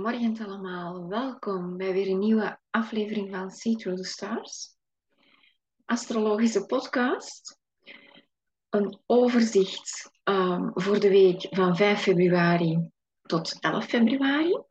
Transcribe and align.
Goedemorgen 0.00 0.46
allemaal, 0.46 1.08
welkom 1.08 1.76
bij 1.76 1.92
weer 1.92 2.08
een 2.08 2.18
nieuwe 2.18 2.60
aflevering 2.70 3.30
van 3.30 3.50
See 3.50 3.76
Through 3.76 4.02
the 4.02 4.08
Stars. 4.08 4.76
Astrologische 5.84 6.66
podcast. 6.66 7.58
Een 8.68 9.00
overzicht 9.06 10.10
um, 10.24 10.70
voor 10.74 11.00
de 11.00 11.08
week 11.08 11.46
van 11.50 11.76
5 11.76 12.00
februari 12.00 12.90
tot 13.22 13.60
11 13.60 13.84
februari. 13.84 14.62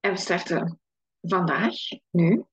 En 0.00 0.10
we 0.10 0.16
starten 0.16 0.80
vandaag, 1.20 1.74
nu, 2.10 2.44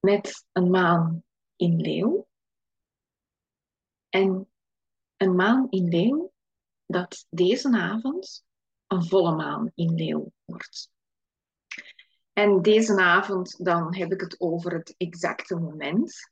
met 0.00 0.46
een 0.52 0.70
maan 0.70 1.24
in 1.56 1.80
leeuw. 1.80 2.28
En 4.08 4.50
een 5.16 5.34
maan 5.34 5.66
in 5.70 5.88
leeuw 5.88 6.32
dat 6.86 7.26
deze 7.30 7.70
avond 7.70 8.46
een 8.88 9.04
volle 9.04 9.34
maan 9.34 9.72
in 9.74 9.94
leeuw 9.94 10.32
wordt. 10.44 10.90
En 12.32 12.62
deze 12.62 12.96
avond 12.96 13.64
dan 13.64 13.94
heb 13.94 14.12
ik 14.12 14.20
het 14.20 14.40
over 14.40 14.72
het 14.72 14.94
exacte 14.96 15.56
moment. 15.56 16.30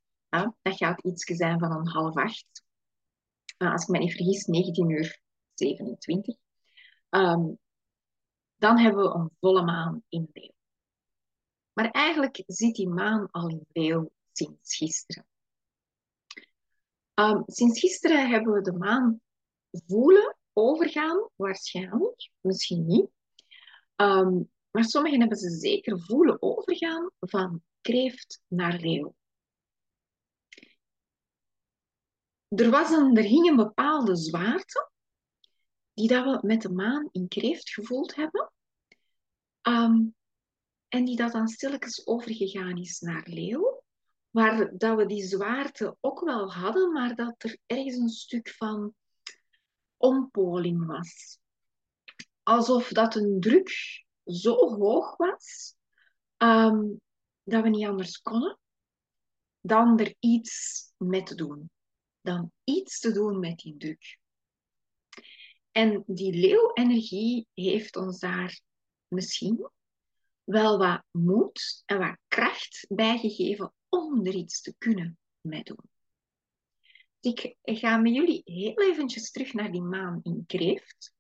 dat 0.63 0.77
gaat 0.77 1.05
iets 1.05 1.25
zijn 1.25 1.59
van 1.59 1.73
een 1.73 1.89
half 1.89 2.17
acht. 2.17 2.65
Uh, 3.59 3.73
als 3.73 3.83
ik 3.83 3.89
me 3.89 3.99
niet 3.99 4.13
vergis, 4.13 4.45
19 4.45 4.91
uur 4.91 5.21
27. 5.55 6.37
Ehm, 7.09 7.45
dan 8.57 8.79
hebben 8.79 9.03
we 9.03 9.15
een 9.15 9.31
volle 9.41 9.63
maan 9.63 10.03
in 10.09 10.29
leeuw. 10.33 10.55
Maar 11.73 11.91
eigenlijk 11.91 12.43
zit 12.47 12.75
die 12.75 12.89
maan 12.89 13.31
al 13.31 13.49
in 13.49 13.67
leeuw 13.73 14.11
sinds 14.33 14.77
gisteren. 14.77 15.27
Um, 17.15 17.43
sinds 17.47 17.81
gisteren 17.81 18.29
hebben 18.31 18.53
we 18.53 18.61
de 18.61 18.73
maan 18.73 19.21
voelen 19.71 20.36
overgaan, 20.57 21.29
waarschijnlijk, 21.35 22.31
misschien 22.41 22.87
niet. 22.87 23.11
Ehm, 23.97 24.43
maar 24.71 24.85
sommigen 24.85 25.21
hebben 25.21 25.39
ze 25.39 25.51
zeker 25.51 26.01
voelen 26.01 26.43
overgaan 26.43 27.11
van 27.21 27.63
kreeft 27.81 28.43
naar 28.47 28.79
leeuw. 28.81 29.15
Er, 32.49 32.71
was 32.71 32.91
een, 32.91 33.17
er 33.17 33.57
bepaalde 33.57 34.17
zwaarte 34.17 34.91
die 35.95 36.09
dat 36.09 36.25
we 36.25 36.47
met 36.47 36.63
de 36.63 36.73
maan 36.73 37.09
in 37.13 37.29
kreeft 37.29 37.71
gevoeld 37.71 38.15
hebben. 38.15 38.53
Ehm, 39.61 40.05
en 40.89 41.05
die 41.05 41.17
dat 41.17 41.33
dan 41.33 41.49
stilletjes 41.49 42.07
overgegaan 42.07 42.77
is 42.77 43.01
naar 43.01 43.27
leeuw. 43.29 43.83
Waar 44.31 44.77
dat 44.77 44.97
we 44.97 45.07
die 45.07 45.25
zwaarte 45.25 45.97
ook 46.01 46.21
wel 46.21 46.53
hadden, 46.53 46.93
maar 46.93 47.15
dat 47.15 47.35
er 47.43 47.59
ergens 47.67 47.97
een 47.97 48.09
stuk 48.09 48.49
van 48.49 48.95
ompoling 50.07 50.87
was. 50.87 51.39
Alsof 52.43 52.89
dat 52.89 53.15
een 53.15 53.41
druk 53.41 53.71
zo 54.25 54.55
hoog 54.55 55.17
was 55.17 55.75
ehm, 56.37 56.83
dat 57.43 57.63
we 57.63 57.69
niet 57.69 57.87
anders 57.87 58.21
konden 58.21 58.59
dan 59.61 59.99
er 59.99 60.15
iets 60.19 60.85
mee 60.97 61.23
te 61.23 61.35
doen. 61.35 61.71
Dan 62.21 62.53
iets 62.65 63.01
te 63.01 63.13
doen 63.13 63.41
met 63.41 63.59
die 63.59 63.77
druk. 63.77 64.19
En 65.71 66.03
die 66.07 66.33
leeuwenergie 66.33 67.49
heeft 67.55 67.97
ons 67.97 68.19
daar 68.19 68.61
misschien 69.09 69.71
wel 70.45 70.79
wat 70.79 71.03
moed 71.11 71.83
en 71.87 71.99
wat 71.99 72.19
kracht 72.29 72.87
bijgegeven 72.89 73.73
om 73.89 74.27
er 74.27 74.35
iets 74.35 74.61
te 74.61 74.75
kunnen 74.79 75.19
mee 75.41 75.63
doen. 75.63 75.96
Ik 77.27 77.57
ga 77.63 77.97
met 77.97 78.15
jullie 78.15 78.43
heel 78.45 78.81
eventjes 78.81 79.31
terug 79.31 79.53
naar 79.53 79.73
die 79.73 79.83
maan 79.83 80.21
in 80.23 80.45
kreeft. 80.47 81.15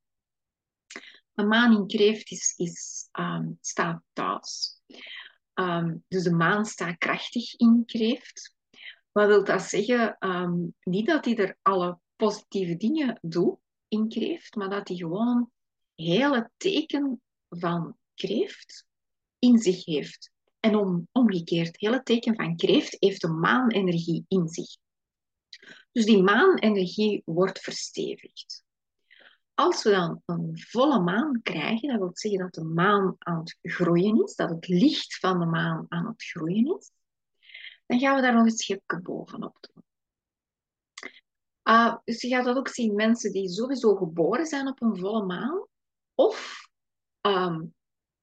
Een 1.34 1.48
maan 1.48 1.76
in 1.76 1.86
kreeft 1.86 2.30
is, 2.30 2.54
is, 2.56 3.08
um, 3.12 3.58
staat 3.60 4.02
thuis. 4.12 4.80
Um, 5.54 6.04
dus 6.08 6.22
de 6.22 6.32
maan 6.32 6.64
staat 6.64 6.98
krachtig 6.98 7.54
in 7.54 7.82
kreeft. 7.86 8.54
Wat 9.12 9.26
wil 9.26 9.44
dat 9.44 9.62
zeggen? 9.62 10.16
Um, 10.18 10.74
niet 10.82 11.06
dat 11.06 11.24
hij 11.24 11.36
er 11.36 11.58
alle 11.62 11.98
positieve 12.16 12.76
dingen 12.76 13.18
doet 13.22 13.58
in 13.88 14.08
kreeft, 14.08 14.54
maar 14.54 14.70
dat 14.70 14.88
hij 14.88 14.96
gewoon 14.96 15.50
hele 15.94 16.50
teken 16.56 17.22
van 17.48 17.96
kreeft 18.14 18.86
in 19.38 19.58
zich 19.58 19.84
heeft. 19.84 20.30
En 20.60 20.76
om, 20.76 21.08
omgekeerd, 21.12 21.80
hele 21.80 22.02
teken 22.02 22.34
van 22.34 22.56
kreeft 22.56 22.96
heeft 22.98 23.20
de 23.20 23.28
maanenergie 23.28 24.24
in 24.28 24.48
zich. 24.48 24.84
Dus 25.96 26.04
die 26.04 26.22
maanenergie 26.22 27.22
wordt 27.24 27.58
verstevigd. 27.58 28.64
Als 29.54 29.82
we 29.82 29.90
dan 29.90 30.22
een 30.24 30.58
volle 30.58 31.00
maan 31.00 31.42
krijgen, 31.42 31.88
dat 31.88 31.98
wil 31.98 32.10
zeggen 32.12 32.40
dat 32.40 32.54
de 32.54 32.64
maan 32.64 33.16
aan 33.18 33.38
het 33.38 33.58
groeien 33.62 34.22
is, 34.24 34.34
dat 34.34 34.50
het 34.50 34.68
licht 34.68 35.18
van 35.18 35.38
de 35.38 35.46
maan 35.46 35.86
aan 35.88 36.06
het 36.06 36.22
groeien 36.22 36.76
is, 36.78 36.90
dan 37.86 37.98
gaan 37.98 38.16
we 38.16 38.22
daar 38.22 38.34
nog 38.34 38.44
een 38.44 38.50
schepje 38.50 39.00
bovenop 39.00 39.56
doen. 39.60 39.84
Uh, 41.64 41.96
dus 42.04 42.20
je 42.20 42.28
gaat 42.28 42.44
dat 42.44 42.56
ook 42.56 42.68
zien, 42.68 42.94
mensen 42.94 43.32
die 43.32 43.48
sowieso 43.48 43.96
geboren 43.96 44.46
zijn 44.46 44.68
op 44.68 44.82
een 44.82 44.96
volle 44.96 45.24
maan, 45.24 45.66
of 46.14 46.68
ehm, 47.20 47.64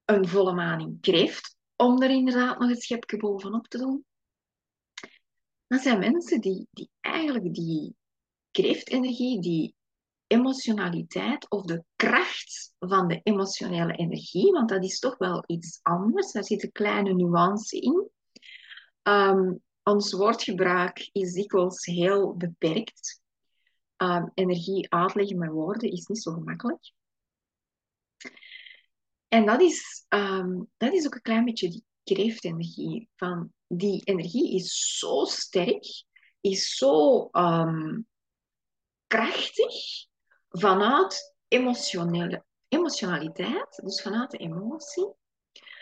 een 0.06 0.28
volle 0.28 0.54
maan 0.54 0.80
in 0.80 0.98
kreeft, 1.02 1.56
om 1.76 2.02
er 2.02 2.10
inderdaad 2.10 2.60
nog 2.60 2.70
een 2.70 2.82
schepje 2.82 3.18
bovenop 3.18 3.68
te 3.68 3.78
doen. 3.78 4.06
Dat 5.74 5.82
zijn 5.82 6.00
mensen 6.00 6.42
die, 6.42 6.68
die 6.72 6.90
eigenlijk 7.00 7.54
die 7.54 7.96
kreeftenergie, 8.52 9.42
die 9.42 9.76
emotionaliteit 10.28 11.50
of 11.50 11.62
de 11.62 11.84
kracht 11.96 12.74
van 12.80 13.08
de 13.08 13.20
emotionele 13.24 13.94
energie, 13.94 14.52
want 14.52 14.70
dat 14.70 14.84
is 14.84 15.00
toch 15.00 15.18
wel 15.18 15.44
iets 15.48 15.80
anders. 15.82 16.32
Daar 16.32 16.44
zit 16.44 16.64
een 16.64 16.72
kleine 16.72 17.14
nuance 17.14 17.80
in. 17.80 18.10
Um, 19.04 19.62
ons 19.84 20.14
woordgebruik 20.14 21.10
is 21.12 21.34
dikwijls 21.34 21.86
heel 21.86 22.36
beperkt. 22.36 23.22
Um, 23.98 24.32
energie 24.34 24.92
uitleggen 24.92 25.38
met 25.38 25.50
woorden 25.50 25.92
is 25.92 26.06
niet 26.06 26.22
zo 26.22 26.32
gemakkelijk. 26.32 26.92
En 29.28 29.46
dat 29.46 29.62
is, 29.62 30.06
um, 30.10 30.70
dat 30.78 30.94
is 30.94 31.06
ook 31.06 31.16
een 31.16 31.22
klein 31.22 31.46
beetje 31.46 31.70
die 31.70 31.86
kreeftenergie. 32.04 33.10
Van 33.16 33.54
die 33.78 34.02
energie 34.04 34.56
is 34.56 34.98
zo 34.98 35.26
sterk, 35.26 36.04
is 36.42 36.76
zo 36.76 37.30
um, 37.32 38.08
krachtig 39.08 40.08
vanuit 40.50 41.36
emotionele, 41.48 42.46
emotionaliteit, 42.68 43.82
dus 43.84 44.02
vanuit 44.02 44.32
de 44.32 44.38
emotie, 44.38 45.14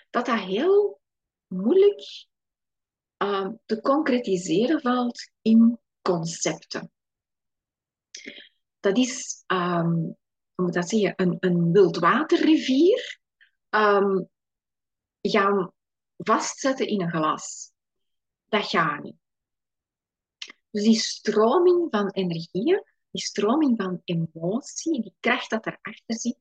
dat 0.09 0.25
dat 0.25 0.40
heel 0.40 1.01
moeilijk 1.47 2.28
um, 3.18 3.59
te 3.66 3.81
concretiseren 3.81 4.81
valt 4.81 5.31
in 5.41 5.80
concepten. 6.01 6.91
Dat 8.80 8.97
is, 8.97 9.44
um, 9.47 10.18
hoe 10.56 10.66
moet 10.66 10.74
dat 10.74 10.90
zeggen, 10.90 11.13
een, 11.16 11.38
een 11.40 11.72
wildwaterrivier 11.72 13.19
gaan 15.22 15.74
vastzetten 16.18 16.88
in 16.88 17.01
een 17.01 17.09
glas. 17.09 17.71
Dat 18.51 18.66
gaat 18.66 19.03
niet. 19.03 19.16
Dus 20.72 20.84
die 20.84 21.00
stroming 21.00 21.88
van 21.89 22.09
energieën, 22.09 22.84
die 23.12 23.22
stroming 23.22 23.81
van 23.81 24.01
emotie, 24.03 25.01
die 25.01 25.16
kracht 25.19 25.50
dat 25.50 25.66
erachter 25.66 26.19
zit, 26.19 26.38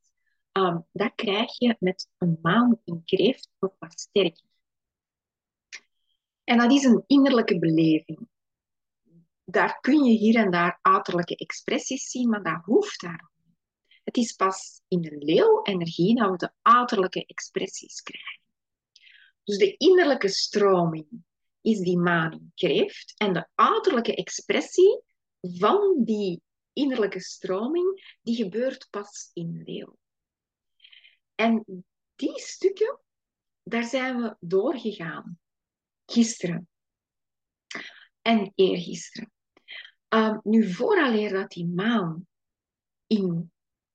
um, 0.52 0.86
dat 0.92 1.14
krijg 1.14 1.58
je 1.58 1.76
met 1.78 2.08
een 2.18 2.38
maan 2.42 2.80
in 2.84 3.04
kreeft 3.04 3.48
nog 3.58 3.72
wat 3.78 4.00
sterker. 4.00 4.44
En 6.44 6.58
dat 6.58 6.72
is 6.72 6.84
een 6.84 7.04
innerlijke 7.06 7.58
beleving. 7.58 8.28
Daar 9.44 9.80
kun 9.80 10.04
je 10.04 10.18
hier 10.18 10.36
en 10.36 10.50
daar 10.50 10.78
uiterlijke 10.82 11.36
expressies 11.36 12.10
zien, 12.10 12.28
maar 12.28 12.42
dat 12.42 12.64
hoeft 12.64 13.00
daar 13.00 13.30
niet. 13.36 13.56
Het 14.04 14.16
is 14.16 14.32
pas 14.32 14.82
in 14.88 15.00
de 15.00 15.16
leeuw-energie 15.18 16.14
dat 16.14 16.30
we 16.30 16.36
de 16.36 16.52
uiterlijke 16.62 17.26
expressies 17.26 18.02
krijgen. 18.02 18.40
Dus 19.44 19.58
de 19.58 19.76
innerlijke 19.76 20.28
stroming 20.28 21.24
is 21.60 21.80
die 21.80 21.98
maan 21.98 22.52
kreeft 22.54 23.14
en 23.16 23.32
de 23.32 23.48
uiterlijke 23.54 24.14
expressie 24.14 25.02
van 25.40 26.04
die 26.04 26.42
innerlijke 26.72 27.20
stroming, 27.20 28.16
die 28.22 28.36
gebeurt 28.36 28.86
pas 28.90 29.30
in 29.32 29.62
leeuw. 29.64 29.98
En 31.34 31.84
die 32.14 32.38
stukken, 32.38 33.00
daar 33.62 33.84
zijn 33.84 34.20
we 34.22 34.36
doorgegaan. 34.40 35.38
Gisteren. 36.06 36.68
En 38.22 38.52
eergisteren. 38.54 39.32
Uh, 40.14 40.38
nu, 40.42 40.72
vooraleer 40.72 41.32
dat 41.32 41.50
die 41.50 41.66
maan 41.66 42.26
in 43.06 43.52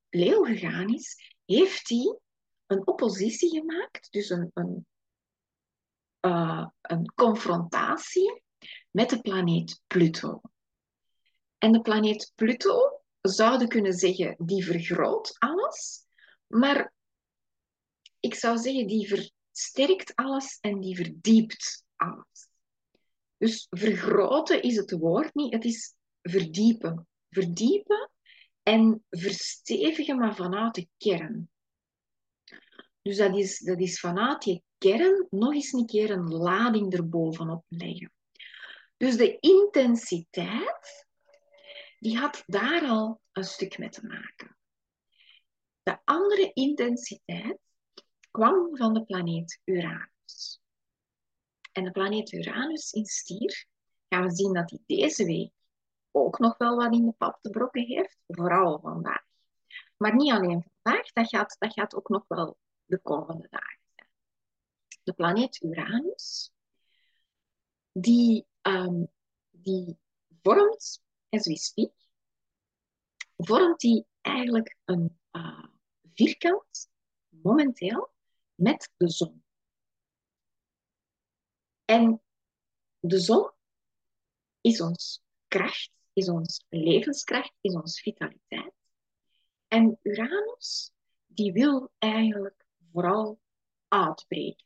leeuw 0.09 0.43
gegaan 0.43 0.93
is, 0.93 1.35
heeft 1.45 1.89
hij 1.89 2.19
een 2.65 2.87
oppositie 2.87 3.49
gemaakt, 3.49 4.11
dus 4.11 4.29
een, 4.29 4.51
een 4.53 4.87
uh, 6.25 6.67
een 6.81 7.11
confrontatie 7.15 8.43
met 8.91 9.09
de 9.09 9.21
planeet 9.21 9.81
Pluto. 9.87 10.41
En 11.57 11.71
de 11.71 11.81
planeet 11.81 12.31
Pluto 12.35 13.01
zouden 13.21 13.67
kunnen 13.67 13.93
zeggen, 13.93 14.35
die 14.37 14.65
vergroot 14.65 15.35
alles, 15.39 16.05
maar 16.47 16.93
ik 18.19 18.35
zou 18.35 18.57
zeggen, 18.57 18.87
die 18.87 19.07
versterkt 19.07 20.15
alles 20.15 20.57
en 20.61 20.79
die 20.79 20.95
verdiept 20.95 21.83
alles. 21.95 22.47
Dus 23.37 23.67
vergroten 23.69 24.61
is 24.61 24.75
het 24.75 24.91
woord 24.91 25.33
niet, 25.33 25.53
het 25.53 25.65
is 25.65 25.95
verdiepen. 26.21 27.07
Verdiepen 27.29 28.11
en 28.63 29.05
verstevigen, 29.09 30.17
maar 30.17 30.35
vanuit 30.35 30.75
de 30.75 30.87
kern. 30.97 31.49
Dus 33.01 33.17
dat 33.17 33.37
is, 33.37 33.59
dat 33.59 33.79
is 33.79 33.99
vanuit 33.99 34.43
je 34.43 34.61
nog 35.29 35.53
eens 35.53 35.73
een 35.73 35.85
keer 35.85 36.11
een 36.11 36.31
lading 36.31 36.93
erbovenop 36.93 37.65
leggen. 37.67 38.13
Dus 38.97 39.17
de 39.17 39.39
intensiteit, 39.39 41.07
die 41.99 42.17
had 42.17 42.43
daar 42.45 42.85
al 42.87 43.21
een 43.31 43.43
stuk 43.43 43.77
mee 43.77 43.89
te 43.89 44.05
maken. 44.05 44.57
De 45.83 45.97
andere 46.03 46.51
intensiteit 46.53 47.59
kwam 48.31 48.77
van 48.77 48.93
de 48.93 49.03
planeet 49.03 49.59
Uranus. 49.63 50.61
En 51.71 51.83
de 51.83 51.91
planeet 51.91 52.31
Uranus 52.31 52.91
in 52.91 53.05
stier, 53.05 53.67
gaan 54.09 54.23
we 54.23 54.35
zien 54.35 54.53
dat 54.53 54.69
hij 54.69 54.79
deze 54.85 55.25
week 55.25 55.51
ook 56.11 56.39
nog 56.39 56.57
wel 56.57 56.75
wat 56.75 56.93
in 56.93 57.05
de 57.05 57.11
pap 57.11 57.37
te 57.41 57.49
brokken 57.49 57.85
heeft, 57.85 58.17
vooral 58.27 58.79
vandaag. 58.79 59.23
Maar 59.97 60.15
niet 60.15 60.31
alleen 60.31 60.65
vandaag, 60.81 61.11
dat 61.11 61.29
gaat, 61.29 61.55
dat 61.59 61.73
gaat 61.73 61.95
ook 61.95 62.09
nog 62.09 62.25
wel 62.27 62.57
de 62.85 62.99
komende 62.99 63.47
dagen. 63.49 63.74
De 65.05 65.13
planeet 65.13 65.61
Uranus, 65.61 66.51
die, 67.93 68.45
um, 68.65 69.05
die 69.65 69.97
vormt, 70.41 70.87
as 71.29 71.45
we 71.47 71.57
speak, 71.57 71.93
vormt 73.37 73.79
die 73.85 74.05
eigenlijk 74.21 74.77
een 74.85 75.19
uh, 75.31 75.67
vierkant, 76.13 76.89
momenteel, 77.29 78.09
met 78.55 78.89
de 78.97 79.09
zon. 79.09 79.43
En 81.85 82.21
de 82.99 83.19
zon 83.19 83.51
is 84.61 84.81
ons 84.81 85.23
kracht, 85.47 85.91
is 86.13 86.29
ons 86.29 86.65
levenskracht, 86.69 87.53
is 87.61 87.73
ons 87.73 88.01
vitaliteit. 88.01 88.73
En 89.67 89.99
Uranus, 90.01 90.91
die 91.25 91.53
wil 91.53 91.91
eigenlijk 91.99 92.65
vooral 92.91 93.39
uitbreken. 93.87 94.65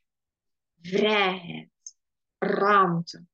Vrijheid, 0.81 1.98
ruimte, 2.38 3.26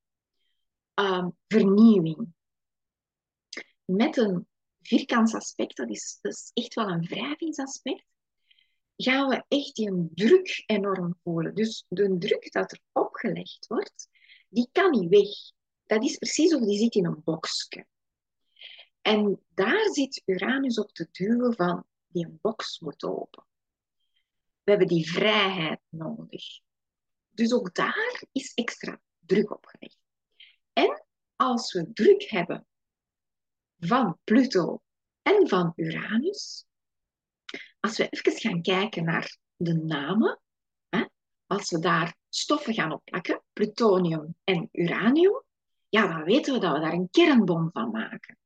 um, 0.96 1.38
vernieuwing. 1.48 2.34
Met 3.86 4.18
een 4.18 4.48
vierkantsaspect, 4.82 5.76
dat 5.78 5.90
is, 5.90 6.18
dat 6.22 6.34
is 6.34 6.52
echt 6.54 6.74
wel 6.74 6.90
een 6.90 7.06
wrijvingsaspect, 7.06 8.06
gaan 8.98 9.30
we 9.30 9.44
echt 9.48 9.76
die 9.76 10.10
druk 10.14 10.64
enorm 10.66 11.20
voelen. 11.24 11.56
Dus 11.56 11.86
de 11.88 12.18
druk 12.18 12.52
dat 12.52 12.72
er 12.72 12.80
opgelegd 12.92 13.68
wordt, 13.68 14.10
die 14.50 14.70
kan 14.72 14.92
niet 14.92 15.10
weg. 15.10 15.30
Dat 15.86 16.04
is 16.04 16.18
precies 16.18 16.54
of 16.54 16.62
die 16.62 16.78
zit 16.78 16.96
in 16.96 17.06
een 17.06 17.22
boxje. 17.24 17.86
En 19.02 19.44
daar 19.48 19.90
zit 19.92 20.22
Uranus 20.26 20.80
op 20.80 20.92
te 20.92 21.08
duwen 21.12 21.56
van 21.56 21.86
die 22.08 22.28
box 22.42 22.80
moet 22.80 23.04
open. 23.04 23.46
We 24.64 24.72
hebben 24.72 24.88
die 24.88 25.10
vrijheid 25.10 25.80
nodig. 25.90 26.64
Dus 27.36 27.54
ook 27.54 27.74
daar 27.74 28.24
is 28.32 28.54
extra 28.54 29.02
druk 29.20 29.52
opgelegd. 29.52 30.00
En 30.74 31.06
als 31.36 31.74
we 31.74 31.94
druk 31.94 32.30
hebben 32.30 32.68
van 33.80 34.20
Pluto 34.24 34.82
en 35.22 35.48
van 35.48 35.74
Uranus, 35.76 36.66
als 37.80 37.98
we 37.98 38.10
even 38.10 38.40
gaan 38.40 38.62
kijken 38.62 39.04
naar 39.04 39.38
de 39.56 39.74
namen, 39.74 40.40
hè, 40.90 41.06
als 41.48 41.72
we 41.72 41.80
daar 41.80 42.16
stoffen 42.30 42.74
gaan 42.74 42.92
opplakken, 42.92 43.44
plutonium 43.54 44.36
en 44.44 44.70
uranium, 44.72 45.44
ja, 45.90 46.08
dan 46.08 46.24
weten 46.24 46.54
we 46.54 46.60
dat 46.60 46.74
we 46.74 46.80
daar 46.80 46.94
een 46.94 47.10
kernbom 47.12 47.70
van 47.72 47.92
maken. 47.92 48.38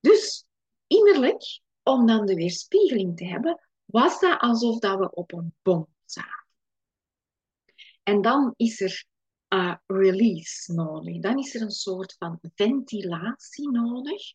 Dus 0.00 0.46
innerlijk, 0.86 1.60
om 1.82 2.06
dan 2.06 2.26
de 2.26 2.34
weerspiegeling 2.34 3.16
te 3.16 3.24
hebben, 3.24 3.68
was 3.84 4.20
dat 4.20 4.40
alsof 4.40 4.78
dat 4.78 4.98
we 4.98 5.14
op 5.14 5.32
een 5.32 5.54
bom 5.62 5.88
zaten. 6.04 6.41
En 8.02 8.22
dan 8.22 8.54
is 8.56 8.80
er 8.80 9.04
uh, 9.48 9.74
release 9.86 10.72
nodig. 10.72 11.20
Dan 11.20 11.38
is 11.38 11.54
er 11.54 11.60
een 11.60 11.70
soort 11.70 12.14
van 12.18 12.38
ventilatie 12.54 13.70
nodig, 13.70 14.32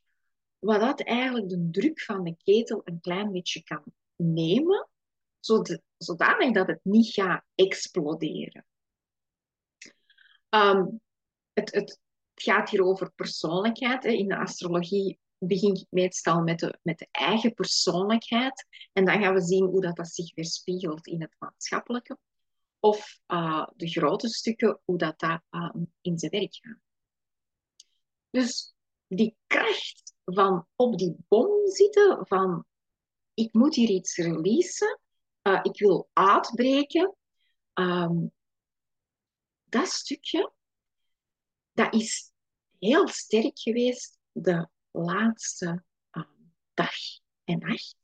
wat 0.60 0.80
dat 0.80 1.02
eigenlijk 1.02 1.50
de 1.50 1.68
druk 1.72 2.02
van 2.02 2.24
de 2.24 2.36
ketel 2.44 2.81
een 2.84 3.00
klein 3.00 3.31
beetje 3.31 3.64
kan 3.64 3.84
nemen, 4.16 4.90
zodanig 5.98 6.54
dat 6.54 6.68
het 6.68 6.80
niet 6.84 7.14
gaat 7.14 7.44
exploderen. 7.56 8.66
Um, 10.50 11.02
het, 11.54 11.74
het, 11.74 12.00
gaat 12.34 12.69
hier 12.69 12.84
over 12.84 13.12
persoonlijkheid. 13.12 14.04
Hè. 14.04 14.10
In 14.10 14.28
de 14.28 14.38
astrologie 14.38 15.19
begin 15.38 15.74
ik 15.75 15.86
meestal 15.90 16.42
met 16.42 16.60
de, 16.60 16.80
met 16.81 16.98
de 16.98 17.08
eigen 17.12 17.54
persoonlijkheid. 17.54 18.66
En 18.94 19.06
dan 19.06 19.22
gaan 19.22 19.34
we 19.34 19.42
zien 19.42 19.66
hoe 19.66 19.81
dat, 19.81 19.96
dat 19.96 20.08
zich 20.08 20.36
weerspiegelt 20.36 21.08
in 21.08 21.22
het 21.22 21.36
maatschappelijke. 21.40 22.18
Of 22.79 23.19
uh, 23.27 23.68
de 23.75 23.88
grote 23.89 24.27
stukken, 24.27 24.81
hoe 24.85 24.97
dat, 24.97 25.19
dat 25.19 25.41
uh, 25.51 25.75
in 26.01 26.18
zijn 26.18 26.31
werk 26.31 26.56
gaat. 26.56 26.79
Dus 28.29 28.75
die 29.07 29.38
kracht 29.47 30.15
van 30.25 30.68
op 30.75 30.97
die 30.97 31.15
bom 31.27 31.68
zitten, 31.68 32.27
van 32.27 32.65
ik 33.33 33.53
moet 33.53 33.75
hier 33.75 33.89
iets 33.89 34.15
releasen, 34.15 35.00
uh, 35.44 35.59
ik 35.62 35.79
wil 35.79 36.09
uitbreken. 36.13 37.15
Um, 37.74 38.31
dat 39.63 39.88
stukje, 39.88 40.51
dat 41.71 41.94
is 41.94 42.31
heel 42.80 43.07
sterk 43.07 43.59
geweest 43.59 44.18
de 44.31 44.69
laatste 44.91 45.83
dag 46.73 46.95
en 47.44 47.59
nacht. 47.59 47.95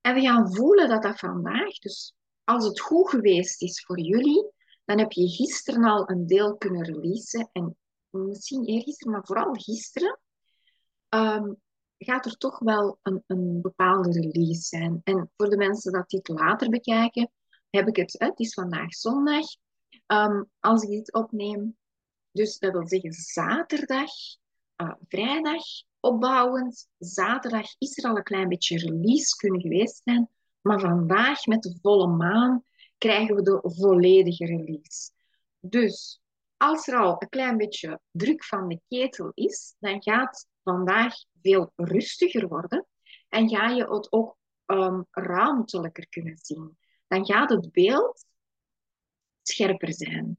En 0.00 0.14
we 0.14 0.20
gaan 0.20 0.54
voelen 0.54 0.88
dat 0.88 1.02
dat 1.02 1.18
vandaag, 1.18 1.78
dus 1.78 2.14
als 2.44 2.64
het 2.64 2.80
goed 2.80 3.10
geweest 3.10 3.62
is 3.62 3.84
voor 3.84 4.00
jullie, 4.00 4.50
dan 4.84 4.98
heb 4.98 5.12
je 5.12 5.28
gisteren 5.28 5.84
al 5.84 6.10
een 6.10 6.26
deel 6.26 6.56
kunnen 6.56 6.84
releasen. 6.84 7.48
En 7.52 7.76
misschien 8.10 8.64
eergisteren, 8.64 9.12
maar 9.12 9.24
vooral 9.24 9.52
gisteren, 9.52 10.20
um, 11.08 11.62
gaat 11.98 12.26
er 12.26 12.36
toch 12.36 12.58
wel 12.58 12.98
een, 13.02 13.24
een 13.26 13.60
bepaalde 13.60 14.20
release 14.20 14.62
zijn. 14.62 15.00
En 15.04 15.30
voor 15.36 15.48
de 15.48 15.56
mensen 15.56 15.92
dat 15.92 16.08
dit 16.08 16.28
later 16.28 16.68
bekijken, 16.68 17.30
heb 17.70 17.88
ik 17.88 17.96
het, 17.96 18.14
het 18.18 18.38
is 18.38 18.54
vandaag 18.54 18.94
zondag, 18.94 19.46
um, 20.06 20.50
als 20.60 20.82
ik 20.82 20.88
dit 20.88 21.12
opneem. 21.12 21.76
Dus 22.30 22.58
dat 22.58 22.72
wil 22.72 22.88
zeggen 22.88 23.12
zaterdag, 23.12 24.10
uh, 24.76 24.92
vrijdag, 25.08 25.62
opbouwend. 26.00 26.88
Zaterdag 26.98 27.74
is 27.78 27.98
er 27.98 28.10
al 28.10 28.16
een 28.16 28.22
klein 28.22 28.48
beetje 28.48 28.78
release 28.78 29.36
kunnen 29.36 29.60
geweest 29.60 30.00
zijn. 30.04 30.28
Maar 30.64 30.80
vandaag 30.80 31.46
met 31.46 31.62
de 31.62 31.78
volle 31.82 32.06
maan 32.06 32.64
krijgen 32.98 33.34
we 33.34 33.42
de 33.42 33.60
volledige 33.62 34.46
release. 34.46 35.10
Dus 35.60 36.20
als 36.56 36.88
er 36.88 36.98
al 36.98 37.16
een 37.18 37.28
klein 37.28 37.56
beetje 37.56 38.00
druk 38.10 38.44
van 38.44 38.68
de 38.68 38.80
ketel 38.88 39.30
is, 39.34 39.74
dan 39.78 40.02
gaat 40.02 40.48
vandaag 40.62 41.14
veel 41.42 41.72
rustiger 41.76 42.48
worden 42.48 42.86
en 43.28 43.48
ga 43.48 43.68
je 43.68 43.84
het 43.84 44.12
ook 44.12 44.36
um, 44.66 45.06
ruimtelijker 45.10 46.08
kunnen 46.08 46.38
zien. 46.38 46.78
Dan 47.06 47.26
gaat 47.26 47.50
het 47.50 47.72
beeld 47.72 48.26
scherper 49.42 49.92
zijn. 49.92 50.38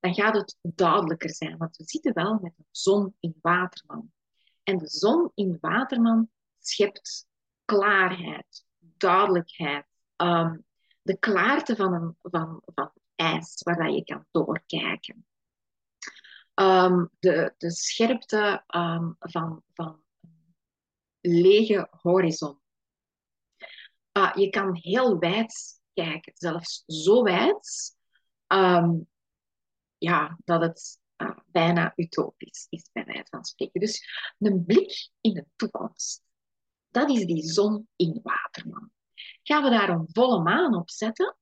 Dan 0.00 0.14
gaat 0.14 0.34
het 0.34 0.56
duidelijker 0.62 1.34
zijn, 1.34 1.56
want 1.56 1.76
we 1.76 1.84
zitten 1.84 2.14
wel 2.14 2.38
met 2.42 2.52
de 2.56 2.64
zon 2.70 3.14
in 3.20 3.38
Waterman. 3.40 4.12
En 4.62 4.78
de 4.78 4.88
zon 4.88 5.30
in 5.34 5.58
Waterman 5.60 6.30
schept 6.58 7.26
klaarheid, 7.64 8.64
duidelijkheid, 8.96 9.86
um, 10.16 10.64
de 11.02 11.18
klaarte 11.18 11.76
van, 11.76 11.92
een, 11.92 12.16
van, 12.22 12.62
van 12.64 12.92
ijs 13.14 13.62
waar 13.62 13.90
je 13.90 14.04
kan 14.04 14.26
doorkijken. 14.30 15.26
Um, 16.54 17.10
de, 17.18 17.54
de 17.58 17.70
scherpte 17.70 18.64
um, 18.76 19.16
van, 19.18 19.62
van 19.72 20.02
lege 21.20 21.88
horizon. 21.90 22.58
Uh, 24.12 24.32
je 24.34 24.50
kan 24.50 24.74
heel 24.74 25.18
wijd 25.18 25.80
kijken, 25.92 26.32
zelfs 26.36 26.82
zo 26.86 27.22
wijd 27.22 27.96
ja, 29.98 30.38
dat 30.44 30.60
het 30.60 30.98
uh, 31.16 31.38
bijna 31.46 31.92
utopisch 31.96 32.66
is, 32.68 32.88
bij 32.92 33.04
wijze 33.04 33.26
van 33.30 33.44
spreken. 33.44 33.80
Dus 33.80 34.08
een 34.38 34.64
blik 34.64 35.10
in 35.20 35.34
de 35.34 35.46
toekomst. 35.56 36.23
Dat 36.94 37.10
is 37.10 37.26
die 37.26 37.42
zon 37.42 37.88
in 37.96 38.20
Waterman. 38.22 38.90
Gaan 39.42 39.62
we 39.62 39.70
daar 39.70 39.88
een 39.88 40.08
volle 40.12 40.42
maan 40.42 40.74
op 40.74 40.90
zetten, 40.90 41.36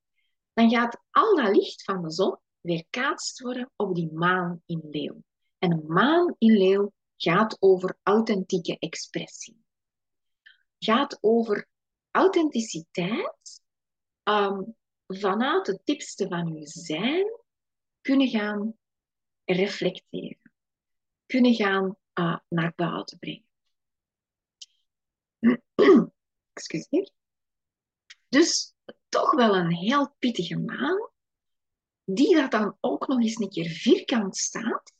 dan 0.52 0.70
gaat 0.70 1.02
al 1.10 1.36
dat 1.36 1.56
licht 1.56 1.84
van 1.84 2.02
de 2.02 2.10
zon 2.10 2.36
weerkaatst 2.60 3.40
worden 3.40 3.70
op 3.76 3.94
die 3.94 4.12
maan 4.12 4.62
in 4.66 4.80
leeuw. 4.90 5.22
En 5.58 5.72
een 5.72 5.84
maan 5.86 6.34
in 6.38 6.56
leeuw 6.56 6.92
gaat 7.16 7.56
over 7.60 7.98
authentieke 8.02 8.78
expressie. 8.78 9.64
Gaat 10.78 11.18
over 11.20 11.68
authenticiteit 12.10 13.62
ehm, 14.22 14.62
vanuit 15.06 15.66
het 15.66 15.80
diepste 15.84 16.28
van 16.28 16.46
uw 16.46 16.64
zijn 16.64 17.40
kunnen 18.00 18.28
gaan 18.28 18.74
reflecteren. 19.44 20.52
Kunnen 21.26 21.54
gaan 21.54 21.96
uh, 22.14 22.38
naar 22.48 22.72
buiten 22.76 23.18
brengen. 23.18 23.51
Excuseer. 26.52 27.10
Dus 28.28 28.74
toch 29.08 29.34
wel 29.34 29.56
een 29.56 29.72
heel 29.72 30.14
pittige 30.18 30.58
maan, 30.58 31.10
die 32.04 32.34
dat 32.34 32.50
dan 32.50 32.76
ook 32.80 33.06
nog 33.06 33.20
eens 33.20 33.40
een 33.40 33.48
keer 33.48 33.70
vierkant 33.70 34.36
staat 34.36 34.92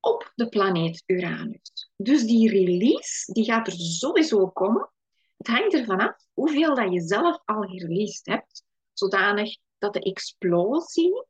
op 0.00 0.32
de 0.34 0.48
planeet 0.48 1.02
Uranus. 1.06 1.90
Dus 1.96 2.24
die 2.24 2.50
release 2.50 3.32
die 3.32 3.44
gaat 3.44 3.66
er 3.66 3.72
sowieso 3.72 4.48
komen. 4.48 4.90
Het 5.36 5.46
hangt 5.46 5.74
ervan 5.74 6.00
af 6.00 6.26
hoeveel 6.32 6.74
dat 6.74 6.92
je 6.92 7.00
zelf 7.00 7.42
al 7.44 7.62
gereleased 7.62 8.26
hebt, 8.26 8.64
zodanig 8.92 9.58
dat 9.78 9.92
de 9.92 10.00
explosie 10.00 11.24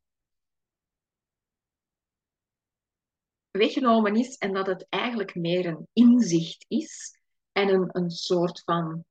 weggenomen 3.50 4.16
is 4.16 4.36
en 4.36 4.52
dat 4.52 4.66
het 4.66 4.86
eigenlijk 4.88 5.34
meer 5.34 5.66
een 5.66 5.88
inzicht 5.92 6.64
is 6.68 7.15
en 7.56 7.68
een, 7.68 7.88
een 7.92 8.10
soort 8.10 8.62
van 8.64 9.04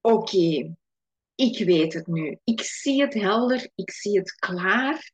oké, 0.00 0.76
ik 1.34 1.64
weet 1.64 1.92
het 1.92 2.06
nu. 2.06 2.38
Ik 2.44 2.60
zie 2.60 3.00
het 3.00 3.14
helder, 3.14 3.70
ik 3.74 3.90
zie 3.90 4.18
het 4.18 4.34
klaar. 4.34 5.12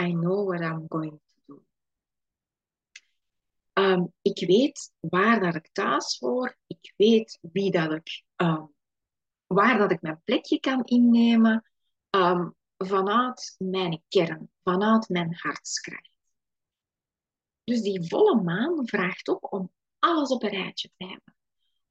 I 0.00 0.12
know 0.12 0.48
what 0.48 0.60
I'm 0.60 0.84
going 0.88 1.20
Ehm, 3.72 4.04
ik 4.22 4.46
weet 4.46 4.92
waar 5.00 5.40
dat 5.40 5.54
ik 5.54 5.68
thuis 5.72 6.18
hoor. 6.18 6.56
Ik 6.66 6.94
weet 6.96 7.38
wie 7.40 7.70
dat 7.70 7.92
ik, 7.92 8.22
ehm, 8.36 8.64
waar 9.46 9.78
dat 9.78 9.90
ik 9.90 10.02
mijn 10.02 10.22
plekje 10.24 10.60
kan 10.60 10.84
innemen. 10.84 11.70
Um, 12.10 12.56
vanuit 12.76 13.54
mijn 13.58 14.02
kern, 14.08 14.50
vanuit 14.62 15.08
mijn 15.08 15.34
hartskracht. 15.34 16.10
Dus 17.64 17.82
die 17.82 18.08
volle 18.08 18.42
maan 18.42 18.88
vraagt 18.88 19.28
ook 19.28 19.52
om 19.52 19.72
alles 19.98 20.30
op 20.30 20.42
een 20.42 20.48
rijtje 20.48 20.90
te 20.96 21.06
hebben. 21.06 21.37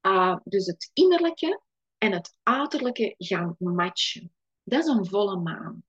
Uh, 0.07 0.37
dus 0.43 0.65
het 0.65 0.89
innerlijke 0.93 1.61
en 1.97 2.11
het 2.11 2.37
uiterlijke 2.43 3.15
gaan 3.17 3.55
matchen. 3.57 4.33
Dat 4.63 4.79
is 4.79 4.87
een 4.87 5.05
volle 5.05 5.35
maan. 5.35 5.83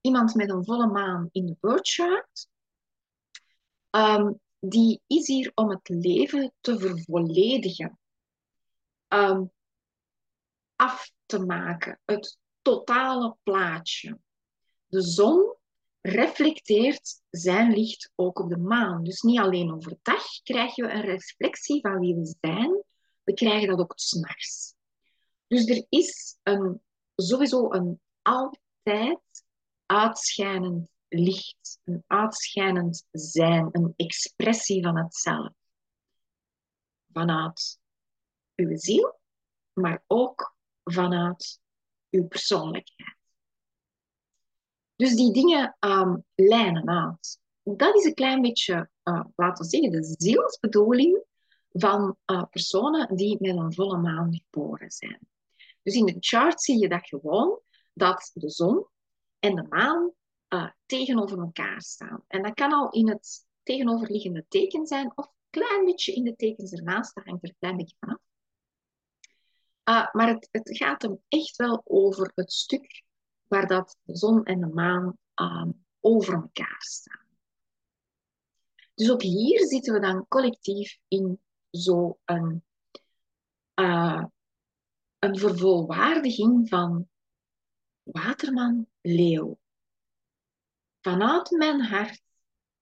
Iemand 0.00 0.34
met 0.34 0.50
een 0.50 0.64
volle 0.64 0.86
maan 0.86 1.28
in 1.32 1.46
de 1.46 1.56
birdchart 1.60 2.48
um, 3.90 4.40
die 4.60 5.00
is 5.06 5.26
hier 5.26 5.52
om 5.54 5.70
het 5.70 5.88
leven 5.88 6.52
te 6.60 6.78
vervolledigen. 6.78 7.98
Um, 9.08 9.52
af 10.76 11.12
te 11.26 11.38
maken, 11.38 12.00
het 12.04 12.38
totale 12.62 13.36
plaatje. 13.42 14.18
De 14.86 15.02
zon 15.02 15.54
reflecteert 16.00 17.22
zijn 17.30 17.72
licht 17.72 18.12
ook 18.14 18.38
op 18.38 18.48
de 18.48 18.58
maan. 18.58 19.04
Dus 19.04 19.20
niet 19.20 19.38
alleen 19.38 19.72
overdag 19.72 20.24
krijgen 20.42 20.86
we 20.86 20.92
een 20.92 21.04
reflectie 21.04 21.80
van 21.80 21.98
wie 21.98 22.14
we 22.14 22.36
zijn, 22.40 22.82
we 23.24 23.34
krijgen 23.34 23.68
dat 23.68 23.78
ook 23.78 23.92
s'nachts. 23.96 24.74
Dus 25.46 25.66
er 25.66 25.86
is 25.88 26.38
een, 26.42 26.82
sowieso 27.16 27.72
een 27.72 28.00
altijd 28.22 29.44
uitschijnend 29.86 30.88
licht, 31.08 31.80
een 31.84 32.04
uitschijnend 32.06 33.06
zijn, 33.10 33.68
een 33.72 33.92
expressie 33.96 34.82
van 34.82 34.96
het 34.96 35.14
zelf. 35.14 35.52
Vanuit 37.12 37.78
uw 38.54 38.76
ziel, 38.76 39.20
maar 39.72 40.04
ook 40.06 40.56
vanuit 40.84 41.60
uw 42.10 42.26
persoonlijkheid. 42.26 43.16
Dus 44.96 45.14
die 45.14 45.32
dingen 45.32 45.76
um, 45.80 46.24
lijnen 46.34 46.88
uit. 46.88 47.40
Dat 47.62 47.94
is 47.94 48.04
een 48.04 48.14
klein 48.14 48.40
beetje, 48.40 48.90
uh, 49.04 49.24
laten 49.36 49.64
we 49.64 49.70
zeggen, 49.70 49.90
de 49.90 50.14
zielsbedoeling 50.18 51.24
van 51.80 52.16
uh, 52.26 52.42
personen 52.50 53.16
die 53.16 53.36
met 53.40 53.56
een 53.56 53.74
volle 53.74 53.96
maan 53.96 54.34
geboren 54.34 54.90
zijn. 54.90 55.28
Dus 55.82 55.94
in 55.94 56.06
de 56.06 56.16
chart 56.18 56.62
zie 56.62 56.80
je 56.80 56.88
dat 56.88 57.08
gewoon, 57.08 57.60
dat 57.92 58.30
de 58.34 58.50
zon 58.50 58.86
en 59.38 59.54
de 59.54 59.66
maan 59.68 60.12
uh, 60.48 60.70
tegenover 60.86 61.38
elkaar 61.38 61.82
staan. 61.82 62.24
En 62.26 62.42
dat 62.42 62.54
kan 62.54 62.72
al 62.72 62.90
in 62.90 63.08
het 63.08 63.46
tegenoverliggende 63.62 64.44
teken 64.48 64.86
zijn 64.86 65.12
of 65.14 65.26
een 65.26 65.32
klein 65.62 65.84
beetje 65.84 66.12
in 66.12 66.24
de 66.24 66.36
tekens 66.36 66.72
ernaast. 66.72 67.14
Dat 67.14 67.24
hangt 67.24 67.42
er 67.42 67.48
een 67.48 67.56
klein 67.58 67.76
beetje 67.76 67.96
vanaf. 67.98 68.18
Uh, 69.84 70.12
maar 70.12 70.28
het, 70.28 70.48
het, 70.50 70.76
gaat 70.76 71.02
hem 71.02 71.22
echt 71.28 71.56
wel 71.56 71.80
over 71.84 72.32
het 72.34 72.52
stuk 72.52 73.02
waar 73.46 73.66
dat 73.66 73.96
de 74.02 74.16
zon 74.16 74.44
en 74.44 74.60
de 74.60 74.66
maan 74.66 75.18
uh, 75.40 75.68
over 76.00 76.34
elkaar 76.34 76.82
staan. 76.82 77.26
Dus 78.94 79.10
ook 79.10 79.22
hier 79.22 79.66
zitten 79.66 79.94
we 79.94 80.00
dan 80.00 80.28
collectief 80.28 80.98
in 81.08 81.40
zo'n 81.76 82.64
uh, 83.74 84.24
een 85.18 85.38
vervolwaardiging 85.38 86.68
van 86.68 87.08
waterman, 88.02 88.86
leeuw 89.00 89.58
vanuit 91.04 91.50
mijn 91.50 91.80
hart, 91.80 92.22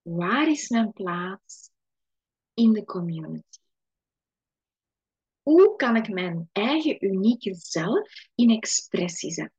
waar 0.01 0.49
is 0.49 0.69
mijn 0.69 0.91
plaats 0.91 1.71
in 2.53 2.73
de 2.73 2.83
community? 2.83 3.59
Hoe 5.41 5.75
kan 5.75 5.95
ik 5.95 6.09
mijn 6.09 6.49
eigen 6.51 7.05
unieke 7.05 7.55
zelf 7.55 8.09
in 8.35 8.49
expressie 8.49 9.31
zetten? 9.31 9.57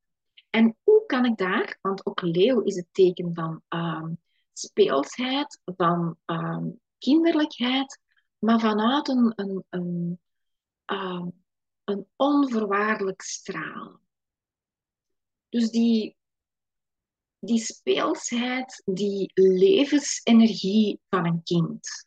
En 0.51 0.77
hoe 0.83 1.07
kan 1.07 1.25
ik 1.25 1.37
daar, 1.37 1.79
want 1.81 2.07
ook 2.07 2.21
leeuw 2.21 2.61
is 2.61 2.77
het 2.77 2.87
teken 2.91 3.35
van 3.35 3.63
um, 3.69 4.21
speelsheid, 4.53 5.61
van 5.65 6.19
um, 6.27 6.81
kinderlijkheid, 6.99 8.01
maar 8.45 8.61
vanuit 8.61 9.09
een, 9.09 9.33
een, 9.37 9.65
een, 9.71 10.21
um, 10.87 11.45
een 11.85 12.07
onvoorwaardelijk 12.17 13.23
straal. 13.23 14.01
Dus 15.49 15.71
die 15.71 16.17
die 17.45 17.59
speelsheid, 17.59 18.83
die 18.85 19.31
levensenergie 19.35 21.01
van 21.09 21.27
een 21.27 21.43
kind. 21.43 22.07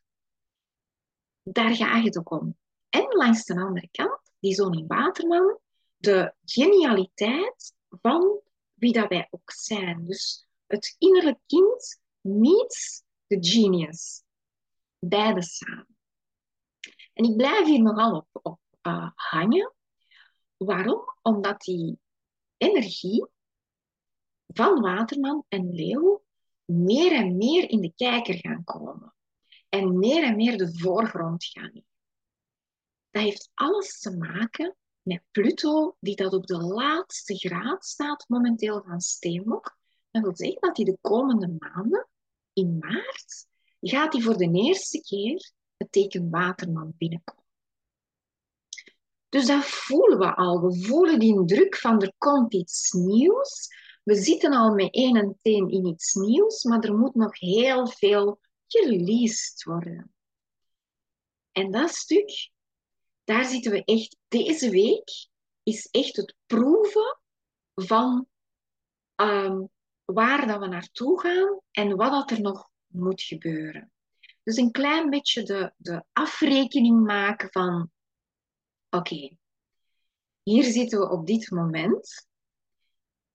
Daar 1.43 1.75
gaat 1.75 2.03
het 2.03 2.17
ook 2.17 2.31
om. 2.31 2.57
En 2.89 3.07
langs 3.07 3.45
de 3.45 3.53
andere 3.53 3.89
kant, 3.91 4.19
die 4.39 4.53
zo'n 4.53 4.87
waterman, 4.87 5.59
de 5.97 6.33
genialiteit 6.45 7.73
van 7.89 8.39
wie 8.73 8.93
dat 8.93 9.07
wij 9.07 9.27
ook 9.29 9.51
zijn. 9.51 10.05
Dus 10.05 10.47
het 10.65 10.95
innerlijke 10.97 11.41
kind 11.45 11.99
meets 12.21 13.03
de 13.27 13.37
genius. 13.39 14.23
Beide 14.99 15.41
samen. 15.41 15.96
En 17.17 17.23
ik 17.23 17.35
blijf 17.35 17.65
hier 17.65 17.81
nogal 17.81 18.15
op, 18.15 18.27
op 18.41 18.59
uh, 18.81 19.09
hangen. 19.15 19.73
Waarom? 20.57 21.01
Omdat 21.21 21.61
die 21.61 21.99
energie 22.57 23.27
van 24.47 24.81
Waterman 24.81 25.45
en 25.47 25.71
Leeuw 25.73 26.23
meer 26.65 27.11
en 27.11 27.37
meer 27.37 27.69
in 27.69 27.81
de 27.81 27.93
kijker 27.95 28.35
gaan 28.35 28.63
komen. 28.63 29.13
En 29.69 29.97
meer 29.97 30.23
en 30.23 30.35
meer 30.35 30.57
de 30.57 30.77
voorgrond 30.77 31.45
gaan. 31.45 31.83
Dat 33.09 33.23
heeft 33.23 33.51
alles 33.53 33.99
te 33.99 34.17
maken 34.17 34.75
met 35.01 35.23
Pluto, 35.31 35.95
die 35.99 36.15
dat 36.15 36.33
op 36.33 36.45
de 36.45 36.57
laatste 36.57 37.35
graad 37.35 37.85
staat 37.85 38.25
momenteel 38.27 38.83
van 38.83 39.01
Steenbok. 39.01 39.77
Dat 40.11 40.21
wil 40.21 40.35
zeggen 40.35 40.61
dat 40.61 40.77
hij 40.77 40.85
de 40.85 40.97
komende 41.01 41.55
maanden, 41.59 42.07
in 42.53 42.77
maart, 42.77 43.47
gaat 43.81 44.13
hij 44.13 44.21
voor 44.21 44.37
de 44.37 44.51
eerste 44.51 45.01
keer 45.01 45.55
het 45.77 45.91
teken 45.91 46.29
Waterman 46.29 46.93
binnenkomen. 46.97 47.43
Dus 49.29 49.45
dat 49.45 49.65
voelen 49.65 50.19
we 50.19 50.35
al. 50.35 50.61
We 50.61 50.85
voelen 50.85 51.19
die 51.19 51.45
druk 51.45 51.75
van 51.75 52.01
er 52.01 52.13
komt 52.17 52.53
iets 52.53 52.91
nieuws 52.91 53.69
we 54.07 54.15
zitten 54.15 54.53
al 54.53 54.73
met 54.73 54.93
één 54.93 55.15
en 55.15 55.37
teen 55.41 55.69
in 55.69 55.85
iets 55.85 56.13
nieuws, 56.13 56.63
maar 56.63 56.83
er 56.83 56.97
moet 56.97 57.15
nog 57.15 57.39
heel 57.39 57.87
veel 57.87 58.39
gereleased 58.67 59.63
worden. 59.63 60.13
En 61.51 61.71
dat 61.71 61.89
stuk, 61.89 62.51
daar 63.23 63.45
zitten 63.45 63.71
we 63.71 63.83
echt 63.83 64.17
deze 64.27 64.69
week, 64.69 65.27
is 65.63 65.87
echt 65.91 66.15
het 66.15 66.35
proeven 66.45 67.19
van 67.75 68.27
ehm, 69.15 69.65
waar 70.05 70.47
dat 70.47 70.59
we 70.59 70.67
naartoe 70.67 71.19
gaan 71.19 71.59
en 71.71 71.95
wat 71.95 72.11
dat 72.11 72.31
er 72.31 72.41
nog 72.41 72.69
moet 72.87 73.21
gebeuren. 73.21 73.91
Dus 74.47 74.57
een 74.57 74.71
klein 74.71 75.09
beetje 75.09 75.43
de, 75.43 75.73
de 75.77 76.03
afrekening 76.13 77.03
maken 77.03 77.51
van, 77.51 77.91
oké, 78.89 79.37
hier 80.43 80.63
zitten 80.63 80.99
we 80.99 81.09
op 81.09 81.27
dit 81.27 81.49
moment 81.51 82.27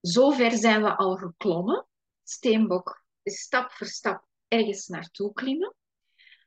Zover 0.01 0.51
zijn 0.51 0.83
we 0.83 0.97
al 0.97 1.17
geklommen. 1.17 1.87
Steenbok 2.23 3.05
is 3.23 3.41
stap 3.41 3.71
voor 3.71 3.87
stap 3.87 4.27
ergens 4.49 4.87
naartoe 4.87 5.33
klimmen. 5.33 5.75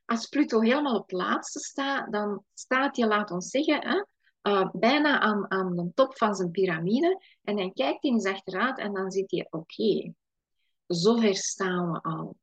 Als 0.05 0.27
Pluto 0.27 0.59
helemaal 0.59 0.99
op 0.99 1.11
laatste 1.11 1.59
staat, 1.59 2.11
dan 2.11 2.43
staat 2.53 2.95
je, 2.95 3.07
laat 3.07 3.31
ons 3.31 3.49
zeggen, 3.49 3.87
hè, 3.87 4.03
uh, 4.51 4.69
bijna 4.73 5.19
aan, 5.19 5.51
aan 5.51 5.75
de 5.75 5.91
top 5.93 6.17
van 6.17 6.35
zijn 6.35 6.51
piramide. 6.51 7.23
En 7.43 7.55
dan 7.55 7.73
kijkt 7.73 8.03
hij 8.03 8.11
eens 8.11 8.25
achteruit 8.25 8.77
en 8.77 8.93
dan 8.93 9.11
ziet 9.11 9.31
hij, 9.31 9.47
oké, 9.49 10.13
zover 10.87 11.35
staan 11.35 11.91
we 11.91 12.01
al. 12.01 12.37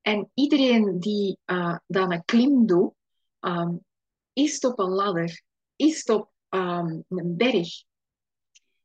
En 0.00 0.30
iedereen 0.34 1.00
die 1.00 1.38
uh, 1.46 1.76
dan 1.86 2.12
een 2.12 2.24
klim 2.24 2.66
doet, 2.66 2.92
um, 3.40 3.84
is 4.32 4.60
op 4.60 4.78
een 4.78 4.90
ladder, 4.90 5.42
is 5.76 6.04
op 6.04 6.30
um, 6.48 7.04
een 7.08 7.36
berg, 7.36 7.84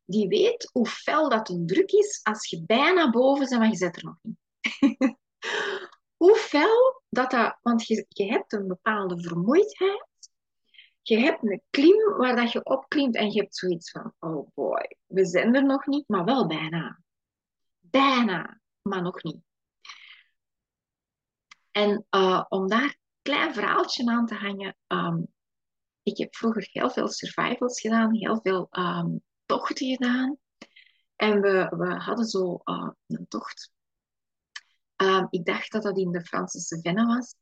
die 0.04 0.28
weet 0.28 0.70
hoe 0.72 0.86
fel 0.86 1.28
dat 1.28 1.48
een 1.48 1.66
druk 1.66 1.90
is 1.90 2.20
als 2.22 2.50
je 2.50 2.64
bijna 2.66 3.10
boven 3.10 3.48
bent, 3.48 3.60
maar 3.60 3.70
je 3.70 3.76
zit 3.76 3.96
er 3.96 4.04
nog 4.04 4.18
niet. 4.22 4.38
hoe 6.22 6.36
fel 6.36 7.02
dat 7.08 7.30
dat... 7.30 7.58
Want 7.62 7.86
je, 7.86 8.06
je 8.08 8.24
hebt 8.24 8.52
een 8.52 8.66
bepaalde 8.66 9.20
vermoeidheid. 9.20 10.06
Je 11.02 11.18
hebt 11.18 11.42
een 11.42 11.62
klim 11.70 12.16
waar 12.16 12.36
dat 12.36 12.52
je 12.52 12.64
opklimt 12.64 13.16
en 13.16 13.30
je 13.30 13.40
hebt 13.40 13.56
zoiets 13.56 13.90
van... 13.90 14.14
Oh 14.18 14.48
boy, 14.54 14.96
we 15.06 15.24
zijn 15.24 15.54
er 15.54 15.64
nog 15.64 15.86
niet, 15.86 16.08
maar 16.08 16.24
wel 16.24 16.46
bijna. 16.46 17.00
Bijna, 17.80 18.60
maar 18.82 19.02
nog 19.02 19.22
niet. 19.22 19.45
En 21.76 22.06
uh, 22.10 22.44
om 22.48 22.68
daar 22.68 22.82
een 22.82 22.98
klein 23.22 23.54
verhaaltje 23.54 24.10
aan 24.10 24.26
te 24.26 24.34
hangen... 24.34 24.76
Um, 24.86 25.34
ik 26.02 26.18
heb 26.18 26.34
vroeger 26.34 26.68
heel 26.72 26.90
veel 26.90 27.08
survivals 27.08 27.80
gedaan, 27.80 28.14
heel 28.14 28.40
veel 28.42 28.68
um, 28.70 29.22
tochten 29.46 29.86
gedaan. 29.86 30.38
En 31.16 31.40
we, 31.40 31.72
we 31.76 31.94
hadden 31.94 32.24
zo 32.24 32.60
uh, 32.64 32.90
een 33.06 33.28
tocht. 33.28 33.72
Um, 34.96 35.26
ik 35.30 35.44
dacht 35.44 35.72
dat 35.72 35.82
dat 35.82 35.98
in 35.98 36.12
de 36.12 36.24
Franse 36.24 36.60
Cevennes 36.60 37.06
was. 37.06 37.34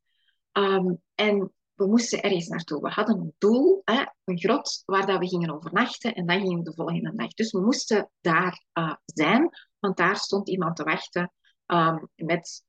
En 1.15 1.53
we 1.75 1.87
moesten 1.87 2.23
ergens 2.23 2.49
naartoe. 2.49 2.81
We 2.81 2.89
hadden 2.89 3.21
een 3.21 3.35
doel, 3.39 3.83
hè, 3.85 4.05
een 4.25 4.39
grot, 4.39 4.83
waar 4.85 5.07
dat 5.07 5.19
we 5.19 5.29
gingen 5.29 5.55
overnachten. 5.55 6.15
En 6.15 6.27
dan 6.27 6.41
gingen 6.41 6.59
we 6.59 6.65
de 6.65 6.75
volgende 6.75 7.15
dag. 7.15 7.29
Dus 7.29 7.53
we 7.53 7.61
moesten 7.61 8.11
daar 8.21 8.65
uh, 8.79 8.95
zijn, 9.05 9.51
want 9.79 9.97
daar 9.97 10.17
stond 10.17 10.49
iemand 10.49 10.77
te 10.77 10.85
wachten 10.85 11.33
um, 11.67 12.09
met 12.15 12.65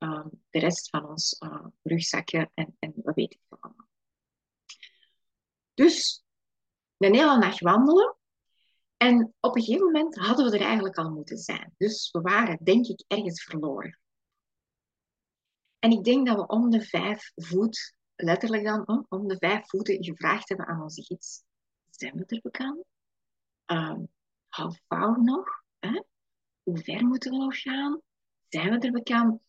de 0.49 0.59
rest 0.59 0.89
van 0.89 1.05
ons 1.05 1.35
uh, 1.39 1.65
rugzakken 1.83 2.51
en, 2.53 2.75
en 2.79 2.93
we 2.95 3.11
weten 3.13 3.39
het 3.47 3.59
allemaal. 3.59 3.87
Dus 5.73 6.23
een 6.97 7.15
hele 7.15 7.37
nacht 7.37 7.59
wandelen. 7.59 8.15
En 8.97 9.33
op 9.39 9.55
een 9.55 9.63
gegeven 9.63 9.85
moment 9.85 10.15
hadden 10.15 10.51
we 10.51 10.57
er 10.57 10.65
eigenlijk 10.65 10.97
al 10.97 11.09
moeten 11.09 11.37
zijn. 11.37 11.73
Dus 11.77 12.11
we 12.11 12.21
waren, 12.21 12.57
denk 12.63 12.85
ik, 12.85 13.03
ergens 13.07 13.43
verloren. 13.43 13.99
En 15.79 15.91
ik 15.91 16.03
denk 16.03 16.27
dat 16.27 16.35
we 16.35 16.47
om 16.47 16.69
de 16.69 16.81
vijf 16.81 17.31
voet, 17.35 17.97
letterlijk 18.15 18.63
dan, 18.63 19.05
om 19.09 19.27
de 19.27 19.37
vijf 19.37 19.69
voeten 19.69 20.03
gevraagd 20.03 20.49
hebben 20.49 20.67
aan 20.67 20.81
onze 20.81 21.03
gids. 21.03 21.43
Zijn 21.89 22.15
we 22.15 22.25
er 22.25 22.41
bekend? 22.41 22.83
Um, 23.65 24.07
far 24.87 25.23
nog? 25.23 25.63
Hè? 25.79 26.03
Hoe 26.63 26.77
ver 26.77 27.05
moeten 27.05 27.31
we 27.31 27.37
nog 27.37 27.61
gaan? 27.61 28.01
Zijn 28.55 28.69
we 28.69 28.85
er 28.85 28.91
bekend? 28.91 29.41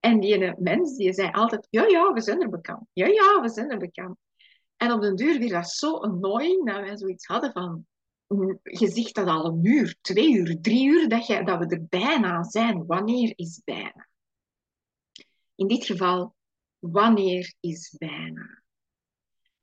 En 0.00 0.20
die 0.20 0.54
mens 0.58 0.96
die 0.96 1.12
zei 1.12 1.30
altijd, 1.30 1.66
ja, 1.70 1.86
ja, 1.86 2.12
we 2.12 2.20
zijn 2.20 2.42
er 2.42 2.48
bekend. 2.48 2.80
Ja, 2.92 3.06
ja, 3.06 3.40
we 3.40 3.48
zijn 3.48 3.70
er 3.70 3.78
bekend. 3.78 4.16
En 4.76 4.92
op 4.92 5.00
den 5.00 5.16
duur 5.16 5.38
werd 5.38 5.50
dat 5.50 5.70
zo 5.70 5.96
annoying 5.96 6.66
dat 6.66 6.80
wij 6.80 6.96
zoiets 6.96 7.26
hadden 7.26 7.52
van, 7.52 7.86
je 8.62 8.88
zegt 8.88 9.14
dat 9.14 9.26
al 9.26 9.46
een 9.46 9.64
uur, 9.64 9.96
twee 10.00 10.32
uur, 10.32 10.60
drie 10.60 10.88
uur, 10.88 11.08
dat, 11.08 11.26
je, 11.26 11.44
dat 11.44 11.58
we 11.58 11.66
er 11.66 11.86
bijna 11.88 12.42
zijn. 12.42 12.86
Wanneer 12.86 13.32
is 13.36 13.60
bijna? 13.64 14.08
In 15.54 15.66
dit 15.66 15.84
geval, 15.84 16.34
wanneer 16.78 17.54
is 17.60 17.94
bijna? 17.98 18.62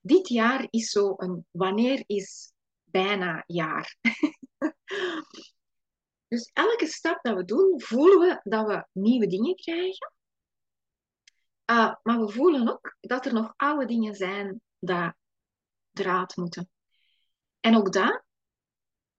Dit 0.02 0.28
jaar 0.28 0.68
is 0.70 0.90
zo 0.90 1.14
een 1.18 1.46
wanneer 1.52 2.04
is 2.06 2.52
bijna 2.84 3.44
jaar. 3.48 3.98
dus 6.28 6.50
elke 6.54 6.88
stap 6.88 7.24
dat 7.24 7.36
we 7.36 7.46
doen, 7.46 7.82
voelen 7.82 8.20
we 8.20 8.50
dat 8.50 8.68
we 8.68 8.88
nieuwe 8.92 9.28
dingen 9.28 9.56
krijgen. 9.56 10.14
Uh, 11.72 11.96
maar 12.04 12.20
we 12.20 12.30
voelen 12.30 12.70
ook 12.70 12.98
dat 13.00 13.26
er 13.26 13.34
nog 13.34 13.54
oude 13.56 13.86
dingen 13.86 14.16
zijn 14.16 14.62
dat 14.80 15.16
eruit 15.94 16.36
moeten. 16.36 16.70
En 17.60 17.76
ook 17.76 17.94
dat, 17.94 18.24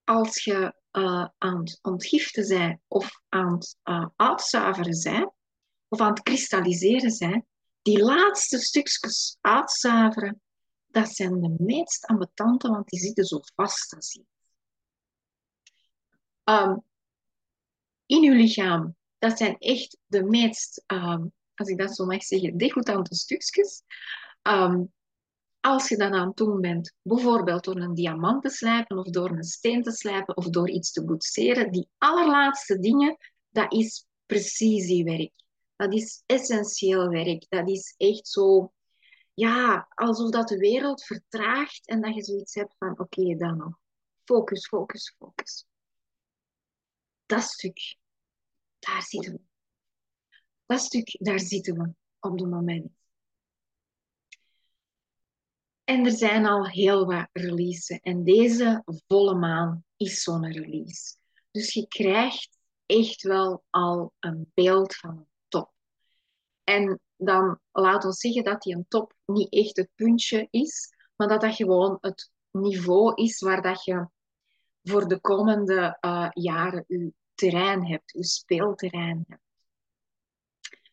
als 0.05 0.45
je 0.45 0.75
uh, 0.93 1.29
aan 1.39 1.59
het 1.59 1.79
ontgiften 1.83 2.49
bent 2.49 2.81
of 2.89 3.21
aan 3.29 3.53
het 3.53 3.77
uh, 3.85 4.07
uitzuiveren 4.17 5.35
of 5.89 6.01
aan 6.01 6.11
het 6.11 6.23
kristalliseren 6.23 7.19
bent, 7.19 7.45
die 7.83 8.03
laatste 8.03 8.59
stukjes 8.59 9.39
uitzuiveren, 9.41 10.41
dat 10.87 11.09
zijn 11.09 11.41
de 11.41 11.55
meest 11.59 12.07
ambetante, 12.07 12.69
want 12.69 12.89
die 12.89 13.01
zitten 13.01 13.25
zo 13.25 13.41
vast 13.55 13.95
als 13.95 14.15
iets. 14.15 14.35
Um, 16.45 16.85
in 18.07 18.25
uw 18.25 18.35
lichaam, 18.35 18.97
dat 19.19 19.39
zijn 19.39 19.57
echt 19.59 19.99
de 20.07 20.23
meest, 20.23 20.85
um, 20.87 21.33
als 21.55 21.69
ik 21.69 21.79
dat 21.79 21.97
zo 21.97 22.05
mag 22.05 22.23
zeggen, 22.23 22.57
degoutante 22.57 23.15
stukjes. 23.15 23.83
Um, 24.43 24.93
als 25.61 25.89
je 25.89 25.97
dan 25.97 26.13
aan 26.13 26.27
het 26.27 26.37
doen 26.37 26.61
bent, 26.61 26.95
bijvoorbeeld 27.03 27.65
door 27.65 27.77
een 27.77 27.95
diamant 27.95 28.43
te 28.43 28.51
slijpen 28.51 28.99
of 28.99 29.07
door 29.07 29.31
een 29.31 29.45
steen 29.45 29.83
te 29.83 29.93
slijpen 29.93 30.37
of 30.37 30.49
door 30.49 30.71
iets 30.71 30.93
te 30.93 31.05
boetseren, 31.05 31.73
die 31.73 31.89
allerlaatste 31.99 32.79
dingen, 32.79 33.17
dat 33.51 33.73
is 33.73 34.07
precisiewerk. 34.27 35.33
Dat 35.77 35.95
is 35.95 36.23
essentieel 36.27 37.09
werk. 37.09 37.47
Dat 37.49 37.69
is 37.69 37.95
echt 37.97 38.29
zo, 38.29 38.73
ja, 39.35 39.87
alsof 39.95 40.31
dat 40.31 40.49
de 40.49 40.57
wereld 40.57 41.05
vertraagt 41.05 41.87
en 41.87 42.01
dat 42.01 42.15
je 42.15 42.23
zoiets 42.23 42.55
hebt 42.55 42.75
van, 42.79 42.99
oké, 42.99 43.37
dan 43.37 43.57
nog. 43.57 43.79
Focus, 44.25 44.67
focus, 44.67 45.15
focus. 45.19 45.67
Dat 47.27 47.43
stuk, 47.43 47.97
daar 48.79 49.03
zitten 49.03 49.33
we. 49.33 49.41
Dat 50.67 50.81
stuk, 50.81 51.17
daar 51.21 51.41
zitten 51.41 51.75
we 51.75 51.95
op 52.21 52.39
het 52.39 52.51
moment. 52.51 52.91
En 55.85 56.05
er 56.05 56.13
zijn 56.13 56.47
al 56.47 56.67
heel 56.67 57.07
wat 57.07 57.29
releases. 57.33 58.01
En 58.01 58.25
deze 58.25 58.83
volle 59.07 59.35
maan 59.35 59.85
is 59.97 60.23
zo'n 60.23 60.53
release. 60.53 61.17
Dus 61.51 61.73
je 61.73 61.89
krijgt 61.89 62.59
echt 62.87 63.23
wel 63.23 63.65
al 63.71 64.13
een 64.19 64.51
beeld 64.55 64.97
van 64.97 65.11
een 65.11 65.29
top. 65.49 65.73
En 66.65 67.01
dan 67.17 67.61
laat 67.73 68.05
ons 68.05 68.19
zeggen 68.21 68.45
dat 68.45 68.63
die 68.63 68.75
een 68.75 68.89
top 68.89 69.15
niet 69.25 69.53
echt 69.53 69.77
het 69.77 69.91
puntje 69.95 70.49
is, 70.51 70.95
maar 71.17 71.29
dat 71.29 71.41
dat 71.41 71.55
gewoon 71.55 71.99
het 72.01 72.31
niveau 72.51 73.23
is 73.23 73.41
waar 73.41 73.63
dat 73.63 73.85
je 73.85 74.09
voor 74.83 75.09
de 75.09 75.21
komende 75.21 75.99
uh, 76.01 76.16
jaren 76.43 76.85
je 76.87 77.13
terrein 77.35 77.87
hebt, 77.87 78.13
je 78.13 78.25
speelterrein 78.25 79.25
hebt. 79.29 79.43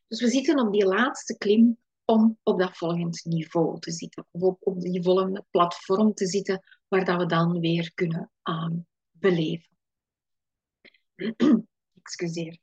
Dus 0.08 0.22
we 0.22 0.28
zitten 0.28 0.60
op 0.60 0.74
die 0.74 0.86
laatste 0.86 1.38
klim 1.38 1.78
om 2.06 2.40
op 2.44 2.60
dat 2.60 2.78
volgend 2.78 3.26
niveau 3.26 3.80
te 3.80 3.92
zitten. 3.92 4.28
Of 4.32 4.42
op, 4.42 4.58
op 4.60 4.82
die 4.82 5.04
volgende 5.04 5.46
platform 5.52 6.14
te 6.14 6.26
zitten 6.26 6.64
waar 6.88 7.06
dat 7.06 7.18
we 7.18 7.26
dan 7.26 7.60
weer 7.60 7.94
kunnen 7.94 8.32
um, 8.44 8.88
beleven. 9.12 9.70
Excuseer. 12.04 12.58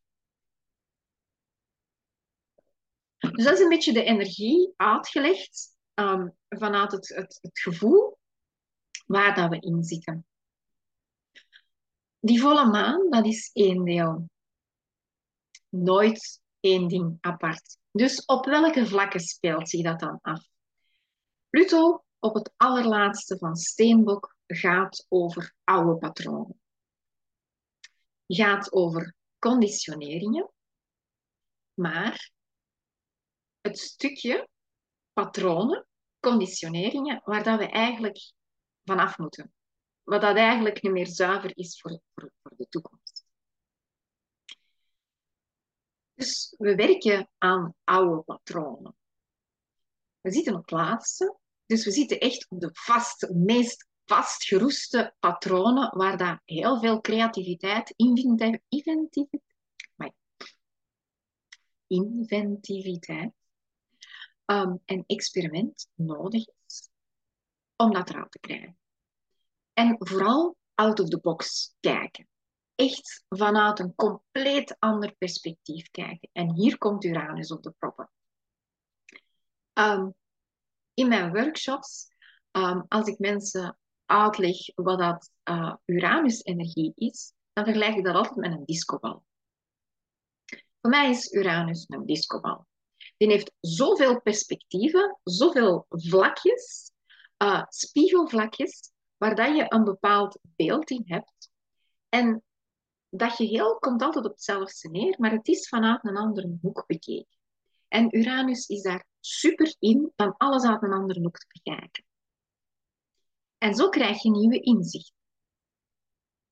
Dus 3.16 3.44
dat 3.44 3.52
is 3.52 3.60
een 3.60 3.68
beetje 3.68 3.92
de 3.92 4.04
energie 4.04 4.72
uitgelegd 4.76 5.76
um, 5.94 6.36
vanuit 6.48 6.92
het, 6.92 7.08
het, 7.08 7.38
het 7.40 7.60
gevoel 7.60 8.18
waar 9.06 9.34
dat 9.34 9.50
we 9.50 9.60
in 9.60 9.82
zitten. 9.82 10.26
Die 12.20 12.40
volle 12.40 12.66
maan, 12.66 13.10
dat 13.10 13.26
is 13.26 13.50
één 13.52 13.84
deel. 13.84 14.28
Nooit 15.68 16.40
één 16.60 16.88
ding 16.88 17.18
apart. 17.20 17.78
Dus 17.90 18.24
op 18.24 18.44
welke 18.44 18.86
vlakken 18.86 19.20
speelt 19.20 19.68
zich 19.68 19.82
dat 19.82 20.00
dan 20.00 20.18
af? 20.22 20.48
Pluto 21.48 22.04
op 22.18 22.34
het 22.34 22.52
allerlaatste 22.56 23.38
van 23.38 23.56
Steenbok 23.56 24.36
gaat 24.46 25.06
over 25.08 25.54
oude 25.64 25.98
patronen. 25.98 26.60
Gaat 28.26 28.72
over 28.72 29.14
conditioneringen, 29.38 30.50
maar 31.74 32.32
het 33.60 33.78
stukje 33.78 34.48
patronen, 35.12 35.86
conditioneringen, 36.18 37.20
waar 37.24 37.42
dat 37.42 37.58
we 37.58 37.66
eigenlijk 37.66 38.32
vanaf 38.84 39.18
moeten. 39.18 39.52
Wat 40.02 40.20
dat 40.20 40.36
eigenlijk 40.36 40.82
niet 40.82 40.92
meer 40.92 41.06
zuiver 41.06 41.56
is 41.56 41.80
voor, 41.80 42.00
voor, 42.14 42.32
voor 42.42 42.56
de 42.56 42.68
toekomst. 42.68 43.24
Dus 46.14 46.54
we 46.58 46.74
werken 46.74 47.30
aan 47.38 47.74
oude 47.84 48.22
patronen. 48.22 48.96
We 50.20 50.32
zitten 50.32 50.54
op 50.54 50.70
laatste, 50.70 51.36
dus 51.66 51.84
we 51.84 51.90
zitten 51.90 52.20
echt 52.20 52.46
op 52.48 52.60
de 52.60 52.70
vaste, 52.72 53.34
meest 53.34 53.88
vastgeroeste 54.04 55.14
patronen 55.18 55.96
waar 55.96 56.16
daar 56.16 56.42
heel 56.44 56.80
veel 56.80 57.00
creativiteit, 57.00 57.92
inventiviteit, 57.96 58.62
inventiviteit 61.86 63.32
um, 64.46 64.82
en 64.84 65.04
experiment 65.06 65.88
nodig 65.94 66.46
is 66.66 66.90
om 67.76 67.92
dat 67.92 68.10
eruit 68.10 68.30
te 68.32 68.38
krijgen. 68.38 68.79
En 69.80 69.96
vooral 69.98 70.56
out 70.74 71.00
of 71.00 71.08
the 71.08 71.18
box 71.20 71.74
kijken. 71.80 72.28
Echt 72.74 73.24
vanuit 73.28 73.78
een 73.78 73.94
compleet 73.94 74.76
ander 74.78 75.14
perspectief 75.18 75.90
kijken. 75.90 76.28
En 76.32 76.54
hier 76.54 76.78
komt 76.78 77.04
Uranus 77.04 77.52
op 77.52 77.62
de 77.62 77.74
proppen. 77.78 78.10
Um, 79.72 80.14
in 80.94 81.08
mijn 81.08 81.32
workshops, 81.32 82.08
um, 82.52 82.84
als 82.88 83.06
ik 83.06 83.18
mensen 83.18 83.78
uitleg 84.06 84.56
wat 84.74 84.98
dat 84.98 85.30
uh, 85.44 85.74
Uranus-energie 85.84 86.92
is, 86.94 87.32
dan 87.52 87.64
vergelijk 87.64 87.96
ik 87.96 88.04
dat 88.04 88.14
altijd 88.14 88.36
met 88.36 88.52
een 88.52 88.64
discobal. 88.64 89.24
Voor 90.80 90.90
mij 90.90 91.10
is 91.10 91.32
Uranus 91.32 91.84
een 91.88 92.06
discobal. 92.06 92.66
Die 93.16 93.28
heeft 93.28 93.52
zoveel 93.60 94.20
perspectieven, 94.20 95.18
zoveel 95.22 95.86
vlakjes, 95.88 96.92
uh, 97.42 97.62
spiegelvlakjes, 97.68 98.89
waar 99.20 99.34
dat 99.34 99.56
je 99.56 99.64
een 99.68 99.84
bepaald 99.84 100.38
beeld 100.42 100.90
in 100.90 101.02
hebt. 101.04 101.50
En 102.08 102.42
dat 103.08 103.32
geheel 103.32 103.78
komt 103.78 104.02
altijd 104.02 104.24
op 104.24 104.30
hetzelfde 104.30 104.88
neer, 104.88 105.14
maar 105.18 105.30
het 105.30 105.48
is 105.48 105.68
vanuit 105.68 106.04
een 106.04 106.16
andere 106.16 106.58
hoek 106.62 106.84
bekeken. 106.86 107.36
En 107.88 108.16
Uranus 108.16 108.66
is 108.66 108.82
daar 108.82 109.06
super 109.20 109.76
in 109.78 110.12
van 110.16 110.36
alles 110.36 110.64
uit 110.64 110.82
een 110.82 110.92
andere 110.92 111.20
hoek 111.20 111.38
te 111.38 111.46
bekijken. 111.48 112.04
En 113.58 113.74
zo 113.74 113.88
krijg 113.88 114.22
je 114.22 114.30
nieuwe 114.30 114.60
inzichten. 114.60 115.16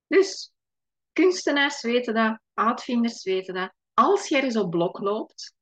Dus 0.06 0.52
kunstenaars 1.12 1.82
weten 1.82 2.14
dat, 2.14 2.40
uitvinders 2.54 3.22
weten 3.22 3.54
dat. 3.54 3.72
Als 3.94 4.28
je 4.28 4.36
ergens 4.36 4.56
op 4.56 4.70
blok 4.70 4.98
loopt, 4.98 5.54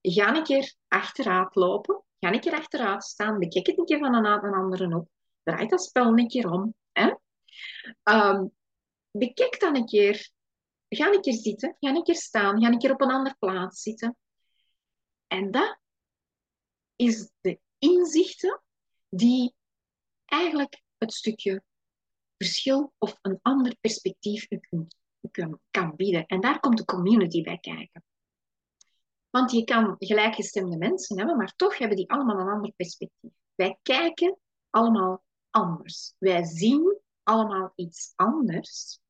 ga 0.00 0.36
een 0.36 0.44
keer 0.44 0.74
achteruit 0.88 1.54
lopen, 1.54 2.02
ga 2.20 2.32
een 2.32 2.40
keer 2.40 2.54
achteruit 2.54 3.04
staan, 3.04 3.38
bekijk 3.38 3.66
het 3.66 3.78
een 3.78 3.84
keer 3.84 3.98
van 3.98 4.14
een, 4.14 4.24
een 4.24 4.54
andere 4.54 4.94
hoek, 4.94 5.08
draai 5.42 5.66
dat 5.66 5.82
spel 5.82 6.18
een 6.18 6.28
keer 6.28 6.50
om. 6.50 6.74
Hè? 6.92 7.14
Um, 8.02 8.52
bekijk 9.10 9.60
dan 9.60 9.76
een 9.76 9.86
keer, 9.86 10.30
ga 10.88 11.12
een 11.12 11.20
keer 11.20 11.34
zitten, 11.34 11.76
ga 11.80 11.94
een 11.94 12.02
keer 12.02 12.14
staan, 12.14 12.62
ga 12.62 12.68
een 12.68 12.78
keer 12.78 12.92
op 12.92 13.00
een 13.00 13.10
andere 13.10 13.36
plaats 13.38 13.82
zitten. 13.82 14.16
En 15.26 15.50
dat 15.50 15.78
is 16.96 17.30
de 17.40 17.60
inzichten 17.78 18.62
die 19.08 19.54
eigenlijk 20.24 20.82
het 20.98 21.12
stukje 21.12 21.62
verschil 22.36 22.92
of 22.98 23.18
een 23.22 23.38
ander 23.42 23.76
perspectief 23.80 24.46
u, 24.50 24.60
kunt, 25.30 25.58
kan 25.70 25.96
bieden. 25.96 26.26
En 26.26 26.40
daar 26.40 26.60
komt 26.60 26.78
de 26.78 26.84
community 26.84 27.42
bij 27.42 27.58
kijken. 27.58 28.04
Want 29.30 29.50
je 29.50 29.64
kan 29.64 29.96
gelijkgestemde 29.98 30.76
mensen 30.76 31.18
hebben, 31.18 31.36
maar 31.36 31.52
toch 31.56 31.78
hebben 31.78 31.96
die 31.96 32.10
allemaal 32.10 32.38
een 32.38 32.52
ander 32.52 32.72
perspectief. 32.76 33.32
Wij 33.54 33.78
kijken 33.82 34.38
allemaal 34.70 35.24
anders. 35.52 36.14
Wij 36.18 36.44
zien 36.44 37.00
allemaal 37.22 37.72
iets 37.74 38.12
anders. 38.16 39.00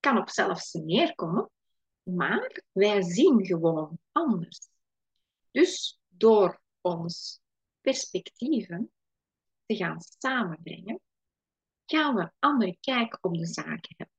Kan 0.00 0.18
op 0.18 0.28
zelfs 0.28 0.72
neerkomen, 0.72 1.50
maar 2.02 2.62
wij 2.72 3.02
zien 3.02 3.46
gewoon 3.46 3.98
anders. 4.12 4.68
Dus 5.50 6.00
door 6.08 6.62
ons 6.80 7.40
perspectieven 7.80 8.92
te 9.66 9.76
gaan 9.76 10.00
samenbrengen, 10.18 11.00
gaan 11.86 12.14
we 12.14 12.32
andere 12.38 12.76
kijk 12.80 13.18
op 13.20 13.34
de 13.34 13.46
zaken 13.46 13.94
hebben. 13.96 14.16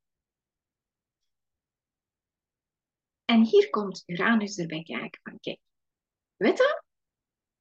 En 3.25 3.43
hier 3.43 3.69
komt 3.69 4.03
Uranus 4.05 4.57
erbij 4.57 4.83
kijken 4.83 5.19
van, 5.23 5.39
kijk, 5.39 5.59
weet 6.35 6.57
je, 6.57 6.83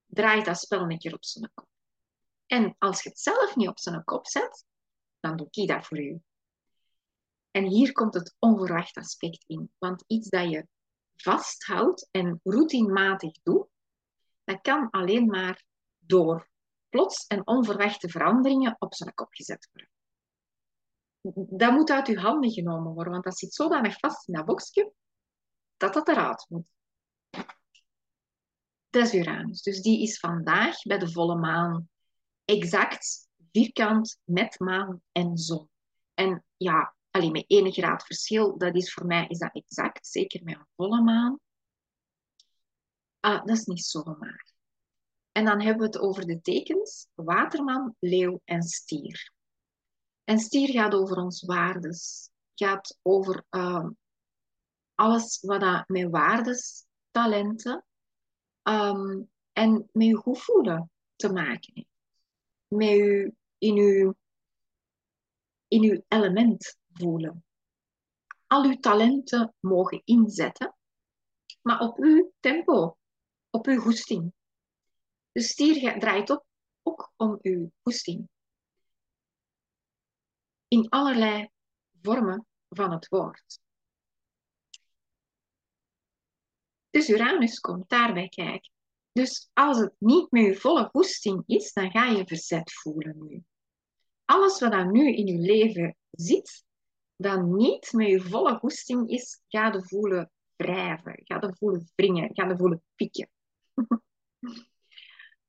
draait 0.06 0.44
dat 0.44 0.58
spel 0.58 0.80
een 0.80 0.98
keer 0.98 1.14
op 1.14 1.24
zijn 1.24 1.50
kop. 1.54 1.68
En 2.50 2.76
als 2.78 3.02
je 3.02 3.08
het 3.08 3.18
zelf 3.18 3.56
niet 3.56 3.68
op 3.68 3.78
zijn 3.78 4.04
kop 4.04 4.26
zet, 4.26 4.64
dan 5.20 5.36
doet 5.36 5.56
hij 5.56 5.66
dat 5.66 5.86
voor 5.86 6.00
u. 6.00 6.22
En 7.50 7.64
hier 7.64 7.92
komt 7.92 8.14
het 8.14 8.36
onverwacht 8.38 8.96
aspect 8.96 9.44
in. 9.46 9.72
Want 9.78 10.04
iets 10.06 10.28
dat 10.28 10.50
je 10.50 10.66
vasthoudt 11.16 12.08
en 12.10 12.40
routinematig 12.42 13.32
doet, 13.42 13.68
dat 14.44 14.60
kan 14.60 14.90
alleen 14.90 15.26
maar 15.26 15.64
door 15.98 16.48
plots 16.88 17.26
en 17.26 17.46
onverwachte 17.46 18.08
veranderingen 18.08 18.76
op 18.78 18.94
zijn 18.94 19.14
kop 19.14 19.32
gezet 19.34 19.68
worden. 19.72 19.90
Dat 21.58 21.72
moet 21.72 21.90
uit 21.90 22.08
uw 22.08 22.18
handen 22.18 22.50
genomen 22.50 22.92
worden, 22.92 23.12
want 23.12 23.24
dat 23.24 23.38
zit 23.38 23.54
zodanig 23.54 23.98
vast 23.98 24.28
in 24.28 24.34
dat 24.34 24.44
boxje 24.44 24.92
dat 25.76 25.94
dat 25.94 26.08
eruit 26.08 26.46
moet. 26.48 26.66
Dat 28.88 29.06
is 29.06 29.14
Uranus. 29.14 29.62
Dus 29.62 29.82
die 29.82 30.02
is 30.02 30.18
vandaag 30.18 30.82
bij 30.82 30.98
de 30.98 31.10
volle 31.10 31.36
maan 31.36 31.89
exact 32.50 33.28
vierkant 33.52 34.18
met 34.24 34.58
maan 34.58 35.02
en 35.12 35.38
zon. 35.38 35.68
En 36.14 36.44
ja, 36.56 36.94
alleen 37.10 37.32
met 37.32 37.44
één 37.46 37.72
graad 37.72 38.02
verschil, 38.02 38.58
dat 38.58 38.76
is 38.76 38.92
voor 38.92 39.06
mij 39.06 39.26
is 39.26 39.38
dat 39.38 39.54
exact, 39.54 40.06
zeker 40.06 40.44
met 40.44 40.56
een 40.56 40.66
volle 40.76 41.02
maan. 41.02 41.40
Ah, 43.20 43.44
dat 43.44 43.56
is 43.56 43.64
niet 43.64 43.84
zomaar. 43.84 44.52
En 45.32 45.44
dan 45.44 45.60
hebben 45.60 45.78
we 45.78 45.86
het 45.86 45.98
over 45.98 46.26
de 46.26 46.40
tekens 46.40 47.06
waterman, 47.14 47.96
leeuw 47.98 48.40
en 48.44 48.62
stier. 48.62 49.32
En 50.24 50.38
stier 50.38 50.68
gaat 50.70 50.94
over 50.94 51.16
ons 51.16 51.42
waardes, 51.42 52.30
gaat 52.54 52.98
over 53.02 53.44
uh, 53.50 53.88
alles 54.94 55.40
wat 55.40 55.60
dat 55.60 55.88
met 55.88 56.10
waardes, 56.10 56.86
talenten 57.10 57.84
um, 58.62 59.30
en 59.52 59.88
met 59.92 60.06
je 60.06 60.16
goed 60.16 60.38
voelen 60.38 60.90
te 61.16 61.32
maken 61.32 61.70
heeft. 61.74 61.89
Met 62.70 62.88
je, 62.88 63.32
in, 63.58 63.76
uw, 63.76 64.14
in 65.68 65.82
uw 65.82 66.02
element 66.08 66.78
voelen. 66.92 67.44
Al 68.46 68.64
uw 68.64 68.78
talenten 68.78 69.54
mogen 69.60 70.02
inzetten, 70.04 70.76
maar 71.62 71.80
op 71.80 71.98
uw 71.98 72.32
tempo, 72.40 72.98
op 73.50 73.66
uw 73.66 73.80
goesting. 73.80 74.32
De 75.32 75.40
stier 75.40 75.98
draait 75.98 76.30
op, 76.30 76.46
ook 76.82 77.12
om 77.16 77.38
uw 77.42 77.70
goesting. 77.82 78.28
In 80.68 80.88
allerlei 80.88 81.48
vormen 82.02 82.46
van 82.68 82.92
het 82.92 83.08
woord. 83.08 83.60
Dus 86.90 87.08
Uranus 87.08 87.60
komt 87.60 87.88
daarbij 87.88 88.28
kijken. 88.28 88.70
Dus 89.12 89.50
als 89.52 89.78
het 89.78 89.94
niet 89.98 90.30
met 90.30 90.44
je 90.44 90.56
volle 90.56 90.88
goesting 90.92 91.42
is, 91.46 91.72
dan 91.72 91.90
ga 91.90 92.04
je 92.04 92.26
verzet 92.26 92.72
voelen 92.72 93.26
nu. 93.26 93.44
Alles 94.24 94.60
wat 94.60 94.72
dan 94.72 94.92
nu 94.92 95.14
in 95.14 95.26
je 95.26 95.38
leven 95.38 95.96
zit, 96.10 96.64
dat 97.16 97.42
niet 97.42 97.92
met 97.92 98.08
je 98.08 98.20
volle 98.20 98.58
goesting 98.58 99.08
is, 99.08 99.42
ga 99.48 99.72
je 99.72 99.82
voelen 99.82 100.30
wrijven, 100.56 101.20
ga 101.24 101.36
je 101.40 101.54
voelen 101.58 101.90
wringen, 101.94 102.30
ga 102.32 102.48
je 102.48 102.56
voelen 102.56 102.82
pieken. 102.94 103.30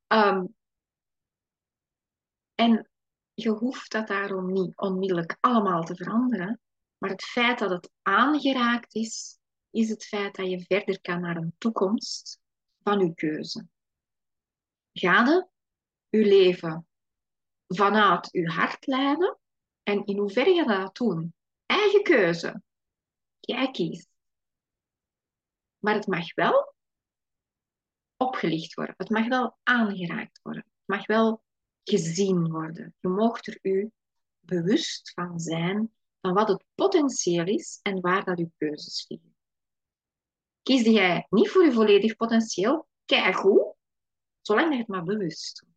um, 0.08 0.56
en 2.56 2.90
je 3.34 3.50
hoeft 3.50 3.92
dat 3.92 4.08
daarom 4.08 4.52
niet 4.52 4.78
onmiddellijk 4.78 5.38
allemaal 5.40 5.84
te 5.84 5.96
veranderen, 5.96 6.62
maar 6.98 7.10
het 7.10 7.24
feit 7.24 7.60
dat 7.60 7.70
het 7.70 7.92
aangeraakt 8.02 8.96
is, 8.96 9.40
is 9.70 9.90
het 9.90 10.06
feit 10.06 10.36
dat 10.36 10.50
je 10.50 10.62
verder 10.62 11.02
kan 11.02 11.22
naar 11.22 11.36
een 11.36 11.56
toekomst 11.58 12.41
van 12.84 13.00
je 13.00 13.14
keuze. 13.14 13.68
Ga 14.94 15.24
je 15.24 15.48
je 16.10 16.26
leven 16.26 16.88
vanuit 17.68 18.28
je 18.32 18.52
hart 18.52 18.88
leiden 18.88 19.38
en 19.84 20.06
in 20.06 20.18
hoeverre 20.18 20.50
je 20.50 20.66
dat 20.66 20.96
doen? 20.96 21.34
Eigen 21.66 22.04
keuze. 22.04 22.62
Jij 23.40 23.72
kiest. 23.72 24.10
Maar 25.78 25.94
het 25.94 26.08
mag 26.08 26.34
wel 26.34 26.76
opgelicht 28.18 28.74
worden. 28.74 28.96
Het 28.98 29.10
mag 29.10 29.28
wel 29.28 29.58
aangeraakt 29.64 30.40
worden. 30.44 30.64
Het 30.64 30.98
mag 30.98 31.06
wel 31.06 31.44
gezien 31.84 32.52
worden. 32.52 32.96
Je 33.00 33.08
mocht 33.08 33.48
er 33.48 33.60
u 33.62 33.92
bewust 34.40 35.12
van 35.14 35.40
zijn 35.40 35.92
van 36.22 36.34
wat 36.34 36.48
het 36.48 36.66
potentieel 36.76 37.46
is 37.46 37.80
en 37.82 38.02
waar 38.02 38.24
dat 38.24 38.40
uw 38.40 38.52
keuzes 38.58 39.06
liggen. 39.08 39.31
Kies 40.64 40.82
jij 40.82 41.28
niet 41.30 41.50
voor 41.50 41.64
je 41.64 41.72
volledig 41.72 42.16
potentieel, 42.16 42.88
kijk 43.06 43.36
goed, 43.36 43.74
zolang 44.42 44.72
je 44.72 44.78
het 44.78 44.88
maar 44.88 45.04
bewust 45.04 45.60
doet. 45.60 45.70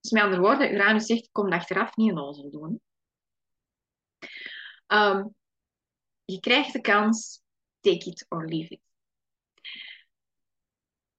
Dus 0.00 0.10
met 0.10 0.22
andere 0.22 0.40
woorden, 0.42 0.72
Uranus 0.72 1.06
zegt, 1.06 1.28
kom 1.32 1.52
achteraf 1.52 1.96
niet 1.96 2.10
een 2.10 2.18
ozel 2.18 2.50
doen. 2.50 2.80
Um, 4.86 5.34
je 6.24 6.40
krijgt 6.40 6.72
de 6.72 6.80
kans, 6.80 7.42
take 7.80 8.08
it 8.10 8.26
or 8.28 8.48
leave 8.48 8.72
it. 8.72 8.80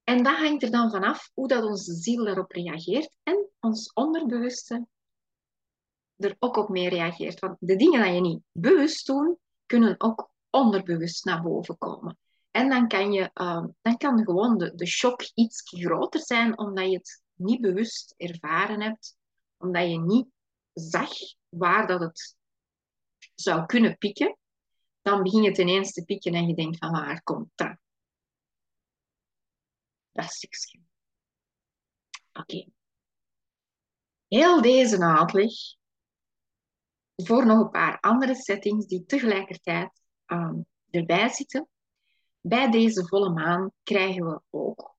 En 0.03 0.23
dat 0.23 0.37
hangt 0.37 0.63
er 0.63 0.71
dan 0.71 0.91
vanaf 0.91 1.31
hoe 1.33 1.47
dat 1.47 1.63
onze 1.63 1.93
ziel 1.93 2.25
daarop 2.25 2.51
reageert 2.51 3.11
en 3.23 3.49
ons 3.59 3.93
onderbewuste 3.93 4.87
er 6.17 6.35
ook 6.39 6.57
op 6.57 6.69
mee 6.69 6.89
reageert. 6.89 7.39
Want 7.39 7.57
de 7.59 7.75
dingen 7.75 8.03
die 8.03 8.13
je 8.13 8.21
niet 8.21 8.43
bewust 8.51 9.05
doet, 9.05 9.37
kunnen 9.65 9.95
ook 9.97 10.31
onderbewust 10.49 11.25
naar 11.25 11.41
boven 11.41 11.77
komen. 11.77 12.17
En 12.53 12.69
dan 12.69 12.87
kan, 12.87 13.11
je, 13.11 13.29
uh, 13.33 13.65
dan 13.81 13.97
kan 13.97 14.23
gewoon 14.23 14.57
de, 14.57 14.75
de 14.75 14.87
shock 14.87 15.21
iets 15.33 15.61
groter 15.61 16.19
zijn, 16.19 16.57
omdat 16.57 16.89
je 16.89 16.97
het 16.97 17.23
niet 17.33 17.61
bewust 17.61 18.13
ervaren 18.17 18.81
hebt, 18.81 19.17
omdat 19.57 19.89
je 19.89 19.99
niet 19.99 20.27
zag 20.73 21.09
waar 21.49 21.87
dat 21.87 21.99
het 21.99 22.35
zou 23.35 23.65
kunnen 23.65 23.97
pieken, 23.97 24.37
dan 25.01 25.23
begin 25.23 25.41
je 25.41 25.51
ten 25.51 25.67
ineens 25.67 25.91
te 25.91 26.03
pieken 26.03 26.33
en 26.33 26.47
je 26.47 26.55
denkt 26.55 26.77
van 26.77 26.91
waar 26.91 27.23
komt 27.23 27.51
dat? 27.55 27.77
Dat 30.11 30.25
stukje. 30.25 30.79
Oké. 32.33 32.65
Heel 34.27 34.61
deze 34.61 35.05
uitleg 35.05 35.51
voor 37.15 37.45
nog 37.45 37.59
een 37.59 37.69
paar 37.69 37.99
andere 37.99 38.35
settings 38.35 38.85
die 38.85 39.05
tegelijkertijd 39.05 40.01
um, 40.25 40.65
erbij 40.89 41.29
zitten. 41.29 41.67
Bij 42.45 42.71
deze 42.71 43.07
volle 43.07 43.29
maan 43.29 43.71
krijgen 43.83 44.25
we 44.25 44.41
ook 44.49 44.95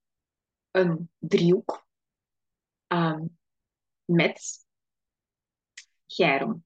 een 0.70 1.10
driehoek 1.18 1.86
um, 2.86 3.38
met 4.04 4.66
Chiron. 6.06 6.64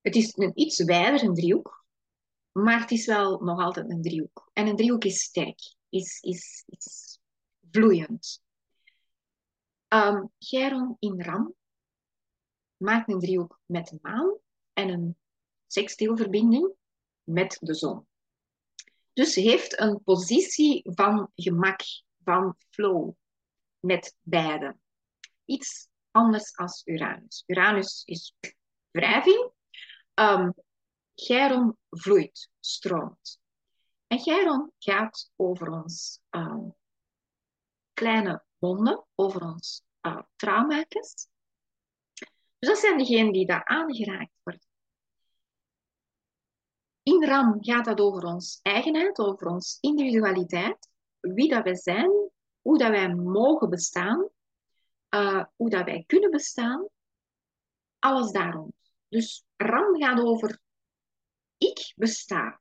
Het 0.00 0.16
is 0.16 0.36
een 0.36 0.52
iets 0.54 0.84
wijder 0.84 1.22
een 1.22 1.34
driehoek, 1.34 1.84
maar 2.52 2.80
het 2.80 2.90
is 2.90 3.06
wel 3.06 3.40
nog 3.40 3.60
altijd 3.60 3.90
een 3.90 4.02
driehoek. 4.02 4.50
En 4.52 4.66
een 4.66 4.76
driehoek 4.76 5.04
is 5.04 5.22
sterk, 5.22 5.74
is, 5.88 6.20
is, 6.20 6.64
is 6.66 7.20
vloeiend. 7.70 8.42
Um, 9.88 10.32
in 10.98 11.22
Ram 11.22 11.54
maakt 12.76 13.08
een 13.08 13.20
driehoek 13.20 13.60
met 13.66 13.86
de 13.86 13.98
maan 14.02 14.38
en 14.72 14.88
een 14.88 15.16
sextielverbinding 15.66 16.72
met 17.22 17.56
de 17.60 17.74
zon. 17.74 18.06
Dus 19.12 19.34
heeft 19.34 19.80
een 19.80 20.02
positie 20.02 20.82
van 20.94 21.30
gemak, 21.34 21.80
van 22.24 22.56
flow 22.70 23.12
met 23.80 24.16
beide. 24.20 24.76
Iets 25.44 25.88
anders 26.10 26.56
als 26.56 26.82
Uranus. 26.84 27.42
Uranus 27.46 28.02
is 28.04 28.34
wrijving. 28.90 29.50
Um, 30.14 30.54
Chiron 31.14 31.76
vloeit, 31.90 32.50
stroomt. 32.60 33.40
En 34.06 34.18
Chiron 34.18 34.72
gaat 34.78 35.30
over 35.36 35.68
ons 35.68 36.20
um, 36.30 36.74
kleine 37.92 38.44
wonden, 38.58 39.06
over 39.14 39.42
ons 39.42 39.82
uh, 40.02 40.22
trauma's. 40.36 40.86
Dus 42.58 42.70
dat 42.70 42.78
zijn 42.78 42.98
degenen 42.98 43.32
die 43.32 43.46
daar 43.46 43.64
aangeraakt 43.64 44.32
worden. 44.42 44.71
In 47.02 47.24
RAM 47.24 47.64
gaat 47.64 47.84
dat 47.84 48.00
over 48.00 48.24
ons 48.24 48.60
eigenheid, 48.62 49.18
over 49.18 49.46
ons 49.46 49.78
individualiteit, 49.80 50.88
wie 51.20 51.48
dat 51.48 51.64
wij 51.64 51.76
zijn, 51.76 52.10
hoe 52.60 52.78
dat 52.78 52.90
wij 52.90 53.14
mogen 53.14 53.70
bestaan, 53.70 54.28
uh, 55.10 55.44
hoe 55.56 55.70
dat 55.70 55.84
wij 55.84 56.04
kunnen 56.06 56.30
bestaan, 56.30 56.88
alles 57.98 58.30
daarom. 58.30 58.72
Dus 59.08 59.44
RAM 59.56 60.02
gaat 60.02 60.20
over 60.20 60.60
ik 61.62 61.92
besta. 61.96 62.60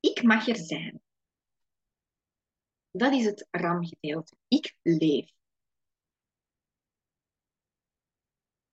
Ik 0.00 0.22
mag 0.22 0.48
er 0.48 0.56
zijn. 0.56 1.02
Dat 2.90 3.12
is 3.12 3.24
het 3.24 3.46
RAM-gedeelte. 3.50 4.36
Ik 4.48 4.76
leef. 4.82 5.30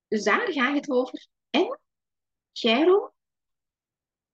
Dus 0.08 0.24
daar 0.24 0.52
gaat 0.52 0.76
het 0.76 0.90
over. 0.90 1.28
En 1.50 1.80
Chiron, 2.60 3.10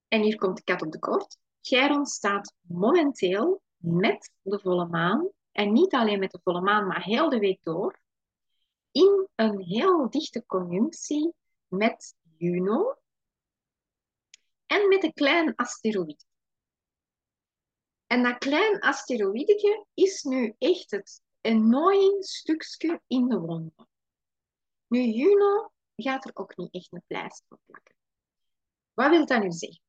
en 0.08 0.22
hier 0.22 0.38
komt 0.38 0.58
de 0.58 0.64
kat 0.64 0.82
op 0.82 0.92
de 0.92 1.00
kort, 1.00 1.38
Chiron 1.62 2.06
staat 2.06 2.54
momenteel 2.62 3.62
met 3.78 4.32
de 4.42 4.60
volle 4.60 4.88
maan, 4.88 5.30
en 5.52 5.74
niet 5.74 5.94
alleen 5.94 6.20
met 6.20 6.32
de 6.32 6.40
volle 6.44 6.62
maan, 6.62 6.88
maar 6.88 7.04
heel 7.04 7.30
de 7.30 7.40
week 7.40 7.64
door, 7.64 8.00
in 8.92 9.28
een 9.36 9.60
heel 9.60 10.10
dichte 10.10 10.46
conjunctie 10.46 11.34
met 11.68 12.16
Juno 12.38 12.96
en 14.66 14.88
met 14.88 15.04
een 15.04 15.14
klein 15.14 15.56
asteroïde. 15.56 16.26
En 18.08 18.24
dat 18.24 18.38
klein 18.38 18.80
asteroïdetje 18.80 19.86
is 19.94 20.24
nu 20.24 20.56
echt 20.58 20.92
het 20.92 21.22
annoying 21.42 22.26
stukje 22.26 23.02
in 23.08 23.28
de 23.28 23.40
wonde. 23.40 23.88
Nu, 24.88 25.02
Juno 25.02 25.72
gaat 25.96 26.26
er 26.26 26.32
ook 26.34 26.58
niet 26.58 26.74
echt 26.74 26.94
een 26.94 27.04
pleister 27.08 27.46
op 27.50 27.60
plakken. 27.66 27.93
Wat 28.94 29.10
wil 29.10 29.26
dat 29.26 29.42
nu 29.42 29.52
zeggen? 29.52 29.82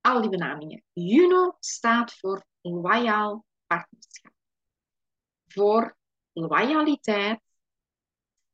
Al 0.00 0.20
die 0.20 0.30
benamingen. 0.30 0.84
Juno 0.92 1.56
staat 1.58 2.14
voor 2.14 2.46
loyaal 2.60 3.44
partnerschap. 3.66 4.32
Voor 5.46 5.96
loyaliteit 6.32 7.40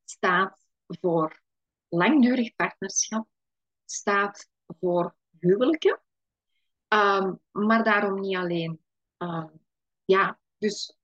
staat 0.05 0.61
voor 0.87 1.43
langdurig 1.89 2.55
partnerschap, 2.55 3.29
staat 3.85 4.49
voor 4.67 5.17
huwelijken. 5.39 6.01
Um, 6.89 7.41
maar 7.51 7.85
daarom 7.85 8.21
niet 8.21 8.37
alleen. 8.37 8.85
Um, 9.19 9.65
ja, 10.05 10.41
dus 10.59 10.97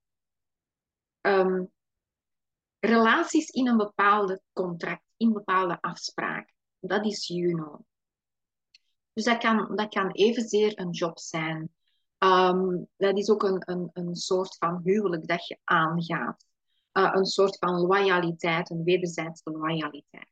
um, 1.20 1.72
relaties 2.78 3.48
in 3.50 3.68
een 3.68 3.76
bepaalde 3.76 4.42
contract, 4.52 5.04
in 5.16 5.32
bepaalde 5.32 5.80
afspraken. 5.80 6.55
Dat 6.86 7.06
is 7.06 7.26
Juno. 7.26 7.84
Dus 9.12 9.24
dat 9.24 9.38
kan, 9.38 9.76
dat 9.76 9.88
kan 9.88 10.10
evenzeer 10.10 10.78
een 10.78 10.90
job 10.90 11.18
zijn. 11.18 11.74
Um, 12.18 12.88
dat 12.96 13.18
is 13.18 13.30
ook 13.30 13.42
een, 13.42 13.62
een, 13.64 13.90
een 13.92 14.14
soort 14.14 14.56
van 14.56 14.80
huwelijk 14.84 15.26
dat 15.26 15.46
je 15.46 15.58
aangaat. 15.64 16.46
Uh, 16.92 17.10
een 17.12 17.24
soort 17.24 17.58
van 17.58 17.74
loyaliteit, 17.74 18.70
een 18.70 18.84
wederzijdse 18.84 19.50
loyaliteit. 19.50 20.30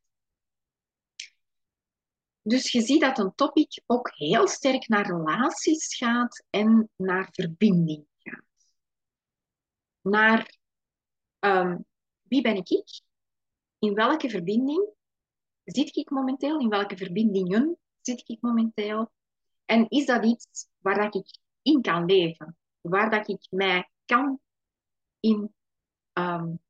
Dus 2.42 2.72
je 2.72 2.80
ziet 2.80 3.00
dat 3.00 3.18
een 3.18 3.34
topic 3.34 3.82
ook 3.86 4.10
heel 4.14 4.48
sterk 4.48 4.88
naar 4.88 5.06
relaties 5.06 5.96
gaat 5.96 6.44
en 6.50 6.90
naar 6.96 7.28
verbinding 7.32 8.06
gaat. 8.18 8.66
Naar 10.00 10.58
um, 11.40 11.84
wie 12.22 12.42
ben 12.42 12.56
ik? 12.56 13.02
In 13.78 13.94
welke 13.94 14.28
verbinding 14.28 14.88
zit 15.64 15.96
ik 15.96 16.10
momenteel? 16.10 16.60
In 16.60 16.68
welke 16.68 16.96
verbindingen 16.96 17.78
zit 18.00 18.28
ik 18.28 18.40
momenteel? 18.40 19.12
En 19.64 19.88
is 19.88 20.06
dat 20.06 20.24
iets 20.24 20.68
waar 20.78 20.94
dat 20.94 21.14
ik 21.14 21.38
in 21.62 21.82
kan 21.82 22.04
leven? 22.04 22.56
Waar 22.80 23.10
dat 23.10 23.28
ik 23.28 23.46
mij 23.50 23.90
kan 24.04 24.40
in 25.20 25.54
um, 26.12 26.60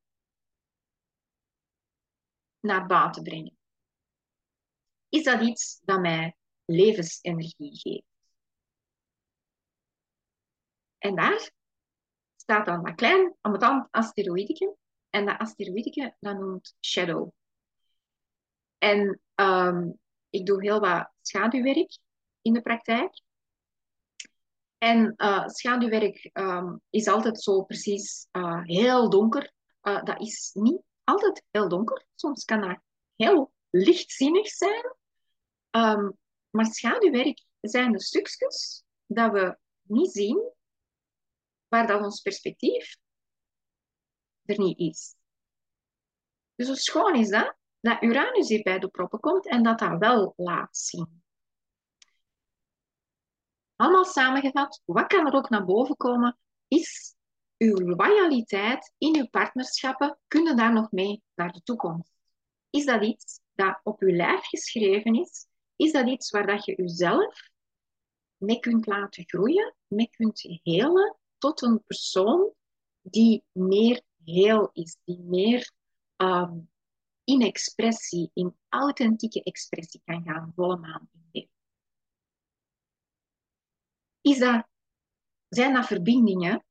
naar 2.59 2.85
buiten 2.87 3.23
brengen? 3.23 3.57
Is 5.09 5.23
dat 5.23 5.41
iets 5.41 5.79
dat 5.83 5.99
mij 5.99 6.35
levensenergie 6.65 7.79
geeft? 7.79 8.13
En 10.97 11.15
daar 11.15 11.51
staat 12.35 12.65
dan 12.65 12.87
een 12.87 12.95
klein, 12.95 13.35
ambetant 13.41 13.87
asteroïdje 13.91 14.75
en 15.09 15.25
dat 15.25 15.37
asteroïdje, 15.37 16.15
dat 16.19 16.39
noemt 16.39 16.75
shadow. 16.81 17.31
En 18.85 19.21
um, 19.35 19.99
ik 20.29 20.45
doe 20.45 20.63
heel 20.63 20.79
wat 20.79 21.11
schaduwwerk 21.21 21.97
in 22.41 22.53
de 22.53 22.61
praktijk. 22.61 23.21
En 24.77 25.13
uh, 25.17 25.47
schaduwwerk 25.47 26.29
um, 26.33 26.81
is 26.89 27.07
altijd 27.07 27.41
zo 27.41 27.63
precies 27.63 28.27
uh, 28.31 28.63
heel 28.63 29.09
donker. 29.09 29.53
Uh, 29.81 30.03
dat 30.03 30.21
is 30.21 30.51
niet 30.53 30.81
altijd 31.03 31.43
heel 31.51 31.69
donker. 31.69 32.05
Soms 32.15 32.45
kan 32.45 32.61
dat 32.61 32.79
heel 33.15 33.51
lichtzinnig 33.69 34.47
zijn. 34.47 34.95
Um, 35.71 36.17
maar 36.49 36.65
schaduwwerk 36.65 37.43
zijn 37.61 37.91
de 37.91 38.01
stukjes 38.01 38.83
dat 39.05 39.31
we 39.31 39.57
niet 39.81 40.11
zien, 40.11 40.51
waar 41.67 41.87
dat 41.87 42.01
ons 42.01 42.21
perspectief 42.21 42.97
er 44.45 44.57
niet 44.57 44.79
is. 44.79 45.15
Dus 46.55 46.67
hoe 46.67 46.75
schoon 46.75 47.15
is 47.15 47.29
dat? 47.29 47.55
Dat 47.85 48.03
Uranus 48.03 48.47
hier 48.47 48.63
bij 48.63 48.79
de 48.79 48.87
proppen 48.87 49.19
komt 49.19 49.47
en 49.47 49.63
dat 49.63 49.79
dat 49.79 49.97
wel 49.97 50.33
laat 50.35 50.77
zien. 50.77 51.23
Allemaal 53.75 54.05
samengevat, 54.05 54.81
wat 54.85 55.07
kan 55.07 55.25
er 55.25 55.33
ook 55.33 55.49
naar 55.49 55.65
boven 55.65 55.95
komen, 55.95 56.37
is 56.67 57.15
uw 57.57 57.75
loyaliteit 57.75 58.93
in 58.97 59.15
uw 59.15 59.27
partnerschappen, 59.27 60.19
kunnen 60.27 60.57
daar 60.57 60.73
nog 60.73 60.91
mee 60.91 61.23
naar 61.35 61.51
de 61.51 61.61
toekomst. 61.63 62.11
Is 62.69 62.85
dat 62.85 63.03
iets 63.03 63.39
dat 63.53 63.79
op 63.83 64.01
uw 64.01 64.15
lijf 64.15 64.45
geschreven 64.45 65.13
is? 65.15 65.47
Is 65.75 65.91
dat 65.91 66.07
iets 66.07 66.29
waar 66.29 66.47
dat 66.47 66.65
je 66.65 66.77
uzelf 66.77 67.49
mee 68.37 68.59
kunt 68.59 68.85
laten 68.85 69.23
groeien, 69.27 69.75
mee 69.87 70.09
kunt 70.09 70.59
helen 70.63 71.17
tot 71.37 71.61
een 71.61 71.83
persoon 71.83 72.53
die 73.01 73.43
meer 73.51 74.01
heel 74.23 74.69
is, 74.73 74.97
die 75.03 75.19
meer 75.19 75.71
um, 76.17 76.73
in 77.25 77.41
expressie, 77.41 78.31
in 78.33 78.55
authentieke 78.69 79.43
expressie 79.43 80.01
kan 80.05 80.23
gaan, 80.23 80.51
volle 80.55 80.77
maan 80.77 81.09
in 81.31 81.49
Is 84.21 84.39
dat, 84.39 84.67
zijn 85.47 85.73
dat 85.73 85.85
verbindingen 85.85 86.65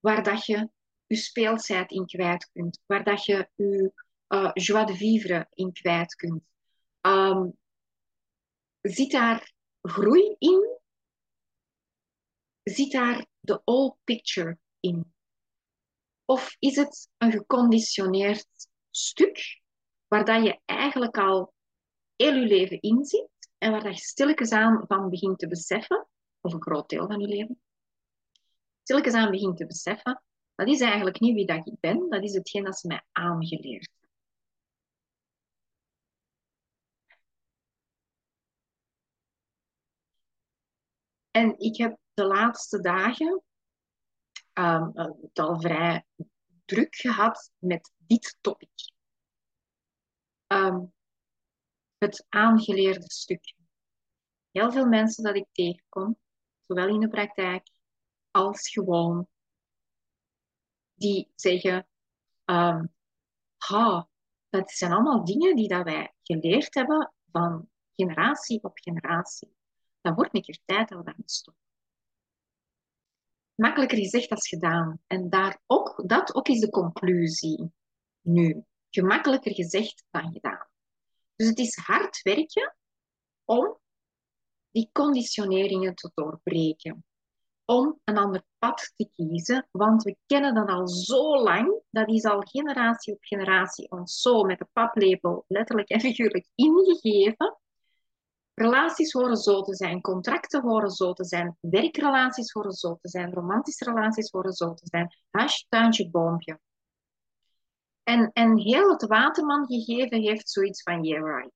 waar 0.00 0.22
dat 0.22 0.46
je 0.46 0.70
je 1.06 1.16
speelsheid 1.16 1.90
in 1.90 2.06
kwijt 2.06 2.50
kunt, 2.52 2.80
waar 2.86 3.04
dat 3.04 3.24
je 3.24 3.50
je 3.54 3.92
uh, 4.28 4.50
joie 4.54 4.86
de 4.86 4.96
vivre 4.96 5.46
in 5.50 5.72
kwijt 5.72 6.14
kunt. 6.14 6.42
Um, 7.00 7.58
zit 8.80 9.10
daar 9.10 9.52
groei 9.82 10.36
in? 10.38 10.78
Zit 12.62 12.92
daar 12.92 13.26
de 13.40 13.62
all 13.64 13.94
picture 14.04 14.58
in? 14.80 15.14
Of 16.24 16.56
is 16.58 16.76
het 16.76 17.08
een 17.16 17.32
geconditioneerd 17.32 18.68
stuk 18.90 19.57
waar 20.08 20.42
je 20.42 20.60
eigenlijk 20.64 21.18
al 21.18 21.52
heel 22.16 22.34
je 22.34 22.46
leven 22.46 22.80
in 22.80 23.04
zit 23.04 23.28
en 23.58 23.70
waar 23.70 23.82
dat 23.82 23.96
je 23.98 24.04
stilletjes 24.04 24.52
aan 24.52 24.84
van 24.86 25.10
begint 25.10 25.38
te 25.38 25.48
beseffen, 25.48 26.08
of 26.40 26.52
een 26.52 26.62
groot 26.62 26.88
deel 26.88 27.06
van 27.06 27.20
je 27.20 27.26
leven, 27.26 27.60
stilletjes 28.82 29.14
aan 29.14 29.30
begint 29.30 29.56
te 29.56 29.66
beseffen, 29.66 30.22
dat 30.54 30.68
is 30.68 30.80
eigenlijk 30.80 31.20
niet 31.20 31.34
wie 31.34 31.46
dat 31.46 31.66
ik 31.66 31.80
ben, 31.80 32.08
dat 32.08 32.22
is 32.22 32.34
hetgeen 32.34 32.64
dat 32.64 32.78
ze 32.78 32.86
mij 32.86 33.02
aangeleerd 33.12 33.90
En 41.38 41.58
ik 41.58 41.76
heb 41.76 41.98
de 42.14 42.24
laatste 42.24 42.80
dagen 42.80 43.42
um, 44.54 44.90
het 44.94 45.38
al 45.38 45.60
vrij 45.60 46.04
druk 46.64 46.94
gehad 46.94 47.52
met 47.58 47.92
dit 47.96 48.38
topic. 48.40 48.96
Um, 50.52 50.92
het 51.98 52.26
aangeleerde 52.28 53.10
stukje. 53.10 53.54
Heel 54.50 54.72
veel 54.72 54.86
mensen 54.86 55.24
dat 55.24 55.36
ik 55.36 55.46
tegenkom, 55.52 56.18
zowel 56.66 56.88
in 56.88 57.00
de 57.00 57.08
praktijk 57.08 57.70
als 58.30 58.68
gewoon, 58.68 59.28
die 60.94 61.32
zeggen, 61.34 61.88
um, 62.44 62.94
ha, 63.56 64.08
dat 64.48 64.70
zijn 64.70 64.92
allemaal 64.92 65.24
dingen 65.24 65.56
die 65.56 65.68
dat 65.68 65.84
wij 65.84 66.14
geleerd 66.22 66.74
hebben 66.74 67.12
van 67.30 67.68
generatie 67.96 68.62
op 68.62 68.78
generatie. 68.78 69.56
Dan 70.00 70.14
wordt 70.14 70.34
een 70.34 70.42
keer 70.42 70.58
tijd 70.64 70.88
dat 70.88 70.98
we 70.98 71.04
daarmee 71.04 71.28
stoppen. 71.28 71.62
Makkelijker 73.54 73.98
gezegd 73.98 74.30
als 74.30 74.48
gedaan. 74.48 75.00
En 75.06 75.30
daar 75.30 75.60
ook, 75.66 76.08
dat 76.08 76.34
ook 76.34 76.48
is 76.48 76.60
de 76.60 76.70
conclusie 76.70 77.72
nu. 78.20 78.64
Gemakkelijker 78.98 79.54
gezegd 79.54 80.04
dan 80.10 80.32
gedaan. 80.32 80.66
Dus 81.36 81.48
het 81.48 81.58
is 81.58 81.76
hard 81.76 82.22
werken 82.22 82.76
om 83.44 83.78
die 84.70 84.90
conditioneringen 84.92 85.94
te 85.94 86.10
doorbreken. 86.14 87.04
Om 87.64 88.00
een 88.04 88.18
ander 88.18 88.44
pad 88.58 88.92
te 88.96 89.08
kiezen, 89.12 89.68
want 89.70 90.02
we 90.02 90.16
kennen 90.26 90.54
dat 90.54 90.68
al 90.68 90.88
zo 90.88 91.42
lang. 91.42 91.82
Dat 91.90 92.08
is 92.08 92.24
al 92.24 92.40
generatie 92.40 93.12
op 93.12 93.24
generatie 93.24 93.90
ons 93.90 94.20
zo 94.20 94.42
met 94.42 94.58
de 94.58 94.68
paplepel 94.72 95.44
letterlijk 95.48 95.88
en 95.88 96.00
figuurlijk 96.00 96.48
ingegeven. 96.54 97.58
Relaties 98.54 99.12
horen 99.12 99.36
zo 99.36 99.62
te 99.62 99.74
zijn, 99.74 100.00
contracten 100.00 100.62
horen 100.62 100.90
zo 100.90 101.12
te 101.12 101.24
zijn, 101.24 101.56
werkrelaties 101.60 102.52
horen 102.52 102.72
zo 102.72 102.98
te 103.00 103.08
zijn, 103.08 103.32
romantische 103.32 103.84
relaties 103.84 104.30
horen 104.30 104.52
zo 104.52 104.74
te 104.74 104.86
zijn. 104.86 105.14
Huisje, 105.30 105.64
tuintje, 105.68 106.10
boompje. 106.10 106.60
En, 108.08 108.30
en 108.32 108.58
heel 108.58 108.90
het 108.90 109.06
waterman 109.06 109.66
gegeven 109.66 110.20
heeft 110.20 110.50
zoiets 110.50 110.82
van, 110.82 111.02
yeah 111.02 111.24
right. 111.24 111.52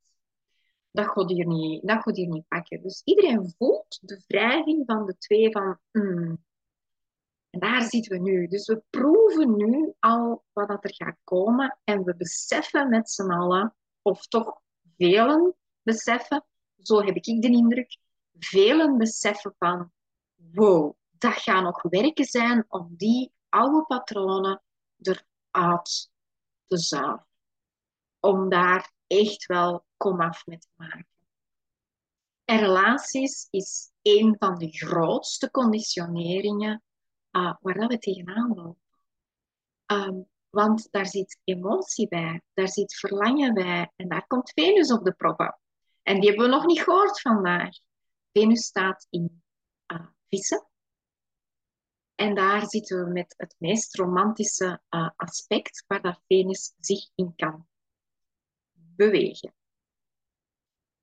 Dat 0.90 1.06
gaat 1.06 1.30
hier 1.30 1.46
niet, 1.46 1.86
dat 1.86 2.16
hier 2.16 2.28
niet 2.28 2.48
pakken. 2.48 2.82
Dus 2.82 3.02
iedereen 3.04 3.54
voelt 3.58 3.98
de 4.00 4.22
wrijving 4.26 4.82
van 4.86 5.06
de 5.06 5.18
twee 5.18 5.50
van, 5.50 5.78
mm. 5.92 6.44
En 7.50 7.60
daar 7.60 7.82
zitten 7.82 8.12
we 8.12 8.18
nu. 8.18 8.46
Dus 8.46 8.66
we 8.66 8.82
proeven 8.90 9.56
nu 9.56 9.94
al 9.98 10.44
wat 10.52 10.68
dat 10.68 10.84
er 10.84 10.94
gaat 10.94 11.16
komen 11.24 11.78
en 11.84 12.04
we 12.04 12.16
beseffen 12.16 12.88
met 12.88 13.10
z'n 13.10 13.30
allen, 13.30 13.74
of 14.02 14.26
toch 14.26 14.60
velen 14.96 15.54
beseffen, 15.82 16.44
zo 16.82 17.02
heb 17.02 17.16
ik 17.16 17.24
de 17.24 17.50
indruk, 17.50 17.98
velen 18.38 18.98
beseffen 18.98 19.54
van, 19.58 19.92
wow, 20.34 20.94
dat 21.10 21.32
gaat 21.32 21.62
nog 21.62 21.82
werken 21.82 22.24
zijn 22.24 22.64
om 22.68 22.94
die 22.96 23.32
oude 23.48 23.84
patronen 23.86 24.62
eruit 25.00 26.11
te 26.66 26.78
zuiveren. 26.78 27.26
Om 28.20 28.48
daar 28.48 28.92
echt 29.06 29.46
wel 29.46 29.84
komaf 29.96 30.46
mee 30.46 30.58
te 30.58 30.68
maken. 30.76 31.06
En 32.44 32.58
relaties 32.58 33.46
is 33.50 33.92
een 34.02 34.36
van 34.38 34.58
de 34.58 34.68
grootste 34.70 35.50
conditioneringen 35.50 36.82
uh, 37.30 37.54
waar 37.60 37.74
dat 37.74 37.88
we 37.88 37.98
tegenaan 37.98 38.54
lopen. 38.54 38.80
Um, 39.86 40.28
want 40.50 40.88
daar 40.90 41.06
zit 41.06 41.40
emotie 41.44 42.08
bij, 42.08 42.42
daar 42.54 42.68
zit 42.68 42.94
verlangen 42.94 43.54
bij 43.54 43.92
en 43.96 44.08
daar 44.08 44.26
komt 44.26 44.52
Venus 44.54 44.92
op 44.92 45.04
de 45.04 45.12
proppen. 45.12 45.58
En 46.02 46.20
die 46.20 46.28
hebben 46.28 46.48
we 46.48 46.54
nog 46.54 46.66
niet 46.66 46.82
gehoord 46.82 47.20
vandaag. 47.20 47.70
Venus 48.32 48.64
staat 48.64 49.06
in 49.10 49.42
uh, 49.92 50.06
vissen. 50.28 50.66
En 52.22 52.34
daar 52.34 52.68
zitten 52.68 53.04
we 53.04 53.10
met 53.10 53.34
het 53.36 53.54
meest 53.58 53.96
romantische 53.96 54.80
uh, 54.90 55.10
aspect 55.16 55.84
waar 55.86 56.02
dat 56.02 56.20
Venus 56.26 56.74
zich 56.78 57.10
in 57.14 57.34
kan 57.36 57.66
bewegen. 58.72 59.54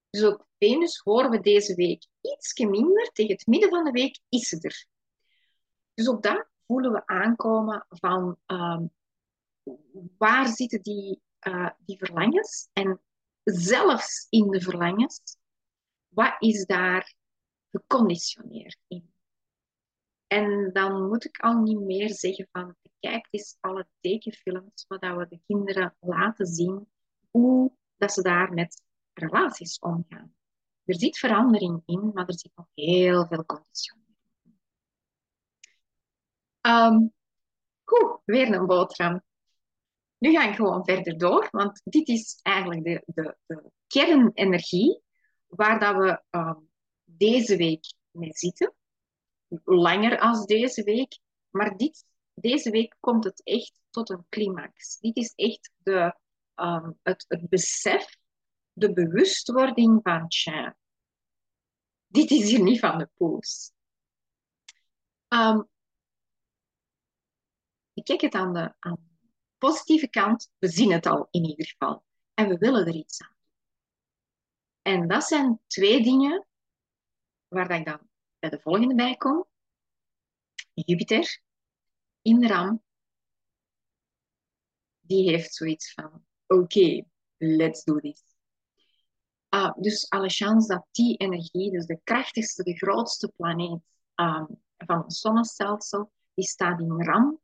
Dus 0.10 0.23
op 0.23 0.47
Venus 0.58 0.97
horen 0.97 1.29
we 1.29 1.39
deze 1.39 1.75
week 1.75 2.08
iets 2.21 2.53
minder. 2.53 3.12
Tegen 3.12 3.32
het 3.32 3.47
midden 3.47 3.69
van 3.69 3.84
de 3.84 3.91
week 3.91 4.19
is 4.29 4.47
ze 4.47 4.60
er. 4.62 4.86
Dus 5.93 6.08
op 6.08 6.23
dat 6.23 6.47
voelen 6.67 6.91
we 6.91 7.05
aankomen 7.05 7.86
van 7.89 8.38
uh, 8.47 8.82
waar 10.17 10.47
zitten 10.47 10.82
die, 10.82 11.21
uh, 11.47 11.69
die 11.79 11.97
verlangens 11.97 12.69
en 12.73 13.01
zelfs 13.43 14.27
in 14.29 14.49
de 14.49 14.62
verlangens, 14.62 15.21
wat 16.08 16.36
is 16.39 16.65
daar 16.65 17.13
geconditioneerd 17.71 18.77
in? 18.88 19.09
En 20.29 20.69
dan 20.73 21.07
moet 21.07 21.25
ik 21.25 21.37
al 21.37 21.61
niet 21.61 21.79
meer 21.79 22.13
zeggen 22.13 22.47
van, 22.51 22.75
kijk 22.99 23.27
eens 23.29 23.57
alle 23.59 23.87
tekenfilms, 23.99 24.85
wat 24.87 24.99
we 24.99 25.25
de 25.29 25.39
kinderen 25.45 25.95
laten 25.99 26.45
zien, 26.45 26.87
hoe 27.29 27.71
dat 27.97 28.13
ze 28.13 28.21
daar 28.21 28.53
met 28.53 28.81
relaties 29.13 29.79
omgaan. 29.79 30.33
Er 30.85 30.95
zit 30.95 31.17
verandering 31.17 31.81
in, 31.85 32.11
maar 32.13 32.27
er 32.27 32.39
zit 32.39 32.51
nog 32.55 32.67
heel 32.73 33.25
veel 33.27 33.45
conditionering 33.45 34.17
in. 34.43 34.59
Um, 36.71 37.13
goed, 37.83 38.19
weer 38.25 38.53
een 38.53 38.65
boterham. 38.65 39.21
Nu 40.17 40.31
ga 40.31 40.49
ik 40.49 40.55
gewoon 40.55 40.85
verder 40.85 41.17
door, 41.17 41.47
want 41.51 41.81
dit 41.83 42.07
is 42.07 42.39
eigenlijk 42.41 42.83
de, 42.83 43.03
de, 43.05 43.37
de 43.45 43.71
kernenergie 43.87 45.01
waar 45.47 45.79
dat 45.79 45.95
we 45.95 46.37
um, 46.37 46.69
deze 47.03 47.57
week 47.57 47.93
mee 48.11 48.33
zitten. 48.33 48.73
Langer 49.63 50.19
als 50.19 50.45
deze 50.45 50.83
week, 50.83 51.19
maar 51.49 51.75
deze 52.33 52.69
week 52.69 52.95
komt 52.99 53.23
het 53.23 53.43
echt 53.43 53.79
tot 53.89 54.09
een 54.09 54.25
climax. 54.29 54.97
Dit 54.99 55.17
is 55.17 55.33
echt 55.35 55.71
de, 55.77 56.15
um, 56.55 56.99
het, 57.03 57.25
het 57.27 57.49
besef, 57.49 58.17
de 58.71 58.93
bewustwording 58.93 59.99
van 60.03 60.27
tja, 60.27 60.75
dit 62.07 62.31
is 62.31 62.49
hier 62.49 62.62
niet 62.62 62.79
van 62.79 62.97
de 62.97 63.09
poes. 63.17 63.71
Um, 65.27 65.69
ik 67.93 68.03
kijk 68.03 68.21
het 68.21 68.33
aan 68.33 68.53
de, 68.53 68.73
aan 68.79 69.09
positieve 69.57 70.09
kant, 70.09 70.51
we 70.57 70.67
zien 70.67 70.91
het 70.91 71.05
al 71.05 71.28
in 71.32 71.45
ieder 71.45 71.65
geval. 71.65 72.03
En 72.34 72.47
we 72.47 72.57
willen 72.57 72.86
er 72.88 72.95
iets 72.95 73.21
aan. 73.21 73.36
En 74.82 75.07
dat 75.07 75.24
zijn 75.24 75.59
twee 75.67 76.03
dingen 76.03 76.47
waar 77.47 77.71
ik 77.71 77.86
dan 77.86 78.09
bij 78.39 78.49
de 78.49 78.59
volgende 78.59 78.95
bij 78.95 79.15
kom. 79.15 79.45
Jupiter 80.73 81.41
in 82.21 82.47
ram, 82.47 82.83
die 84.99 85.29
heeft 85.29 85.53
zoiets 85.53 85.93
van, 85.93 86.25
oké, 86.47 87.03
let's 87.37 87.83
do 87.83 87.99
this. 87.99 88.23
Uh, 89.49 89.73
dus 89.75 90.09
alle 90.09 90.29
chance 90.29 90.67
dat 90.67 90.87
die 90.91 91.17
energie, 91.17 91.71
dus 91.71 91.85
de 91.85 91.99
krachtigste, 92.03 92.63
de 92.63 92.77
grootste 92.77 93.31
planeet 93.35 93.81
uh, 94.15 94.43
van 94.77 94.97
het 94.97 95.13
zonnestelsel, 95.13 96.11
die 96.33 96.45
staat 96.45 96.79
in 96.79 97.03
ram. 97.03 97.41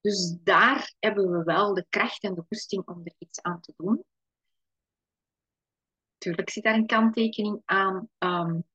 Dus 0.00 0.36
daar 0.42 0.94
hebben 0.98 1.30
we 1.30 1.42
wel 1.42 1.74
de 1.74 1.86
kracht 1.88 2.22
en 2.22 2.34
de 2.34 2.44
goesting 2.48 2.86
om 2.86 3.00
er 3.04 3.14
iets 3.18 3.42
aan 3.42 3.60
te 3.60 3.72
doen. 3.76 4.04
Tuurlijk 6.18 6.50
zit 6.50 6.64
daar 6.64 6.74
een 6.74 6.86
kanttekening 6.86 7.62
aan. 7.64 8.08
Um, 8.18 8.66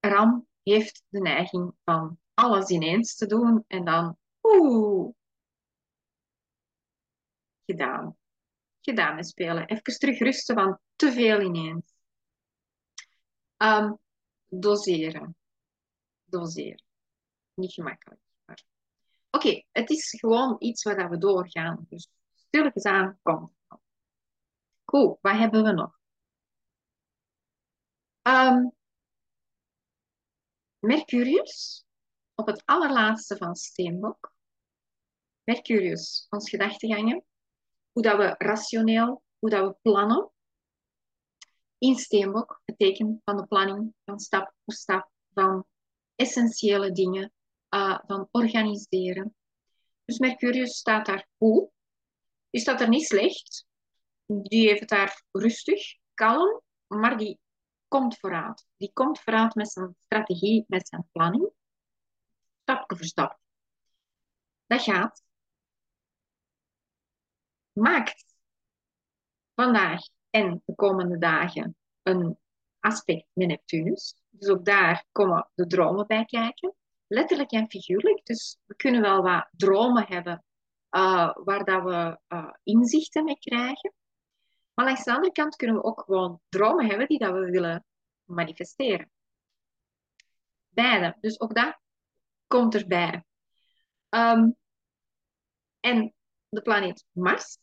Ram 0.00 0.46
heeft 0.62 1.02
de 1.08 1.20
neiging 1.20 1.74
van 1.84 2.18
alles 2.34 2.70
ineens 2.70 3.16
te 3.16 3.26
doen 3.26 3.64
en 3.66 3.84
dan, 3.84 4.18
oeh, 4.42 5.14
gedaan. 7.66 8.16
Gedaan 8.80 9.14
met 9.14 9.28
spelen. 9.28 9.66
Even 9.66 9.98
terug 9.98 10.18
rusten 10.18 10.54
van 10.54 10.78
te 10.96 11.12
veel 11.12 11.40
ineens. 11.40 11.94
Um, 13.56 13.98
doseren. 14.48 15.36
Doseren. 16.24 16.84
Niet 17.54 17.72
gemakkelijk. 17.72 18.20
Oké, 19.30 19.64
het 19.70 19.90
is 19.90 20.10
gewoon 20.18 20.56
iets 20.58 20.82
waar 20.82 21.10
we 21.10 21.18
doorgaan. 21.18 21.86
Dus 21.88 22.10
stilletjes 22.34 22.84
aan 22.84 23.18
komt. 23.22 23.52
Cool, 24.84 25.18
wat 25.20 25.36
hebben 25.36 25.62
we 25.62 25.72
nog? 25.72 25.98
Um, 28.22 28.72
Mercurius, 30.80 31.84
op 32.34 32.46
het 32.46 32.62
allerlaatste 32.64 33.36
van 33.36 33.54
Steenbok. 33.54 34.34
Mercurius, 35.44 36.26
ons 36.30 36.50
gedachtegangen. 36.50 37.24
Hoe 37.92 38.02
dat 38.02 38.16
we 38.16 38.34
rationeel, 38.38 39.22
hoe 39.38 39.50
dat 39.50 39.66
we 39.66 39.76
plannen. 39.82 40.30
In 41.78 41.96
Steenbok, 41.96 42.60
het 42.64 42.78
teken 42.78 43.20
van 43.24 43.36
de 43.36 43.46
planning, 43.46 43.94
van 44.04 44.18
stap 44.20 44.54
voor 44.64 44.74
stap, 44.74 45.10
van 45.32 45.66
essentiële 46.14 46.92
dingen, 46.92 47.32
uh, 47.70 47.98
van 48.06 48.28
organiseren. 48.30 49.34
Dus 50.04 50.18
Mercurius 50.18 50.76
staat 50.76 51.06
daar 51.06 51.28
goed. 51.38 51.70
Die 52.50 52.60
staat 52.60 52.80
er 52.80 52.88
niet 52.88 53.06
slecht. 53.06 53.66
Die 54.26 54.68
heeft 54.68 54.88
daar 54.88 55.22
rustig, 55.30 55.96
kalm, 56.14 56.62
maar 56.86 57.16
die 57.16 57.40
komt 57.90 58.18
vooruit. 58.18 58.66
Die 58.76 58.90
komt 58.92 59.20
vooruit 59.20 59.54
met 59.54 59.70
zijn 59.70 59.96
strategie, 59.98 60.64
met 60.68 60.88
zijn 60.88 61.08
planning. 61.12 61.50
Stapje 62.62 62.96
voor 62.96 63.06
stap. 63.06 63.38
Dat 64.66 64.82
gaat. 64.82 65.22
Maakt 67.72 68.24
vandaag 69.54 70.00
en 70.30 70.62
de 70.64 70.74
komende 70.74 71.18
dagen 71.18 71.76
een 72.02 72.38
aspect 72.80 73.26
met 73.32 73.48
Neptunus. 73.48 74.22
Dus 74.28 74.48
ook 74.48 74.64
daar 74.64 75.06
komen 75.12 75.50
de 75.54 75.66
dromen 75.66 76.06
bij 76.06 76.24
kijken. 76.24 76.74
Letterlijk 77.06 77.50
en 77.50 77.70
figuurlijk. 77.70 78.26
Dus 78.26 78.58
we 78.64 78.76
kunnen 78.76 79.00
wel 79.00 79.22
wat 79.22 79.48
dromen 79.50 80.06
hebben 80.06 80.44
uh, 80.90 81.34
waar 81.44 81.64
dat 81.64 81.82
we 81.82 82.18
uh, 82.28 82.52
inzichten 82.62 83.24
mee 83.24 83.38
krijgen. 83.38 83.92
Maar 84.74 84.84
langs 84.84 85.04
de 85.04 85.14
andere 85.14 85.32
kant 85.32 85.56
kunnen 85.56 85.76
we 85.76 85.82
ook 85.82 86.00
gewoon 86.00 86.40
dromen 86.48 86.86
hebben 86.86 87.06
die 87.06 87.18
dat 87.18 87.32
we 87.32 87.50
willen 87.50 87.84
manifesteren. 88.24 89.10
Beide. 90.68 91.16
Dus 91.20 91.40
ook 91.40 91.54
dat 91.54 91.78
komt 92.46 92.74
erbij. 92.74 93.24
Um, 94.08 94.56
en 95.80 96.14
de 96.48 96.62
planeet 96.62 97.04
Mars, 97.12 97.58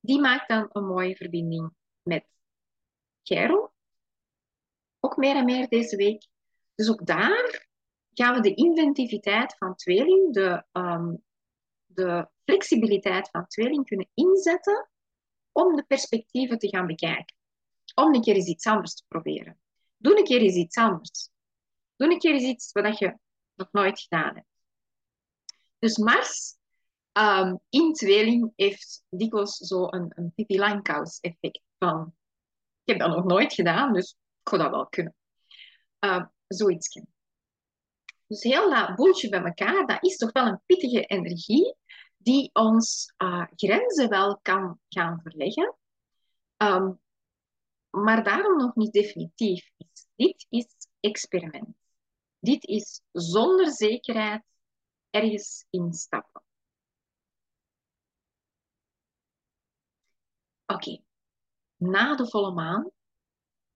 die 0.00 0.20
maakt 0.20 0.48
dan 0.48 0.68
een 0.72 0.86
mooie 0.86 1.16
verbinding 1.16 1.74
met 2.02 2.26
Chiron. 3.22 3.70
Ook 5.00 5.16
meer 5.16 5.36
en 5.36 5.44
meer 5.44 5.68
deze 5.68 5.96
week. 5.96 6.26
Dus 6.74 6.90
ook 6.90 7.06
daar 7.06 7.68
gaan 8.12 8.34
we 8.34 8.40
de 8.40 8.54
inventiviteit 8.54 9.56
van 9.56 9.74
tweeling, 9.74 10.32
de, 10.32 10.64
um, 10.72 11.24
de 11.86 12.28
flexibiliteit 12.44 13.30
van 13.30 13.46
tweeling 13.46 13.86
kunnen 13.86 14.08
inzetten 14.14 14.90
om 15.56 15.76
de 15.76 15.84
perspectieven 15.84 16.58
te 16.58 16.68
gaan 16.68 16.86
bekijken. 16.86 17.36
Om 17.94 18.14
een 18.14 18.20
keer 18.20 18.34
eens 18.34 18.46
iets 18.46 18.66
anders 18.66 18.94
te 18.94 19.04
proberen. 19.08 19.58
Doe 19.96 20.18
een 20.18 20.24
keer 20.24 20.40
eens 20.40 20.54
iets 20.54 20.76
anders. 20.76 21.28
Doe 21.96 22.12
een 22.12 22.18
keer 22.18 22.32
eens 22.32 22.42
iets 22.42 22.72
wat 22.72 22.98
je 22.98 23.18
nog 23.54 23.68
nooit 23.72 24.00
gedaan 24.00 24.34
hebt. 24.34 24.46
Dus 25.78 25.96
Mars 25.96 26.56
um, 27.12 27.60
in 27.68 27.92
tweeling 27.92 28.52
heeft 28.56 29.04
dikwijls 29.08 29.56
zo 29.56 29.86
een, 29.90 30.12
een 30.14 30.32
Pippi 30.34 30.58
effect 31.20 31.60
van 31.78 32.14
ik 32.84 32.92
heb 32.92 32.98
dat 32.98 33.16
nog 33.16 33.24
nooit 33.24 33.52
gedaan, 33.52 33.92
dus 33.92 34.10
ik 34.42 34.48
ga 34.48 34.56
dat 34.56 34.70
wel 34.70 34.86
kunnen. 34.86 35.14
Uh, 36.00 36.24
zoiets. 36.46 37.00
Dus 38.26 38.42
heel 38.42 38.70
dat 38.70 38.94
boeltje 38.94 39.28
bij 39.28 39.42
elkaar, 39.42 39.86
dat 39.86 40.04
is 40.04 40.16
toch 40.16 40.32
wel 40.32 40.46
een 40.46 40.60
pittige 40.66 41.04
energie 41.04 41.76
die 42.26 42.50
ons 42.58 43.12
uh, 43.22 43.46
grenzen 43.56 44.08
wel 44.08 44.38
kan 44.42 44.80
gaan 44.88 45.20
verleggen, 45.22 45.76
um, 46.56 47.00
maar 47.90 48.24
daarom 48.24 48.56
nog 48.56 48.74
niet 48.74 48.92
definitief 48.92 49.70
is. 49.76 50.06
Dit 50.14 50.46
is 50.48 50.66
experiment. 51.00 51.76
Dit 52.38 52.64
is 52.64 53.02
zonder 53.12 53.70
zekerheid 53.70 54.44
ergens 55.10 55.66
instappen. 55.70 56.42
Oké, 60.66 61.02
na 61.76 62.16
de 62.16 62.28
volle 62.28 62.52
maan, 62.52 62.90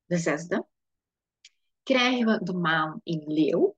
de 0.04 0.18
zesde, 0.18 0.66
krijgen 1.82 2.26
we 2.26 2.44
de 2.44 2.54
maan 2.54 3.00
in 3.02 3.32
leeuw, 3.32 3.76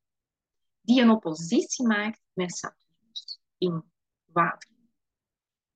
die 0.80 1.02
een 1.02 1.10
oppositie 1.10 1.86
maakt 1.86 2.20
met 2.32 2.56
Saturnus 2.56 3.40
in 3.58 3.91
water. 4.32 4.70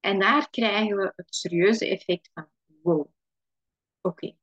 En 0.01 0.19
daar 0.19 0.51
krijgen 0.51 0.97
we 0.97 1.13
het 1.17 1.35
serieuze 1.35 1.89
effect 1.89 2.31
van, 2.35 2.49
wow, 2.83 3.09
oké, 4.01 4.37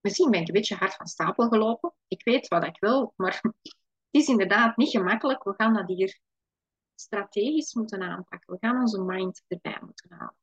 misschien 0.00 0.30
ben 0.30 0.40
ik 0.40 0.46
een 0.46 0.54
beetje 0.54 0.76
hard 0.76 0.94
van 0.94 1.06
stapel 1.06 1.48
gelopen. 1.48 1.94
Ik 2.08 2.24
weet 2.24 2.48
wat 2.48 2.64
ik 2.64 2.76
wil, 2.80 3.12
maar 3.16 3.40
het 3.42 3.74
is 4.10 4.28
inderdaad 4.28 4.76
niet 4.76 4.90
gemakkelijk. 4.90 5.44
We 5.44 5.54
gaan 5.56 5.74
dat 5.74 5.88
hier 5.88 6.20
strategisch 6.94 7.74
moeten 7.74 8.02
aanpakken. 8.02 8.54
We 8.54 8.66
gaan 8.66 8.80
onze 8.80 9.02
mind 9.02 9.42
erbij 9.48 9.78
moeten 9.80 10.12
halen. 10.12 10.36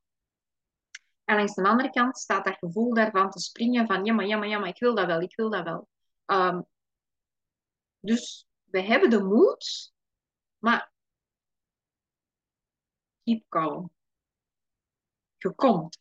En 1.23 1.35
langs 1.35 1.55
de 1.55 1.63
andere 1.63 1.89
kant 1.89 2.17
staat 2.17 2.45
dat 2.45 2.57
gevoel 2.57 2.93
daarvan 2.93 3.31
te 3.31 3.39
springen 3.39 3.87
van 3.87 4.05
ja, 4.05 4.13
maar 4.13 4.25
ja, 4.25 4.37
maar 4.37 4.47
ja, 4.47 4.59
maar 4.59 4.69
ik 4.69 4.79
wil 4.79 4.95
dat 4.95 5.05
wel, 5.05 5.21
ik 5.21 5.35
wil 5.35 5.49
dat 5.49 5.63
wel. 5.63 5.87
Um, 6.25 6.67
dus 7.99 8.47
we 8.63 8.81
hebben 8.81 9.09
de 9.09 9.23
moed, 9.23 9.93
maar 10.57 10.91
keep 13.27 13.43
calm. 13.49 13.91
Je 15.37 15.53
komt. 15.55 15.99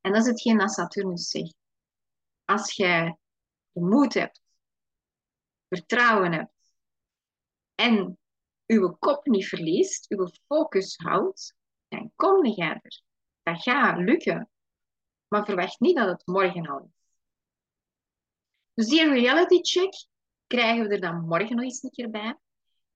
En 0.00 0.12
dat 0.12 0.20
is 0.20 0.26
hetgeen 0.26 0.58
dat 0.58 0.70
Saturnus 0.70 1.28
zegt. 1.28 1.54
Als 2.44 2.72
jij 2.76 3.18
de 3.72 3.80
moed 3.80 4.14
hebt, 4.14 4.40
vertrouwen 5.68 6.32
hebt 6.32 6.52
en 7.74 8.18
uw 8.66 8.96
kop 8.98 9.26
niet 9.26 9.48
verliest, 9.48 10.10
uw 10.10 10.28
focus 10.46 10.96
houdt, 10.96 11.54
dan 11.88 12.12
kom 12.16 12.46
jij 12.46 12.80
er. 12.82 13.02
Dat 13.42 13.62
gaat 13.62 13.98
lukken. 13.98 14.50
Maar 15.28 15.44
verwacht 15.44 15.80
niet 15.80 15.96
dat 15.96 16.08
het 16.08 16.26
morgen 16.26 16.66
al 16.66 16.84
is. 16.84 16.98
Dus 18.74 18.86
die 18.86 19.08
reality 19.08 19.60
check 19.60 20.06
krijgen 20.46 20.88
we 20.88 20.94
er 20.94 21.00
dan 21.00 21.26
morgen 21.26 21.56
nog 21.56 21.64
eens 21.64 21.82
een 21.82 21.90
keer 21.90 22.10
bij. 22.10 22.38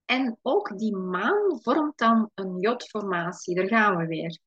En 0.05 0.39
ook 0.41 0.77
die 0.77 0.95
maan 0.95 1.61
vormt 1.61 1.97
dan 1.97 2.31
een 2.33 2.59
jodformatie. 2.59 3.55
Daar 3.55 3.67
gaan 3.67 3.97
we 3.97 4.05
weer. 4.05 4.39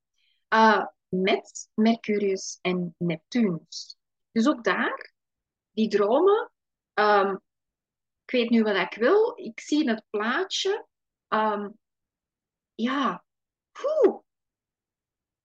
Uh, 0.54 0.86
met 1.08 1.70
Mercurius 1.74 2.58
en 2.60 2.94
Neptunus. 2.98 3.96
Dus 4.32 4.48
ook 4.48 4.64
daar, 4.64 5.12
die 5.70 5.88
dromen. 5.88 6.50
Um, 6.94 7.40
ik 8.24 8.30
weet 8.30 8.50
nu 8.50 8.62
wat 8.62 8.76
ik 8.76 8.94
wil. 8.94 9.32
Ik 9.36 9.60
zie 9.60 9.88
het 9.88 10.04
plaatje. 10.10 10.86
Um, 11.28 11.78
ja. 12.74 13.24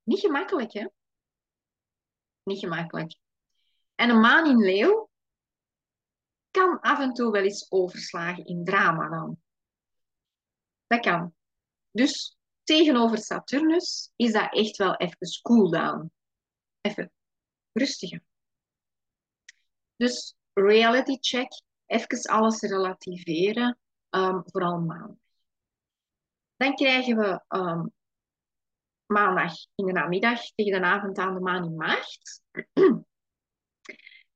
Niet 0.04 0.20
gemakkelijk, 0.20 0.74
hè? 0.74 0.88
Niet 2.44 2.60
gemakkelijk. 2.60 3.16
En 3.96 4.10
een 4.10 4.20
maan 4.20 4.50
in 4.50 4.58
leeuw 4.58 5.10
kan 6.52 6.80
af 6.80 7.00
en 7.00 7.14
toe 7.14 7.32
wel 7.32 7.44
eens 7.44 7.72
overslagen 7.72 8.46
in 8.46 8.64
drama 8.64 9.10
dan. 9.10 9.42
Dat 10.94 11.02
kan. 11.02 11.34
Dus 11.92 12.38
tegenover 12.64 13.18
Saturnus 13.18 14.12
is 14.16 14.32
dat 14.32 14.54
echt 14.54 14.78
wel 14.78 14.96
even 14.96 15.28
cool 15.42 15.72
down. 15.72 16.12
Even 16.82 17.12
rustiger. 17.72 18.22
Dus 19.96 20.36
reality 20.54 21.18
check, 21.20 21.48
even 21.86 22.22
alles 22.22 22.62
relativeren, 22.62 23.80
um, 24.10 24.44
vooral 24.46 24.80
maandag. 24.80 25.18
Dan 26.56 26.76
krijgen 26.76 27.18
we 27.18 27.44
um, 27.48 27.94
maandag 29.06 29.54
in 29.76 29.86
de 29.86 29.92
namiddag 29.92 30.42
tegen 30.56 30.82
de 30.82 30.88
avond 30.88 31.18
aan 31.18 31.34
de 31.34 31.40
maan 31.40 31.64
in 31.64 31.76
maart. 31.76 32.42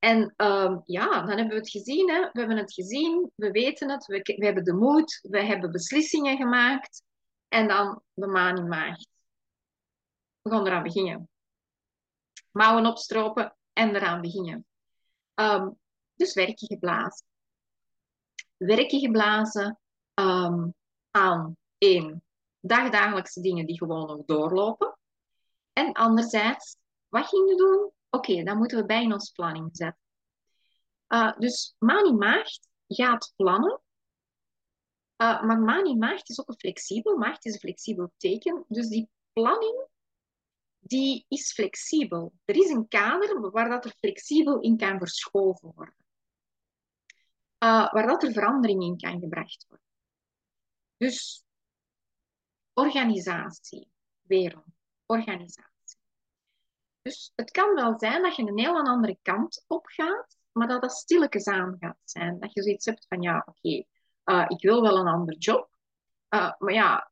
En 0.07 0.33
um, 0.37 0.81
ja, 0.85 1.09
dan 1.09 1.37
hebben 1.37 1.47
we 1.47 1.55
het 1.55 1.69
gezien. 1.69 2.09
Hè? 2.09 2.19
We 2.19 2.39
hebben 2.39 2.57
het 2.57 2.73
gezien, 2.73 3.31
we 3.35 3.51
weten 3.51 3.89
het, 3.89 4.05
we, 4.05 4.35
we, 4.37 4.45
hebben 4.45 4.63
de 4.63 4.73
moed, 4.73 5.19
we 5.21 5.45
hebben 5.45 5.71
beslissingen 5.71 6.37
gemaakt. 6.37 7.03
En 7.47 7.67
dan 7.67 8.01
de 8.13 8.27
maan 8.27 8.57
in 8.57 8.67
maart. 8.67 9.07
We 10.41 10.49
gaan 10.49 10.65
eraan 10.67 10.83
beginnen. 10.83 11.29
Mouwen 12.51 12.85
opstropen 12.85 13.55
en 13.73 13.95
eraan 13.95 14.21
beginnen. 14.21 14.65
Um, 15.35 15.77
dus 16.15 16.33
werken 16.33 16.67
geblazen. 16.67 17.25
Werken 18.57 18.99
geblazen 18.99 19.79
um, 20.13 20.73
aan 21.11 21.57
één 21.77 22.23
dagdagelijkse 22.59 23.41
dingen 23.41 23.65
die 23.65 23.77
gewoon 23.77 24.07
nog 24.07 24.25
doorlopen. 24.25 24.97
En 25.73 25.93
anderzijds, 25.93 26.77
wat 27.07 27.27
gingen 27.27 27.47
we 27.47 27.55
doen? 27.55 27.91
Oké, 28.09 28.43
dan 28.43 28.57
moeten 28.57 28.77
we 28.77 28.85
bij 28.85 29.03
in 29.03 29.13
onze 29.13 29.31
planning 29.31 29.69
zetten. 29.71 30.01
Uh, 31.07 31.37
dus 31.37 31.75
Mani 31.79 32.13
Maagd 32.13 32.69
gaat 32.87 33.33
plannen. 33.35 33.81
Uh, 35.17 35.43
maar 35.43 35.59
Mani 35.59 35.95
Maagd 35.95 36.29
is 36.29 36.39
ook 36.39 36.47
een 36.47 36.59
flexibel. 36.59 37.17
Maagd 37.17 37.45
is 37.45 37.53
een 37.53 37.59
flexibel 37.59 38.11
teken. 38.17 38.65
Dus 38.67 38.87
die 38.87 39.09
planning 39.33 39.87
die 40.79 41.25
is 41.27 41.53
flexibel. 41.53 42.33
Er 42.45 42.55
is 42.55 42.69
een 42.69 42.87
kader 42.87 43.51
waar 43.51 43.69
dat 43.69 43.85
er 43.85 43.95
flexibel 43.97 44.59
in 44.59 44.77
kan 44.77 44.97
verschoven 44.97 45.71
worden. 45.75 46.05
Uh, 47.63 47.93
waar 47.93 48.07
dat 48.07 48.23
er 48.23 48.31
verandering 48.31 48.83
in 48.83 48.97
kan 48.97 49.19
gebracht 49.19 49.65
worden. 49.67 49.87
Dus 50.97 51.43
organisatie, 52.73 53.91
wereld, 54.21 54.65
organisatie. 55.05 55.76
Dus 57.07 57.31
het 57.35 57.51
kan 57.51 57.73
wel 57.73 57.99
zijn 57.99 58.21
dat 58.21 58.35
je 58.35 58.47
een 58.47 58.59
heel 58.59 58.75
andere 58.75 59.17
kant 59.21 59.63
op 59.67 59.85
gaat, 59.85 60.37
maar 60.51 60.67
dat 60.67 60.81
dat 60.81 60.91
stilletjes 60.91 61.47
aan 61.47 61.75
gaat 61.79 61.97
zijn. 62.03 62.39
Dat 62.39 62.53
je 62.53 62.63
zoiets 62.63 62.85
hebt 62.85 63.05
van, 63.07 63.21
ja, 63.21 63.45
oké, 63.45 63.83
uh, 64.25 64.45
ik 64.47 64.61
wil 64.61 64.81
wel 64.81 64.97
een 64.97 65.07
ander 65.07 65.35
job, 65.37 65.69
uh, 66.29 66.53
maar 66.57 66.73
ja, 66.73 67.11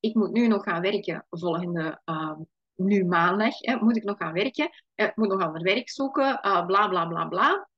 ik 0.00 0.14
moet 0.14 0.32
nu 0.32 0.46
nog 0.46 0.62
gaan 0.62 0.80
werken 0.80 1.26
volgende 1.30 2.00
uh, 2.04 2.36
nu 2.74 3.04
maandag, 3.04 3.58
hè, 3.58 3.76
moet 3.76 3.96
ik 3.96 4.04
nog 4.04 4.16
gaan 4.16 4.32
werken, 4.32 4.70
ik 4.94 5.16
moet 5.16 5.28
nog 5.28 5.42
ander 5.42 5.62
werk 5.62 5.90
zoeken, 5.90 6.38
bla 6.40 6.88
bla 6.88 7.06
bla 7.06 7.24
bla. 7.24 7.68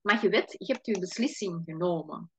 Maar 0.00 0.22
je 0.22 0.28
weet, 0.28 0.54
je 0.58 0.72
hebt 0.72 0.86
je 0.86 0.98
beslissing 0.98 1.62
genomen. 1.64 2.30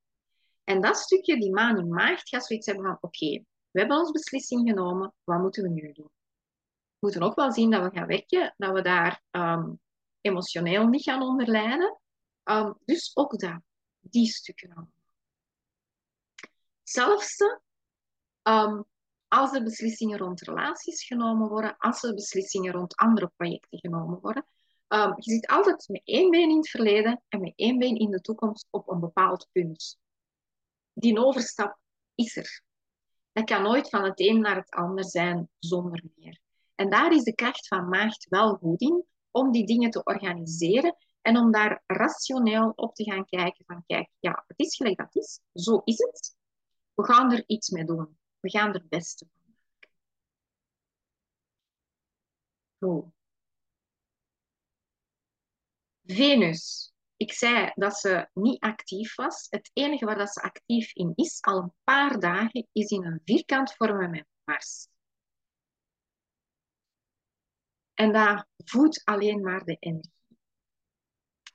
En 0.64 0.80
dat 0.80 0.96
stukje, 0.96 1.40
die 1.40 1.52
maan 1.52 1.78
in 1.78 1.88
maagd, 1.88 2.28
gaat 2.28 2.46
zoiets 2.46 2.66
hebben 2.66 2.84
van, 2.84 2.98
oké, 3.00 3.44
we 3.70 3.78
hebben 3.80 3.98
onze 3.98 4.12
beslissing 4.12 4.68
genomen, 4.68 5.14
wat 5.24 5.40
moeten 5.40 5.62
we 5.62 5.68
nu 5.68 5.92
doen? 5.92 6.10
Moeten 7.06 7.24
ook 7.24 7.34
wel 7.34 7.52
zien 7.52 7.70
dat 7.70 7.82
we 7.82 7.98
gaan 7.98 8.06
werken, 8.06 8.54
dat 8.56 8.72
we 8.72 8.82
daar 8.82 9.22
um, 9.30 9.80
emotioneel 10.20 10.86
niet 10.86 11.02
gaan 11.02 11.22
onderlijden. 11.22 12.00
Um, 12.44 12.78
dus 12.84 13.10
ook 13.14 13.38
dat, 13.38 13.60
die 14.00 14.26
stukken 14.26 14.68
allemaal. 14.68 14.92
Hetzelfde 16.80 17.60
um, 18.42 18.84
als 19.28 19.52
er 19.52 19.62
beslissingen 19.62 20.18
rond 20.18 20.40
relaties 20.40 21.04
genomen 21.04 21.48
worden, 21.48 21.76
als 21.78 22.02
er 22.02 22.14
beslissingen 22.14 22.72
rond 22.72 22.96
andere 22.96 23.32
projecten 23.36 23.78
genomen 23.78 24.20
worden. 24.20 24.46
Je 25.16 25.32
zit 25.32 25.46
altijd 25.46 25.88
met 25.88 26.02
één 26.04 26.30
been 26.30 26.50
in 26.50 26.56
het 26.56 26.68
verleden 26.68 27.22
en 27.28 27.40
met 27.40 27.52
één 27.56 27.78
been 27.78 27.96
in 27.96 28.10
de 28.10 28.20
toekomst 28.20 28.66
op 28.70 28.88
een 28.88 29.00
bepaald 29.00 29.48
punt. 29.52 29.98
Die 30.92 31.18
overstap 31.18 31.78
is 32.14 32.36
er. 32.36 32.62
Dat 33.32 33.44
kan 33.44 33.62
nooit 33.62 33.88
van 33.88 34.04
het 34.04 34.20
een 34.20 34.40
naar 34.40 34.56
het 34.56 34.70
ander 34.70 35.04
zijn 35.04 35.48
zonder 35.58 36.02
meer. 36.16 36.44
En 36.76 36.90
daar 36.90 37.12
is 37.12 37.22
de 37.22 37.34
kracht 37.34 37.68
van 37.68 37.88
maagd 37.88 38.28
wel 38.28 38.54
goed 38.54 38.80
in, 38.80 39.04
om 39.30 39.52
die 39.52 39.66
dingen 39.66 39.90
te 39.90 40.04
organiseren 40.04 40.96
en 41.20 41.36
om 41.36 41.52
daar 41.52 41.82
rationeel 41.86 42.72
op 42.76 42.94
te 42.94 43.04
gaan 43.04 43.24
kijken 43.24 43.64
van 43.64 43.84
kijk, 43.86 44.10
ja, 44.20 44.44
het 44.46 44.58
is 44.58 44.76
gelijk 44.76 44.98
dat 44.98 45.16
is, 45.16 45.40
zo 45.52 45.82
is 45.84 45.98
het. 45.98 46.36
We 46.94 47.04
gaan 47.04 47.32
er 47.32 47.44
iets 47.46 47.70
mee 47.70 47.84
doen. 47.84 48.18
We 48.40 48.50
gaan 48.50 48.68
er 48.68 48.74
het 48.74 48.88
beste 48.88 49.26
van 49.32 49.42
maken. 49.46 49.90
Venus. 56.04 56.94
Ik 57.16 57.32
zei 57.32 57.70
dat 57.74 57.98
ze 57.98 58.28
niet 58.32 58.60
actief 58.60 59.14
was. 59.14 59.46
Het 59.50 59.70
enige 59.72 60.04
waar 60.04 60.18
dat 60.18 60.32
ze 60.32 60.42
actief 60.42 60.94
in 60.94 61.12
is, 61.14 61.38
al 61.40 61.58
een 61.58 61.72
paar 61.84 62.20
dagen, 62.20 62.68
is 62.72 62.90
in 62.90 63.04
een 63.04 63.20
vierkant 63.24 63.74
vormen 63.74 64.10
met 64.10 64.26
Mars. 64.44 64.88
En 67.96 68.12
dat 68.12 68.46
voedt 68.56 69.04
alleen 69.04 69.42
maar 69.42 69.64
de 69.64 69.76
energie. 69.78 70.12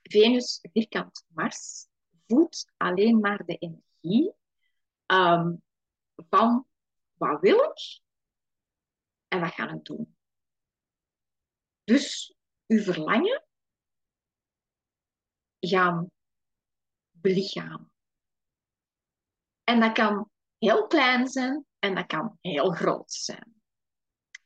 Venus 0.01 0.59
vierkant 0.73 1.25
Mars 1.27 1.87
voedt 2.27 2.71
alleen 2.77 3.19
maar 3.19 3.45
de 3.45 3.57
energie 3.57 4.33
um, 5.05 5.63
van 6.15 6.67
wat 7.13 7.41
wil 7.41 7.63
ik 7.63 8.01
en 9.27 9.39
wat 9.39 9.53
ga 9.53 9.69
ik 9.69 9.83
doen. 9.83 10.17
Dus 11.83 12.35
uw 12.67 12.81
verlangen 12.81 13.45
gaan 15.59 16.11
belichamen. 17.11 17.91
En 19.63 19.79
dat 19.79 19.93
kan 19.93 20.29
heel 20.57 20.87
klein 20.87 21.27
zijn 21.27 21.65
en 21.79 21.95
dat 21.95 22.05
kan 22.05 22.37
heel 22.41 22.71
groot 22.71 23.11
zijn. 23.11 23.61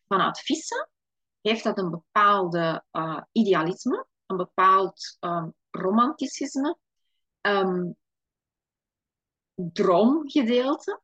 Vanuit 0.08 0.40
vissen 0.40 0.90
heeft 1.50 1.64
dat 1.64 1.78
een 1.78 1.90
bepaalde 1.90 2.86
uh, 2.92 3.22
idealisme, 3.32 4.08
een 4.26 4.38
bepaald 4.38 5.18
um, 5.20 5.54
romanticisme, 5.70 6.78
um, 7.42 7.98
droomgedeelte. 9.56 11.02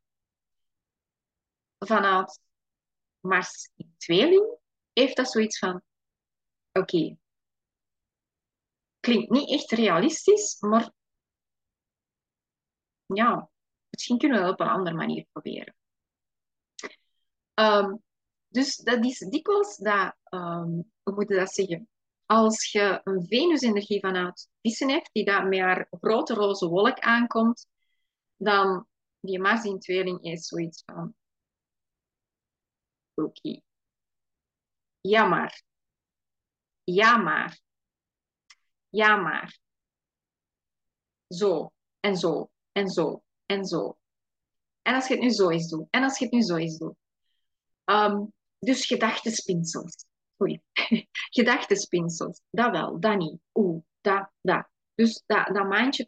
Vanuit 1.78 2.40
Mars 3.20 3.70
in 3.76 3.94
tweeling 3.96 4.58
heeft 4.92 5.16
dat 5.16 5.30
zoiets 5.30 5.58
van: 5.58 5.82
oké, 6.72 7.16
klinkt 9.00 9.30
niet 9.30 9.50
echt 9.50 9.70
realistisch, 9.70 10.60
maar 10.60 10.92
ja, 13.06 13.50
misschien 13.90 14.18
kunnen 14.18 14.38
we 14.38 14.44
het 14.44 14.52
op 14.52 14.60
een 14.60 14.72
andere 14.72 14.96
manier 14.96 15.26
proberen. 15.32 15.74
Um, 17.54 18.02
dus 18.52 18.76
dat 18.76 19.04
is 19.04 19.18
dikwijls 19.18 19.76
dat, 19.76 20.16
um, 20.30 20.92
hoe 21.02 21.24
dat 21.24 21.52
zeggen? 21.52 21.88
Als 22.26 22.72
je 22.72 23.00
een 23.04 23.26
Venus-energie 23.26 24.00
vanuit 24.00 24.48
vissen 24.60 24.90
hebt, 24.90 25.10
die 25.12 25.24
daar 25.24 25.46
met 25.46 25.58
haar 25.58 25.86
grote 25.90 26.34
roze 26.34 26.68
wolk 26.68 26.98
aankomt, 26.98 27.66
dan 28.36 28.86
die 29.20 29.40
Mars 29.40 29.64
in 29.64 29.78
tweeling 29.78 30.22
is 30.22 30.46
zoiets 30.46 30.82
van, 30.86 31.14
oké, 33.14 33.60
ja 35.00 35.26
maar, 35.26 35.62
ja 36.84 37.16
maar, 37.16 37.60
ja 38.88 39.16
maar. 39.16 39.60
Zo, 41.28 41.72
en 42.00 42.16
zo, 42.16 42.50
en 42.72 42.88
zo, 42.88 43.22
en 43.46 43.64
zo. 43.64 43.98
En 44.82 44.94
als 44.94 45.08
je 45.08 45.14
het 45.14 45.22
nu 45.22 45.30
zo 45.30 45.48
eens 45.48 45.68
doet, 45.68 45.86
en 45.90 46.02
als 46.02 46.18
je 46.18 46.24
het 46.24 46.34
nu 46.34 46.42
zo 46.42 46.56
eens 46.56 46.78
doet. 46.78 46.96
Um, 47.84 48.32
dus 48.64 48.86
gedachtespinsels. 48.86 50.04
Oei. 50.42 50.60
gedachtespinsels. 51.38 52.40
Dat 52.50 52.70
wel, 52.70 53.00
dat 53.00 53.18
niet. 53.18 53.40
Oeh, 53.54 53.82
dat, 54.00 54.30
dat. 54.40 54.66
Dus 54.94 55.22
dat, 55.26 55.46
dat 55.46 55.68
maandje. 55.68 56.04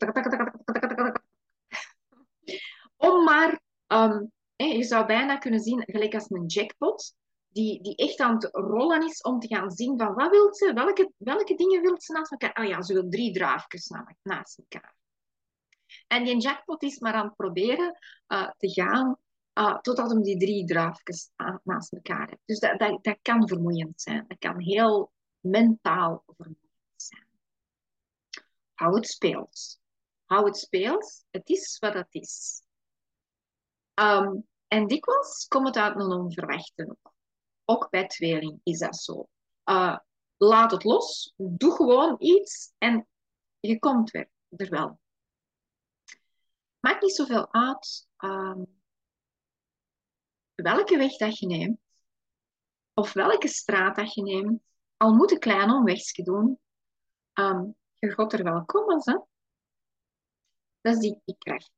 Om 2.96 3.24
maar, 3.24 3.60
um, 3.86 4.32
je 4.56 4.82
zou 4.82 5.06
bijna 5.06 5.38
kunnen 5.38 5.60
zien, 5.60 5.82
gelijk 5.86 6.14
als 6.14 6.30
een 6.30 6.46
jackpot, 6.46 7.14
die, 7.48 7.82
die 7.82 7.96
echt 7.96 8.20
aan 8.20 8.34
het 8.34 8.48
rollen 8.52 9.06
is 9.06 9.20
om 9.20 9.40
te 9.40 9.54
gaan 9.54 9.70
zien 9.70 9.98
van 9.98 10.14
wat 10.14 10.30
wil 10.30 10.54
ze, 10.54 10.72
welke, 10.72 11.12
welke 11.16 11.54
dingen 11.54 11.82
wil 11.82 12.00
ze 12.00 12.12
naast 12.12 12.30
elkaar. 12.30 12.62
Oh 12.62 12.68
ja, 12.68 12.82
ze 12.82 12.92
wil 12.92 13.08
drie 13.08 13.32
draafjes 13.32 13.92
naast 14.22 14.58
elkaar. 14.58 14.96
En 16.06 16.24
die 16.24 16.40
jackpot 16.40 16.82
is 16.82 16.98
maar 16.98 17.12
aan 17.12 17.26
het 17.26 17.36
proberen 17.36 17.98
uh, 18.28 18.50
te 18.56 18.70
gaan 18.70 19.18
uh, 19.54 19.78
totdat 19.80 20.10
hem 20.10 20.22
die 20.22 20.38
drie 20.38 20.66
draafjes 20.66 21.30
naast 21.62 21.92
elkaar 21.92 22.28
heeft. 22.28 22.42
Dus 22.44 22.58
dat, 22.58 22.78
dat, 22.78 23.04
dat 23.04 23.18
kan 23.22 23.48
vermoeiend 23.48 24.00
zijn. 24.00 24.24
Dat 24.28 24.38
kan 24.38 24.60
heel 24.60 25.12
mentaal 25.40 26.22
vermoeiend 26.26 26.92
zijn. 26.96 27.26
Hou 28.74 28.94
het 28.94 29.08
speelt. 29.08 29.80
Hou 30.24 30.46
het 30.46 30.56
speelt. 30.56 31.24
Het 31.30 31.48
is 31.48 31.78
wat 31.78 31.94
het 31.94 32.14
is. 32.14 32.62
Um, 33.94 34.48
en 34.66 34.86
dikwijls 34.86 35.46
komt 35.48 35.66
het 35.66 35.76
uit 35.76 36.00
een 36.00 36.12
onverwachte. 36.12 36.96
Ook 37.64 37.90
bij 37.90 38.06
tweeling 38.06 38.60
is 38.62 38.78
dat 38.78 38.96
zo. 38.96 39.28
Uh, 39.64 39.98
laat 40.36 40.70
het 40.70 40.84
los. 40.84 41.34
Doe 41.36 41.72
gewoon 41.72 42.16
iets 42.18 42.72
en 42.78 43.06
je 43.60 43.78
komt 43.78 44.10
weer 44.10 44.30
er 44.48 44.70
wel. 44.70 45.00
Maakt 46.80 47.02
niet 47.02 47.14
zoveel 47.14 47.52
uit 47.52 48.08
um, 48.18 48.73
welke 50.54 50.96
weg 50.96 51.16
dat 51.16 51.38
je 51.38 51.46
neemt, 51.46 51.78
of 52.94 53.12
welke 53.12 53.48
straat 53.48 53.96
dat 53.96 54.14
je 54.14 54.22
neemt, 54.22 54.62
al 54.96 55.14
moet 55.14 55.30
een 55.30 55.38
klein 55.38 55.70
omwegje 55.70 56.22
doen, 56.22 56.58
um, 57.34 57.74
je 57.94 58.10
gaat 58.10 58.32
er 58.32 58.44
wel 58.44 58.64
komen. 58.64 59.00
Hè? 59.04 59.18
Dat 60.80 60.94
is 60.94 60.98
die, 60.98 61.20
die 61.24 61.36
kracht. 61.38 61.72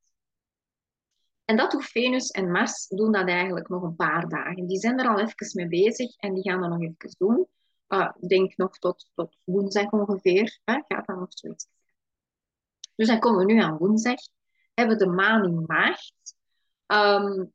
En 1.45 1.57
dat 1.57 1.71
doet 1.71 1.85
Venus 1.85 2.29
en 2.29 2.51
Mars 2.51 2.87
doen 2.87 3.11
dat 3.11 3.27
eigenlijk 3.27 3.69
nog 3.69 3.83
een 3.83 3.95
paar 3.95 4.29
dagen. 4.29 4.67
Die 4.67 4.79
zijn 4.79 4.99
er 4.99 5.07
al 5.07 5.19
even 5.19 5.49
mee 5.53 5.67
bezig 5.67 6.15
en 6.15 6.33
die 6.33 6.43
gaan 6.43 6.61
dat 6.61 6.69
nog 6.69 6.81
even 6.81 7.15
doen. 7.17 7.47
Uh, 7.87 8.11
denk 8.27 8.57
nog 8.57 8.77
tot, 8.77 9.09
tot 9.13 9.37
woensdag 9.43 9.91
ongeveer. 9.91 10.59
Hè, 10.63 10.81
gaat 10.87 11.07
dat 11.07 11.19
nog 11.19 11.27
zoiets 11.29 11.67
Dus 12.95 13.07
dan 13.07 13.19
komen 13.19 13.45
we 13.45 13.53
nu 13.53 13.61
aan 13.61 13.77
woensdag. 13.77 14.19
Hebben 14.73 14.97
we 14.97 15.03
de 15.03 15.09
maan 15.09 15.43
in 15.43 15.63
maagd. 15.67 16.35
Um, 16.87 17.53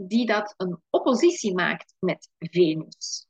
die 0.00 0.26
dat 0.26 0.54
een 0.56 0.82
oppositie 0.90 1.54
maakt 1.54 1.94
met 1.98 2.30
Venus. 2.38 3.28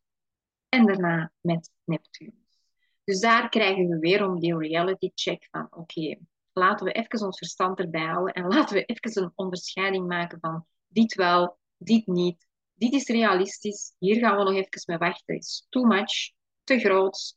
En 0.69 0.87
daarna 0.87 1.33
met 1.41 1.71
Neptunus. 1.85 2.63
Dus 3.05 3.21
daar 3.21 3.49
krijgen 3.49 3.89
we 3.89 3.99
weer 3.99 4.25
om 4.25 4.41
die 4.41 4.59
reality 4.59 5.11
check 5.15 5.49
van 5.51 5.69
oké, 5.71 6.19
laten 6.53 6.87
we 6.87 6.93
even 6.93 7.27
ons 7.27 7.39
verstand 7.39 7.79
erbij 7.79 8.05
houden 8.05 8.35
en 8.35 8.47
laten 8.55 8.75
we 8.77 8.85
even 8.85 9.23
een 9.23 9.33
onderscheiding 9.35 10.07
maken 10.07 10.39
van 10.41 10.67
dit 10.87 11.15
wel, 11.15 11.59
dit 11.77 12.07
niet, 12.07 12.47
dit 12.75 12.93
is 12.93 13.07
realistisch, 13.07 13.95
hier 13.99 14.19
gaan 14.19 14.37
we 14.37 14.43
nog 14.43 14.55
even 14.55 14.83
mee 14.87 14.99
wachten, 14.99 15.37
is 15.37 15.67
too 15.69 15.85
much, 15.85 16.33
te 16.65 16.79
groot. 16.79 17.37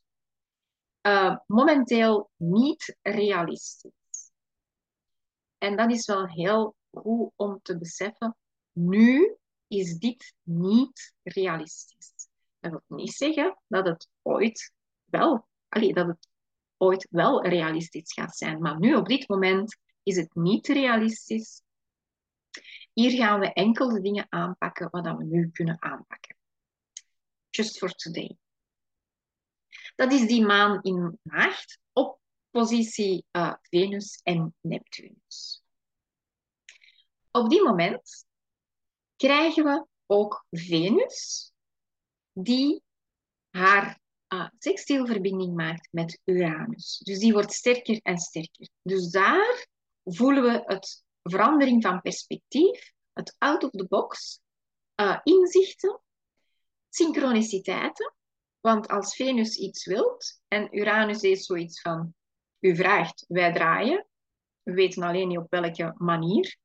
Uh, 1.02 1.36
momenteel 1.46 2.30
niet 2.36 2.98
realistisch. 3.02 4.32
En 5.58 5.76
dat 5.76 5.90
is 5.90 6.06
wel 6.06 6.26
heel 6.26 6.76
goed 6.90 7.32
om 7.36 7.60
te 7.62 7.78
beseffen. 7.78 8.36
Nu 8.72 9.36
is 9.66 9.98
dit 9.98 10.34
niet 10.42 11.14
realistisch. 11.22 12.12
Dat 12.58 12.70
wil 12.70 12.82
niet 12.86 13.12
zeggen 13.12 13.58
dat 13.66 13.86
het 13.86 14.08
ooit 14.22 14.72
wel, 15.04 15.48
allee, 15.68 15.94
dat 15.94 16.06
het 16.06 16.28
ooit 16.76 17.06
wel 17.10 17.46
realistisch 17.46 18.12
gaat 18.12 18.36
zijn. 18.36 18.60
Maar 18.60 18.78
nu, 18.78 18.94
op 18.94 19.06
dit 19.06 19.28
moment, 19.28 19.76
is 20.02 20.16
het 20.16 20.34
niet 20.34 20.66
realistisch. 20.66 21.62
Hier 22.92 23.10
gaan 23.10 23.40
we 23.40 23.52
enkel 23.52 23.88
de 23.88 24.00
dingen 24.00 24.26
aanpakken 24.28 24.90
wat 24.90 25.16
we 25.16 25.24
nu 25.24 25.50
kunnen 25.50 25.82
aanpakken. 25.82 26.36
Just 27.50 27.78
for 27.78 27.90
today. 27.90 28.36
Dat 29.94 30.12
is 30.12 30.26
die 30.26 30.44
maan 30.44 30.82
in 30.82 31.18
maagd 31.22 31.78
op 31.92 32.20
positie 32.50 33.24
uh, 33.32 33.54
Venus 33.62 34.20
en 34.22 34.54
Neptunus. 34.60 35.62
Op 37.30 37.50
die 37.50 37.62
moment 37.62 38.26
krijgen 39.22 39.64
we 39.64 39.86
ook 40.06 40.46
Venus, 40.50 41.52
die 42.32 42.82
haar 43.50 44.00
uh, 44.28 44.48
sextielverbinding 44.58 45.54
maakt 45.54 45.88
met 45.90 46.20
Uranus. 46.24 46.98
Dus 46.98 47.18
die 47.18 47.32
wordt 47.32 47.52
sterker 47.52 48.00
en 48.02 48.18
sterker. 48.18 48.68
Dus 48.82 49.10
daar 49.10 49.66
voelen 50.04 50.42
we 50.42 50.62
het 50.64 51.04
verandering 51.22 51.82
van 51.82 52.00
perspectief, 52.00 52.92
het 53.12 53.34
out 53.38 53.64
of 53.64 53.70
the 53.70 53.86
box, 53.86 54.40
uh, 54.96 55.18
inzichten, 55.22 56.00
synchroniciteiten. 56.88 58.14
Want 58.60 58.88
als 58.88 59.16
Venus 59.16 59.56
iets 59.56 59.86
wilt 59.86 60.40
en 60.48 60.78
Uranus 60.78 61.22
is 61.22 61.44
zoiets 61.44 61.80
van, 61.80 62.14
u 62.60 62.76
vraagt, 62.76 63.24
wij 63.28 63.52
draaien, 63.52 64.06
we 64.62 64.72
weten 64.72 65.02
alleen 65.02 65.28
niet 65.28 65.38
op 65.38 65.50
welke 65.50 65.94
manier, 65.98 66.60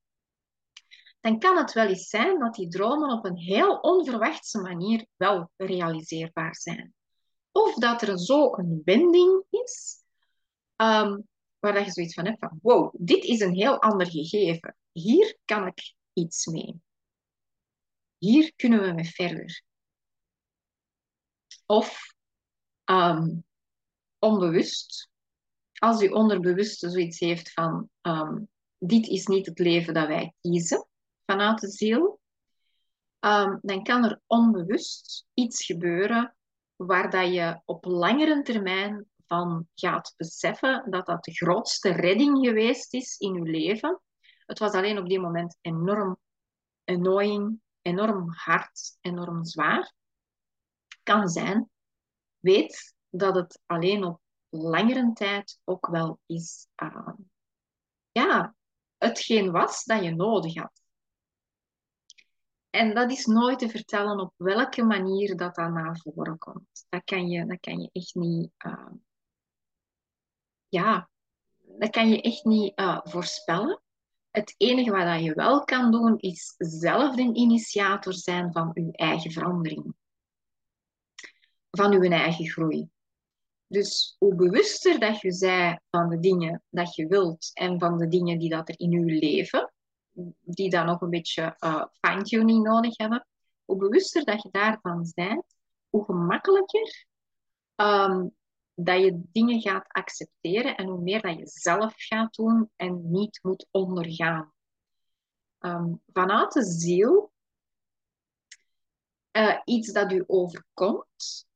dan 1.20 1.38
kan 1.38 1.56
het 1.56 1.72
wel 1.72 1.86
eens 1.86 2.08
zijn 2.08 2.38
dat 2.38 2.54
die 2.54 2.68
dromen 2.68 3.10
op 3.10 3.24
een 3.24 3.36
heel 3.36 3.76
onverwachte 3.76 4.60
manier 4.60 5.06
wel 5.16 5.50
realiseerbaar 5.56 6.56
zijn. 6.56 6.94
Of 7.52 7.74
dat 7.74 8.02
er 8.02 8.18
zo 8.18 8.56
een 8.56 8.82
wending 8.84 9.44
is, 9.50 10.02
um, 10.76 11.28
waar 11.58 11.72
dat 11.72 11.84
je 11.84 11.90
zoiets 11.90 12.14
van 12.14 12.24
hebt 12.24 12.38
van, 12.38 12.58
wow, 12.62 12.94
dit 12.98 13.24
is 13.24 13.40
een 13.40 13.54
heel 13.54 13.82
ander 13.82 14.06
gegeven. 14.10 14.76
Hier 14.92 15.38
kan 15.44 15.66
ik 15.66 15.94
iets 16.12 16.46
mee. 16.46 16.80
Hier 18.18 18.52
kunnen 18.56 18.80
we 18.80 18.92
mee 18.92 19.10
verder. 19.10 19.62
Of 21.66 22.14
um, 22.84 23.44
onbewust, 24.18 25.10
als 25.72 26.00
je 26.00 26.14
onderbewuste 26.14 26.90
zoiets 26.90 27.18
heeft 27.18 27.52
van, 27.52 27.90
um, 28.02 28.48
dit 28.78 29.06
is 29.06 29.26
niet 29.26 29.46
het 29.46 29.58
leven 29.58 29.94
dat 29.94 30.06
wij 30.06 30.34
kiezen, 30.40 30.86
vanuit 31.30 31.60
de 31.60 31.68
ziel, 31.68 32.20
um, 33.20 33.58
dan 33.62 33.82
kan 33.82 34.04
er 34.04 34.20
onbewust 34.26 35.26
iets 35.34 35.64
gebeuren 35.64 36.36
waar 36.76 37.10
dat 37.10 37.32
je 37.32 37.60
op 37.64 37.84
langere 37.84 38.42
termijn 38.42 39.06
van 39.26 39.68
gaat 39.74 40.14
beseffen 40.16 40.90
dat 40.90 41.06
dat 41.06 41.24
de 41.24 41.32
grootste 41.32 41.90
redding 41.90 42.46
geweest 42.46 42.94
is 42.94 43.16
in 43.18 43.34
je 43.34 43.42
leven. 43.42 44.00
Het 44.46 44.58
was 44.58 44.72
alleen 44.72 44.98
op 44.98 45.08
die 45.08 45.20
moment 45.20 45.58
enorm 45.60 46.18
annoying, 46.84 47.60
enorm 47.82 48.32
hard, 48.32 48.96
enorm 49.00 49.44
zwaar. 49.44 49.92
Kan 51.02 51.28
zijn. 51.28 51.70
Weet 52.38 52.94
dat 53.10 53.34
het 53.34 53.60
alleen 53.66 54.04
op 54.04 54.20
langere 54.48 55.12
tijd 55.12 55.60
ook 55.64 55.86
wel 55.86 56.20
is 56.26 56.66
uh, 56.82 57.08
ja, 58.12 58.54
hetgeen 58.96 59.50
was 59.50 59.84
dat 59.84 60.04
je 60.04 60.14
nodig 60.14 60.54
had. 60.54 60.77
En 62.70 62.94
dat 62.94 63.10
is 63.10 63.26
nooit 63.26 63.58
te 63.58 63.68
vertellen 63.68 64.20
op 64.20 64.32
welke 64.36 64.82
manier 64.82 65.36
dat 65.36 65.54
dan 65.54 65.72
naar 65.72 65.98
voren 65.98 66.38
komt. 66.38 66.86
Dat 66.88 67.04
kan 67.04 67.28
je, 67.28 67.46
dat 67.46 67.60
kan 67.60 67.80
je 67.80 67.88
echt 67.92 68.14
niet, 68.14 68.50
uh, 68.66 68.90
ja, 70.68 71.10
dat 71.78 71.90
kan 71.90 72.08
je 72.08 72.20
echt 72.20 72.44
niet 72.44 72.80
uh, 72.80 73.00
voorspellen. 73.02 73.82
Het 74.30 74.54
enige 74.56 74.90
wat 74.90 75.22
je 75.22 75.34
wel 75.34 75.64
kan 75.64 75.90
doen, 75.90 76.18
is 76.18 76.54
zelf 76.58 77.14
de 77.14 77.22
initiator 77.22 78.14
zijn 78.14 78.52
van 78.52 78.70
je 78.74 78.92
eigen 78.92 79.30
verandering. 79.30 79.94
Van 81.70 82.02
je 82.02 82.08
eigen 82.08 82.48
groei. 82.48 82.88
Dus 83.66 84.16
hoe 84.18 84.34
bewuster 84.34 85.00
dat 85.00 85.20
je 85.20 85.32
zij 85.32 85.80
van 85.90 86.08
de 86.08 86.20
dingen 86.20 86.62
dat 86.70 86.94
je 86.94 87.06
wilt 87.06 87.50
en 87.54 87.78
van 87.78 87.98
de 87.98 88.08
dingen 88.08 88.38
die 88.38 88.48
dat 88.48 88.68
er 88.68 88.78
in 88.78 88.90
je 88.90 89.00
leven, 89.00 89.67
die 90.40 90.70
dan 90.70 90.86
nog 90.86 91.00
een 91.00 91.10
beetje 91.10 91.56
uh, 91.58 91.84
fine-tuning 92.00 92.62
nodig 92.62 92.96
hebben, 92.96 93.26
hoe 93.64 93.76
bewuster 93.76 94.24
dat 94.24 94.42
je 94.42 94.48
daarvan 94.50 95.12
bent, 95.14 95.44
hoe 95.88 96.04
gemakkelijker 96.04 97.06
um, 97.76 98.36
dat 98.74 99.00
je 99.00 99.22
dingen 99.32 99.60
gaat 99.60 99.84
accepteren 99.88 100.76
en 100.76 100.86
hoe 100.86 101.00
meer 101.00 101.22
dat 101.22 101.38
je 101.38 101.46
zelf 101.46 101.92
gaat 101.96 102.34
doen 102.34 102.70
en 102.76 103.10
niet 103.10 103.38
moet 103.42 103.66
ondergaan. 103.70 104.52
Um, 105.60 106.02
vanuit 106.12 106.52
de 106.52 106.64
ziel, 106.64 107.32
uh, 109.32 109.60
iets 109.64 109.92
dat 109.92 110.12
u 110.12 110.24
overkomt, 110.26 111.46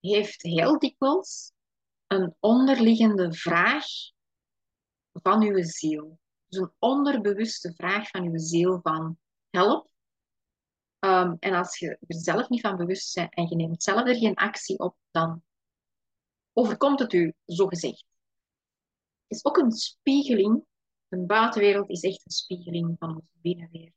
heeft 0.00 0.42
heel 0.42 0.78
dikwijls 0.78 1.52
een 2.06 2.36
onderliggende 2.40 3.32
vraag 3.32 3.86
van 5.12 5.42
uw 5.42 5.62
ziel. 5.62 6.18
Dus 6.48 6.60
een 6.60 6.72
onderbewuste 6.78 7.72
vraag 7.74 8.08
van 8.08 8.22
uw 8.22 8.38
ziel 8.38 8.80
van 8.82 9.18
help. 9.50 9.90
Um, 10.98 11.36
en 11.38 11.54
als 11.54 11.78
je 11.78 11.88
er 11.88 11.98
zelf 12.06 12.48
niet 12.48 12.60
van 12.60 12.76
bewust 12.76 13.14
bent 13.14 13.34
en 13.34 13.48
je 13.48 13.56
neemt 13.56 13.82
zelf 13.82 14.08
er 14.08 14.16
geen 14.16 14.34
actie 14.34 14.78
op, 14.78 14.96
dan 15.10 15.42
overkomt 16.52 16.98
het 16.98 17.12
u, 17.12 17.34
zo 17.46 17.66
gezegd. 17.66 18.04
Het 19.26 19.36
is 19.36 19.44
ook 19.44 19.56
een 19.56 19.72
spiegeling. 19.72 20.64
De 21.08 21.18
buitenwereld 21.26 21.90
is 21.90 22.02
echt 22.02 22.24
een 22.24 22.30
spiegeling 22.30 22.96
van 22.98 23.08
onze 23.08 23.28
binnenwereld. 23.32 23.94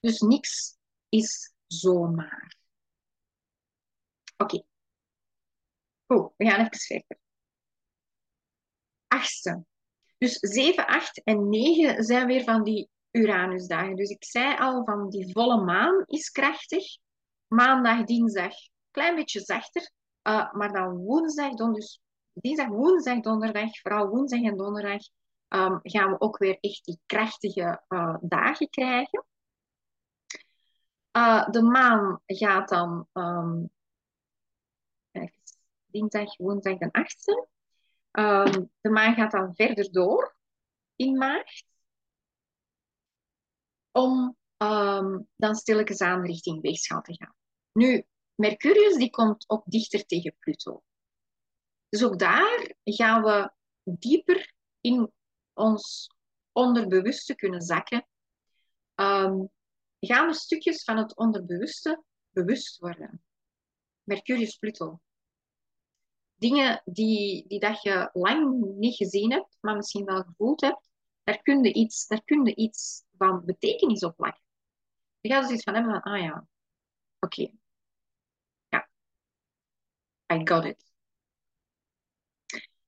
Dus 0.00 0.20
niks 0.20 0.76
is 1.08 1.54
zomaar. 1.66 2.56
Oké. 4.36 4.62
Goed, 6.06 6.32
we 6.36 6.44
gaan 6.44 6.60
even 6.60 6.78
verder. 6.78 7.18
Achtste. 9.08 9.64
Dus 10.18 10.38
7, 10.40 10.86
8 10.86 11.22
en 11.24 11.48
9 11.48 12.04
zijn 12.04 12.26
weer 12.26 12.44
van 12.44 12.62
die 12.62 12.88
Uranusdagen. 13.10 13.96
Dus 13.96 14.10
ik 14.10 14.24
zei 14.24 14.56
al 14.56 14.84
van 14.84 15.10
die 15.10 15.32
volle 15.32 15.64
maan 15.64 16.02
is 16.06 16.30
krachtig. 16.30 16.84
Maandag, 17.46 18.04
dinsdag, 18.04 18.54
klein 18.90 19.14
beetje 19.14 19.40
zachter. 19.40 19.90
Uh, 20.22 20.52
maar 20.52 20.72
dan 20.72 20.96
woensdag, 20.96 21.54
don, 21.54 21.72
dus 21.72 22.00
dinsdag, 22.32 22.68
woensdag, 22.68 23.20
donderdag, 23.20 23.80
vooral 23.80 24.08
woensdag 24.08 24.42
en 24.42 24.56
donderdag, 24.56 25.02
um, 25.48 25.80
gaan 25.82 26.10
we 26.10 26.20
ook 26.20 26.38
weer 26.38 26.58
echt 26.60 26.84
die 26.84 27.00
krachtige 27.06 27.82
uh, 27.88 28.16
dagen 28.20 28.68
krijgen. 28.68 29.24
Uh, 31.16 31.48
de 31.48 31.62
maan 31.62 32.20
gaat 32.26 32.68
dan 32.68 33.08
um, 33.12 33.70
dinsdag, 35.86 36.36
woensdag 36.36 36.78
en 36.78 36.90
8e. 36.90 37.55
Um, 38.18 38.70
de 38.80 38.90
maan 38.90 39.14
gaat 39.14 39.30
dan 39.30 39.54
verder 39.54 39.92
door 39.92 40.36
in 40.96 41.16
maart. 41.16 41.64
Om 43.92 44.36
um, 44.56 45.28
dan 45.36 45.54
stilletjes 45.54 46.00
aan 46.00 46.26
richting 46.26 46.62
weegschaal 46.62 47.02
te 47.02 47.14
gaan. 47.14 47.34
Nu, 47.72 48.06
Mercurius 48.34 48.96
die 48.96 49.10
komt 49.10 49.44
ook 49.48 49.62
dichter 49.66 50.06
tegen 50.06 50.36
Pluto. 50.38 50.82
Dus 51.88 52.04
ook 52.04 52.18
daar 52.18 52.74
gaan 52.84 53.22
we 53.22 53.52
dieper 53.82 54.54
in 54.80 55.12
ons 55.52 56.10
onderbewuste 56.52 57.34
kunnen 57.34 57.60
zakken. 57.60 58.06
Um, 58.94 59.50
gaan 60.00 60.26
we 60.26 60.34
stukjes 60.34 60.84
van 60.84 60.96
het 60.96 61.16
onderbewuste 61.16 62.02
bewust 62.30 62.78
worden. 62.78 63.24
Mercurius-Pluto 64.02 65.00
dingen 66.36 66.82
die, 66.84 67.48
die 67.48 67.60
dat 67.60 67.82
je 67.82 68.10
lang 68.12 68.64
niet 68.76 68.96
gezien 68.96 69.32
hebt, 69.32 69.56
maar 69.60 69.76
misschien 69.76 70.04
wel 70.04 70.22
gevoeld 70.22 70.60
hebt, 70.60 70.90
daar 71.24 71.42
kun 71.42 71.62
je 71.62 71.72
iets, 71.72 72.06
daar 72.06 72.24
kun 72.24 72.60
iets 72.60 73.04
van 73.16 73.44
betekenis 73.44 74.04
op 74.04 74.18
leggen. 74.18 74.42
Je 75.20 75.28
gaat 75.32 75.42
dus 75.42 75.52
iets 75.52 75.62
van 75.62 75.74
hebben 75.74 75.92
van, 75.92 76.12
ah 76.12 76.20
ja, 76.20 76.46
oké. 77.18 77.50
Ja, 78.68 78.88
I 80.32 80.40
got 80.44 80.64
it. 80.64 80.84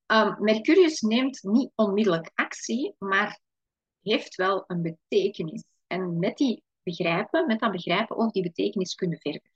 Um, 0.07 0.37
Mercurius 0.39 1.01
neemt 1.01 1.43
niet 1.43 1.73
onmiddellijk 1.75 2.31
actie, 2.35 2.95
maar 2.99 3.41
heeft 4.03 4.35
wel 4.35 4.65
een 4.67 4.83
betekenis. 4.83 5.65
En 5.87 6.19
met 6.19 6.37
die 6.37 6.63
begrijpen, 6.83 7.47
met 7.47 7.61
dat 7.61 7.73
begrijpen 7.73 8.17
ook 8.17 8.33
die 8.33 8.43
betekenis 8.43 8.95
kunnen 8.95 9.19
verder. 9.19 9.51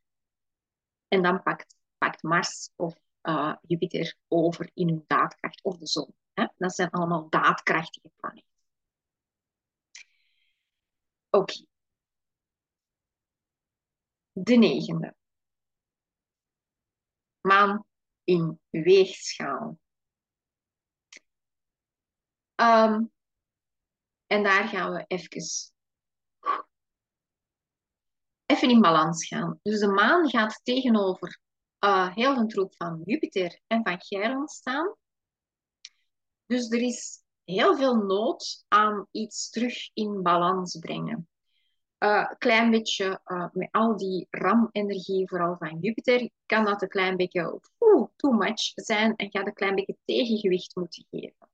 En 1.09 1.23
dan 1.23 1.43
pakt, 1.43 1.77
pakt 1.99 2.23
Mars 2.23 2.71
of 2.77 2.95
uh, 3.23 3.55
Jupiter 3.63 4.17
over 4.29 4.71
in 4.75 4.89
hun 4.89 5.05
daadkracht 5.07 5.63
of 5.63 5.79
de 5.79 5.87
zon. 5.87 6.15
Hè? 6.33 6.47
Dat 6.57 6.75
zijn 6.75 6.91
allemaal 6.91 7.29
daadkrachtige 7.29 8.11
planeten. 8.17 8.51
Oké. 11.31 11.65
De 14.33 14.55
negende. 14.57 15.15
Maan 17.41 17.85
in 18.25 18.61
weegschaal. 18.71 19.79
Um, 22.55 23.13
en 24.27 24.43
daar 24.43 24.69
gaan 24.69 24.93
we 24.93 25.05
even, 25.07 25.73
even 28.47 28.71
in 28.71 28.81
balans 28.81 29.27
gaan. 29.27 29.59
Dus 29.63 29.81
de 29.81 29.87
maan 29.87 30.31
gaat 30.31 30.61
tegenover 30.63 31.41
uh, 31.85 32.15
heel 32.15 32.37
een 32.37 32.49
troep 32.49 32.75
van 32.77 33.01
Jupiter 33.05 33.61
en 33.67 33.81
van 33.83 34.01
Chiron 34.01 34.49
staan. 34.49 34.95
Dus 36.47 36.71
er 36.71 36.81
is 36.81 37.23
heel 37.45 37.77
veel 37.77 37.95
nood 37.95 38.65
aan 38.69 39.07
iets 39.11 39.51
terug 39.51 39.91
in 39.93 40.23
balans 40.23 40.79
brengen. 40.79 41.29
Uh, 41.99 42.31
klein 42.39 42.71
beetje 42.71 43.21
uh, 43.27 43.47
met 43.53 43.69
al 43.71 43.97
die 43.97 44.27
RAM-energie, 44.31 45.29
vooral 45.29 45.57
van 45.59 45.79
Jupiter, 45.81 46.31
kan 46.47 46.65
dat 46.65 46.83
een 46.83 46.89
klein 46.89 47.17
beetje 47.17 47.61
too 48.17 48.33
much 48.33 48.73
zijn 48.75 49.17
en 49.17 49.31
gaat 49.31 49.47
een 49.47 49.53
klein 49.53 49.75
beetje 49.75 49.97
tegengewicht 50.05 50.77
moeten 50.77 51.07
geven. 51.11 51.51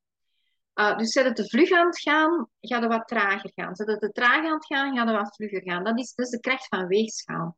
Uh, 0.74 0.98
dus 0.98 1.12
zet 1.12 1.24
het 1.24 1.36
te 1.36 1.48
vlug 1.48 1.70
aan 1.70 1.86
het 1.86 2.00
gaan, 2.00 2.48
gaat 2.60 2.82
het 2.82 2.92
wat 2.92 3.08
trager 3.08 3.52
gaan. 3.54 3.76
Zet 3.76 3.86
het 3.86 4.00
te 4.00 4.12
traag 4.12 4.44
aan 4.44 4.54
het 4.54 4.66
gaan, 4.66 4.96
gaat 4.96 5.08
het 5.08 5.16
wat 5.16 5.34
vlugger 5.34 5.62
gaan. 5.62 5.84
Dat 5.84 5.98
is, 5.98 6.12
is 6.14 6.30
de 6.30 6.40
kracht 6.40 6.66
van 6.66 6.86
weegschaal. 6.86 7.56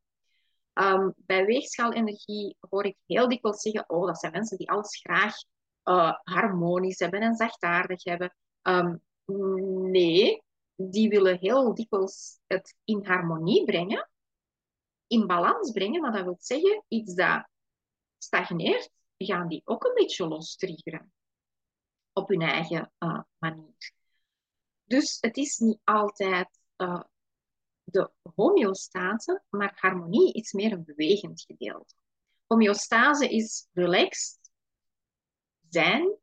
Um, 0.74 1.14
bij 1.16 1.44
weegschaalenergie 1.44 2.56
hoor 2.60 2.84
ik 2.84 2.96
heel 3.06 3.28
dikwijls 3.28 3.60
zeggen, 3.60 3.88
oh, 3.88 4.06
dat 4.06 4.18
zijn 4.18 4.32
mensen 4.32 4.58
die 4.58 4.70
alles 4.70 4.96
graag 4.96 5.34
uh, 5.84 6.12
harmonisch 6.22 6.98
hebben 6.98 7.20
en 7.20 7.34
zachtaardig 7.34 8.04
hebben. 8.04 8.34
Um, 8.62 9.02
nee, 9.90 10.42
die 10.74 11.08
willen 11.08 11.38
heel 11.38 11.74
dikwijls 11.74 12.40
het 12.46 12.76
in 12.84 13.04
harmonie 13.06 13.64
brengen, 13.64 14.10
in 15.06 15.26
balans 15.26 15.70
brengen, 15.70 16.00
maar 16.00 16.12
dat 16.12 16.24
wil 16.24 16.36
zeggen, 16.38 16.84
iets 16.88 17.14
dat 17.14 17.48
stagneert, 18.18 18.90
gaan 19.16 19.48
die 19.48 19.62
ook 19.64 19.84
een 19.84 19.94
beetje 19.94 20.28
los 20.28 20.56
triggeren 20.56 21.12
op 22.12 22.28
hun 22.28 22.42
eigen 22.42 22.92
uh, 22.98 23.20
manier. 23.38 23.92
Dus 24.84 25.18
het 25.20 25.36
is 25.36 25.58
niet 25.58 25.80
altijd 25.84 26.48
uh, 26.76 27.02
de 27.92 28.10
homeostase, 28.34 29.42
maar 29.48 29.72
harmonie 29.80 30.32
is 30.32 30.52
meer 30.52 30.72
een 30.72 30.84
bewegend 30.84 31.40
gedeelte. 31.40 31.94
Homeostase 32.46 33.28
is 33.28 33.68
relaxed 33.72 34.50
zijn. 35.68 36.18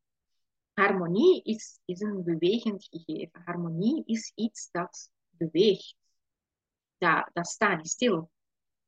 Harmonie 0.74 1.44
is, 1.44 1.80
is 1.86 2.02
een 2.02 2.24
bewegend 2.24 2.88
gegeven. 2.90 3.42
Harmonie 3.46 4.04
is 4.06 4.32
iets 4.36 4.72
dat 4.72 5.12
beweegt. 5.30 5.96
Dat, 6.98 7.30
dat 7.34 7.48
staat 7.48 7.78
niet 7.78 7.88
stil. 7.88 8.32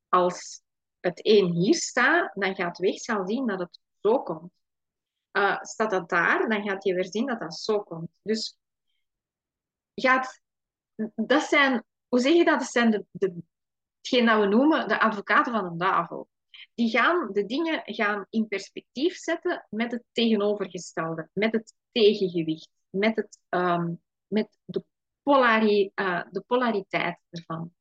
Als 0.08 0.62
het 1.00 1.26
een 1.26 1.52
hier 1.52 1.74
staat, 1.74 2.34
dan 2.34 2.54
gaat 2.54 2.78
weegschaal 2.78 3.26
zien 3.26 3.46
dat 3.46 3.58
het 3.58 3.80
zo 4.00 4.22
komt. 4.22 4.52
Uh, 5.32 5.62
staat 5.62 5.90
dat 5.90 6.08
daar, 6.08 6.48
dan 6.48 6.62
gaat 6.62 6.84
je 6.84 6.94
weer 6.94 7.10
zien 7.10 7.26
dat 7.26 7.40
dat 7.40 7.54
zo 7.54 7.82
komt. 7.82 8.10
Dus 8.22 8.58
gaat, 9.94 10.40
dat 11.14 11.42
zijn 11.42 11.84
hoe 12.10 12.20
zeg 12.20 12.32
je 12.32 12.44
dat? 12.44 12.58
Dat 12.58 12.68
zijn 12.68 12.90
de, 12.90 13.34
hetgeen 13.96 14.26
dat 14.26 14.40
we 14.40 14.46
noemen 14.46 14.88
de 14.88 15.00
advocaten 15.00 15.52
van 15.52 15.70
de 15.70 15.76
duivel. 15.76 16.28
Die 16.74 16.90
gaan 16.90 17.32
de 17.32 17.46
dingen 17.46 17.82
gaan 17.84 18.26
in 18.30 18.48
perspectief 18.48 19.16
zetten 19.16 19.66
met 19.70 19.92
het 19.92 20.04
tegenovergestelde, 20.12 21.28
met 21.32 21.52
het 21.52 21.74
tegengewicht, 21.92 22.68
met, 22.90 23.16
het, 23.16 23.38
um, 23.48 24.02
met 24.26 24.58
de, 24.64 24.84
polari, 25.22 25.90
uh, 25.94 26.22
de 26.30 26.40
polariteit 26.40 27.18
ervan. 27.30 27.74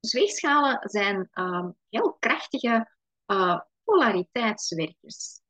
Dus 0.00 0.12
weegschalen 0.12 0.90
zijn 0.90 1.28
um, 1.34 1.76
heel 1.88 2.12
krachtige 2.12 2.90
uh, 3.26 3.60
polariteitswerkers. 3.84 5.40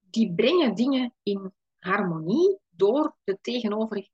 Die 0.00 0.34
brengen 0.34 0.74
dingen 0.74 1.14
in 1.22 1.54
harmonie 1.78 2.58
door 2.68 3.16
de 3.24 3.38
tegenover, 3.40 4.08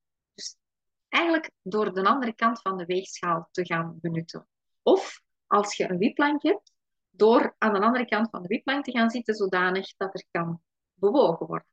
eigenlijk 1.12 1.50
door 1.62 1.94
de 1.94 2.04
andere 2.04 2.34
kant 2.34 2.60
van 2.60 2.76
de 2.76 2.84
weegschaal 2.84 3.48
te 3.50 3.66
gaan 3.66 3.98
benutten. 4.00 4.48
Of 4.82 5.22
als 5.46 5.76
je 5.76 5.90
een 5.90 5.98
wipplank 5.98 6.42
hebt, 6.42 6.72
door 7.10 7.54
aan 7.58 7.72
de 7.72 7.80
andere 7.80 8.06
kant 8.06 8.30
van 8.30 8.42
de 8.42 8.48
wipplank 8.48 8.84
te 8.84 8.90
gaan 8.90 9.10
zitten, 9.10 9.34
zodanig 9.34 9.96
dat 9.96 10.14
er 10.14 10.24
kan 10.30 10.62
bewogen 10.94 11.46
worden. 11.46 11.68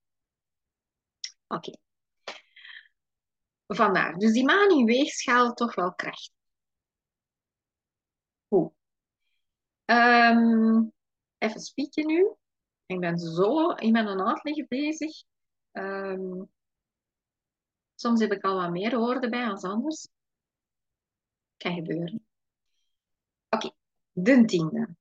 Oké. 1.47 1.71
Vandaar. 3.67 4.17
Dus 4.17 4.31
die 4.31 4.45
maan 4.45 4.69
in 4.69 4.85
weegschaal 4.85 5.53
toch 5.53 5.75
wel 5.75 5.93
kracht. 5.93 6.31
Goed. 8.47 8.73
Um, 9.85 10.93
even 11.37 11.59
spieken 11.59 12.05
nu. 12.05 12.33
Ik 12.85 12.99
ben 12.99 13.17
zo 13.17 13.69
in 13.69 13.91
mijn 13.91 14.21
uitleg 14.21 14.67
bezig. 14.67 15.23
Um, 15.71 16.51
Soms 17.99 18.19
heb 18.19 18.31
ik 18.31 18.43
al 18.43 18.55
wat 18.55 18.71
meer 18.71 18.97
woorden 18.97 19.29
bij 19.29 19.47
als 19.47 19.63
anders. 19.63 20.07
Kan 21.57 21.73
gebeuren. 21.73 22.27
Oké, 23.49 23.71
de 24.11 24.45
tiende. 24.45 24.95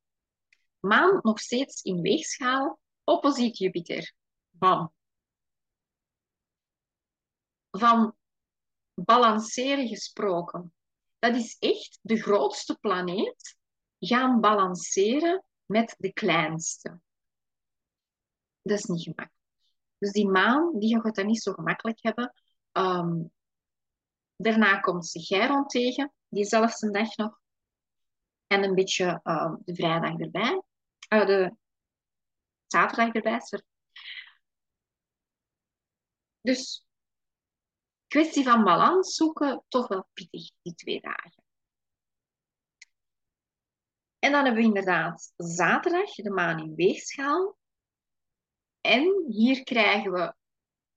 Maan 0.80 1.18
nog 1.22 1.40
steeds 1.40 1.82
in 1.82 2.00
weegschaal, 2.00 2.80
opposiet 3.04 3.58
Jupiter. 3.58 4.14
Bam. 4.50 4.92
Van 7.70 8.16
balanceren 8.94 9.88
gesproken. 9.88 10.74
Dat 11.18 11.34
is 11.36 11.56
echt 11.58 11.98
de 12.02 12.16
grootste 12.16 12.78
planeet 12.78 13.56
gaan 13.98 14.40
balanceren 14.40 15.44
met 15.66 15.94
de 15.98 16.12
kleinste. 16.12 17.00
Dat 18.62 18.78
is 18.78 18.84
niet 18.84 19.02
gemakkelijk. 19.02 19.32
Dus 19.98 20.12
die 20.12 20.28
maan, 20.28 20.78
die 20.78 21.00
gaat 21.00 21.14
dat 21.14 21.26
niet 21.26 21.42
zo 21.42 21.52
gemakkelijk 21.52 21.98
hebben, 22.02 22.34
Um, 22.72 23.32
daarna 24.36 24.80
komt 24.80 25.06
ze 25.06 25.20
Chiron 25.20 25.66
tegen, 25.66 26.12
diezelfde 26.28 26.90
dag 26.90 27.16
nog. 27.16 27.40
En 28.46 28.62
een 28.62 28.74
beetje 28.74 29.20
uh, 29.24 29.54
de 29.64 29.74
vrijdag 29.74 30.18
erbij. 30.18 30.62
Uh, 31.08 31.26
de 31.26 31.56
zaterdag 32.66 33.14
erbij, 33.14 33.40
sorry. 33.40 33.64
Dus 36.40 36.86
kwestie 38.06 38.44
van 38.44 38.64
balans 38.64 39.14
zoeken, 39.14 39.64
toch 39.68 39.88
wel 39.88 40.08
pittig, 40.12 40.50
die 40.62 40.74
twee 40.74 41.00
dagen. 41.00 41.44
En 44.18 44.32
dan 44.32 44.44
hebben 44.44 44.62
we 44.62 44.68
inderdaad 44.68 45.32
zaterdag, 45.36 46.14
de 46.14 46.30
maan 46.30 46.58
in 46.58 46.74
weegschaal. 46.74 47.58
En 48.80 49.24
hier 49.28 49.64
krijgen 49.64 50.12
we 50.12 50.34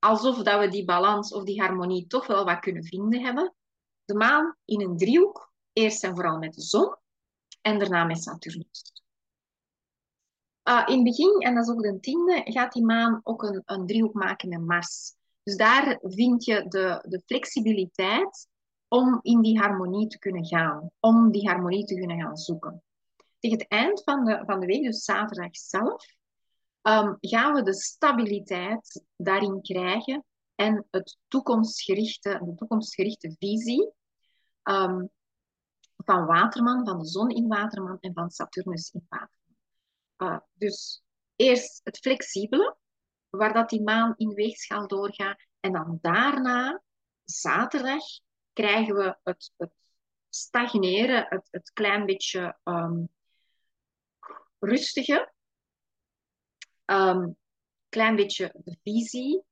alsof 0.02 0.44
dat 0.44 0.60
we 0.60 0.68
die 0.68 0.86
balans 0.86 1.34
of 1.34 1.44
die 1.44 1.62
harmonie 1.62 2.08
toch 2.08 2.28
wel 2.28 2.46
wat 2.46 2.60
kunnen 2.60 2.84
vinden 2.84 3.22
hebben. 3.22 3.54
De 4.06 4.16
maan 4.16 4.56
in 4.66 4.82
een 4.82 4.98
driehoek, 4.98 5.52
eerst 5.74 6.04
en 6.04 6.16
vooral 6.16 6.38
met 6.38 6.54
de 6.54 6.62
zon 6.62 6.96
en 7.62 7.80
daarna 7.80 8.04
met 8.04 8.24
Saturnus. 8.24 9.04
Uh, 10.70 10.84
in 10.86 10.96
het 10.96 11.04
begin, 11.04 11.40
en 11.40 11.56
dat 11.56 11.68
is 11.68 11.74
ook 11.74 11.82
de 11.82 12.00
tiende, 12.00 12.42
gaat 12.44 12.74
die 12.74 12.86
maan 12.86 13.20
ook 13.24 13.44
een, 13.44 13.62
een 13.66 13.86
driehoek 13.86 14.14
maken 14.14 14.50
met 14.50 14.66
Mars. 14.66 15.14
Dus 15.44 15.56
daar 15.56 16.00
vind 16.02 16.46
je 16.46 16.68
de, 16.68 17.06
de 17.08 17.22
flexibiliteit 17.26 18.48
om 18.88 19.20
in 19.22 19.42
die 19.42 19.60
harmonie 19.60 20.08
te 20.08 20.20
kunnen 20.20 20.46
gaan, 20.46 20.92
om 21.00 21.32
die 21.32 21.50
harmonie 21.50 21.86
te 21.86 21.96
kunnen 21.96 22.22
gaan 22.22 22.38
zoeken. 22.38 22.84
Tegen 23.40 23.58
het 23.58 23.68
eind 23.68 24.04
van 24.04 24.26
de, 24.26 24.44
van 24.46 24.60
de 24.60 24.66
week, 24.66 24.84
dus 24.84 25.04
zaterdag 25.04 25.56
zelf, 25.56 26.06
um, 26.82 27.18
gaan 27.20 27.54
we 27.54 27.64
de 27.64 27.74
stabiliteit 27.74 29.04
daarin 29.16 29.62
krijgen 29.62 30.26
en 30.56 30.88
het 30.92 31.18
toekomstgerichte, 31.28 32.40
de 32.44 32.56
toekomstgerichte 32.56 33.36
visie 33.40 33.94
um, 34.64 35.10
van 35.96 36.26
Waterman, 36.26 36.86
van 36.86 37.00
de 37.00 37.06
zon 37.06 37.30
in 37.30 37.48
Waterman 37.48 37.98
en 38.00 38.14
van 38.14 38.30
Saturnus 38.30 38.92
in 38.92 39.06
Waterman. 39.10 39.40
Uh, 40.18 40.40
dus 40.54 41.04
eerst 41.36 41.82
het 41.84 41.98
flexibele, 41.98 42.78
waar 43.30 43.54
dat 43.54 43.70
die 43.70 43.82
maan 43.82 44.14
in 44.16 44.34
weegschaal 44.34 44.88
doorgaat. 44.88 45.46
En 45.60 45.72
dan 45.72 45.98
daarna, 46.02 46.82
zaterdag, 47.24 48.04
krijgen 48.54 48.96
we 48.96 49.18
het, 49.24 49.52
het 49.58 49.74
stagneren, 50.30 51.26
het, 51.30 51.48
het 51.52 51.72
klein 51.74 52.06
beetje 52.06 52.58
um, 52.64 53.10
rustige, 54.60 55.34
um, 56.92 57.38
klein 57.90 58.16
beetje 58.16 58.52
de 58.64 58.78
visie 58.84 59.44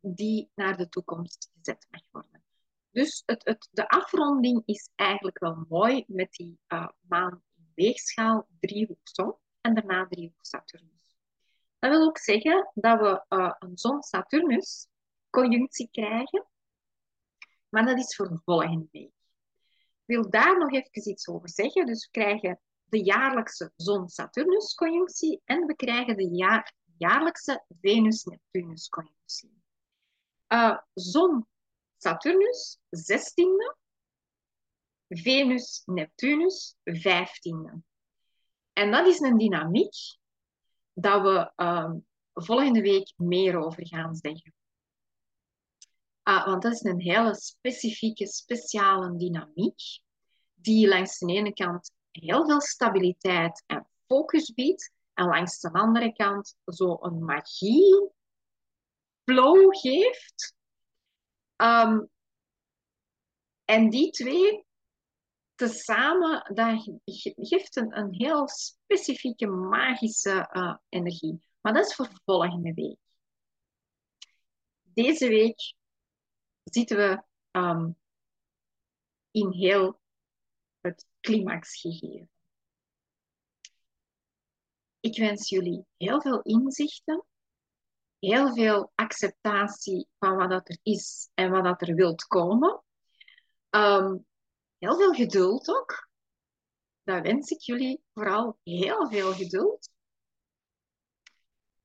die 0.00 0.50
naar 0.54 0.76
de 0.76 0.88
toekomst 0.88 1.50
gezet 1.54 1.86
mag 1.90 2.02
worden. 2.10 2.44
Dus 2.90 3.22
het, 3.26 3.44
het, 3.44 3.68
de 3.70 3.88
afronding 3.88 4.62
is 4.64 4.90
eigenlijk 4.94 5.38
wel 5.38 5.64
mooi 5.68 6.04
met 6.06 6.32
die 6.32 6.58
uh, 6.68 6.88
maan 7.00 7.42
in 7.54 7.72
weegschaal, 7.74 8.48
driehoek 8.60 9.08
zon 9.08 9.34
en 9.60 9.74
daarna 9.74 10.06
driehoek 10.06 10.44
Saturnus. 10.44 11.14
Dat 11.78 11.90
wil 11.90 12.02
ook 12.02 12.18
zeggen 12.18 12.70
dat 12.74 13.00
we 13.00 13.36
uh, 13.36 13.54
een 13.58 13.78
zon-Saturnus 13.78 14.88
conjunctie 15.30 15.88
krijgen, 15.90 16.46
maar 17.68 17.86
dat 17.86 17.98
is 17.98 18.16
voor 18.16 18.28
de 18.28 18.40
volgende 18.44 18.88
week. 18.90 19.14
Ik 20.06 20.16
wil 20.16 20.30
daar 20.30 20.58
nog 20.58 20.72
even 20.72 21.10
iets 21.10 21.28
over 21.28 21.48
zeggen. 21.48 21.86
Dus 21.86 22.04
we 22.04 22.10
krijgen 22.10 22.60
de 22.88 23.04
jaarlijkse 23.04 23.72
zon-Saturnus-conjunctie 23.76 25.40
en 25.44 25.66
we 25.66 25.76
krijgen 25.76 26.16
de 26.16 26.28
jaar, 26.28 26.74
jaarlijkse 26.96 27.64
Venus-Neptunus-conjunctie. 27.80 29.62
Uh, 30.48 30.78
zon-Saturnus, 30.94 32.78
16e. 32.90 33.76
Venus-Neptunus, 35.08 36.76
15e. 36.90 37.78
En 38.72 38.90
dat 38.90 39.06
is 39.06 39.20
een 39.20 39.38
dynamiek 39.38 39.94
dat 40.92 41.22
we 41.22 41.52
uh, 41.56 41.92
volgende 42.32 42.80
week 42.80 43.12
meer 43.16 43.58
over 43.58 43.86
gaan 43.86 44.14
zeggen. 44.14 44.54
Uh, 46.24 46.46
want 46.46 46.62
dat 46.62 46.72
is 46.72 46.82
een 46.82 47.00
hele 47.00 47.34
specifieke, 47.34 48.26
speciale 48.26 49.16
dynamiek, 49.16 50.00
die 50.54 50.88
langs 50.88 51.18
de 51.18 51.32
ene 51.32 51.52
kant 51.52 51.92
heel 52.20 52.46
veel 52.46 52.60
stabiliteit 52.60 53.62
en 53.66 53.86
focus 54.06 54.52
biedt, 54.54 54.92
en 55.14 55.26
langs 55.26 55.60
de 55.60 55.72
andere 55.72 56.12
kant 56.12 56.56
zo 56.64 56.98
een 57.00 57.24
magie 57.24 58.10
flow 59.24 59.76
geeft. 59.76 60.54
Um, 61.56 62.08
en 63.64 63.90
die 63.90 64.10
twee 64.10 64.66
tezamen, 65.54 66.54
dat 66.54 67.00
geeft 67.04 67.76
een, 67.76 68.14
heel 68.14 68.48
specifieke 68.48 69.46
magische 69.46 70.50
uh, 70.52 70.76
energie. 70.88 71.42
Maar 71.60 71.72
dat 71.72 71.86
is 71.86 71.94
voor 71.94 72.10
volgende 72.24 72.74
week. 72.74 72.98
Deze 74.82 75.28
week 75.28 75.74
zitten 76.64 76.96
we 76.96 77.22
um, 77.58 77.96
in 79.30 79.52
heel 79.52 80.00
het 81.26 81.34
climaxgegeven. 81.34 82.30
Ik 85.00 85.18
wens 85.18 85.48
jullie 85.48 85.86
heel 85.96 86.20
veel 86.20 86.42
inzichten, 86.42 87.24
heel 88.18 88.54
veel 88.54 88.92
acceptatie 88.94 90.08
van 90.18 90.36
wat 90.36 90.50
dat 90.50 90.68
er 90.68 90.78
is 90.82 91.30
en 91.34 91.50
wat 91.50 91.64
dat 91.64 91.88
er 91.88 91.94
wilt 91.94 92.24
komen. 92.24 92.82
Um, 93.70 94.26
heel 94.78 94.96
veel 94.96 95.12
geduld 95.12 95.68
ook. 95.68 96.08
Daar 97.02 97.22
wens 97.22 97.50
ik 97.50 97.60
jullie 97.60 98.02
vooral 98.14 98.58
heel 98.62 99.08
veel 99.10 99.32
geduld. 99.32 99.90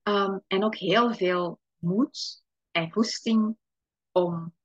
Um, 0.04 0.44
en 0.48 0.64
ook 0.64 0.76
heel 0.76 1.14
veel 1.14 1.60
moed 1.78 2.44
en 2.72 2.92
goesting 2.92 3.58
om, 4.12 4.56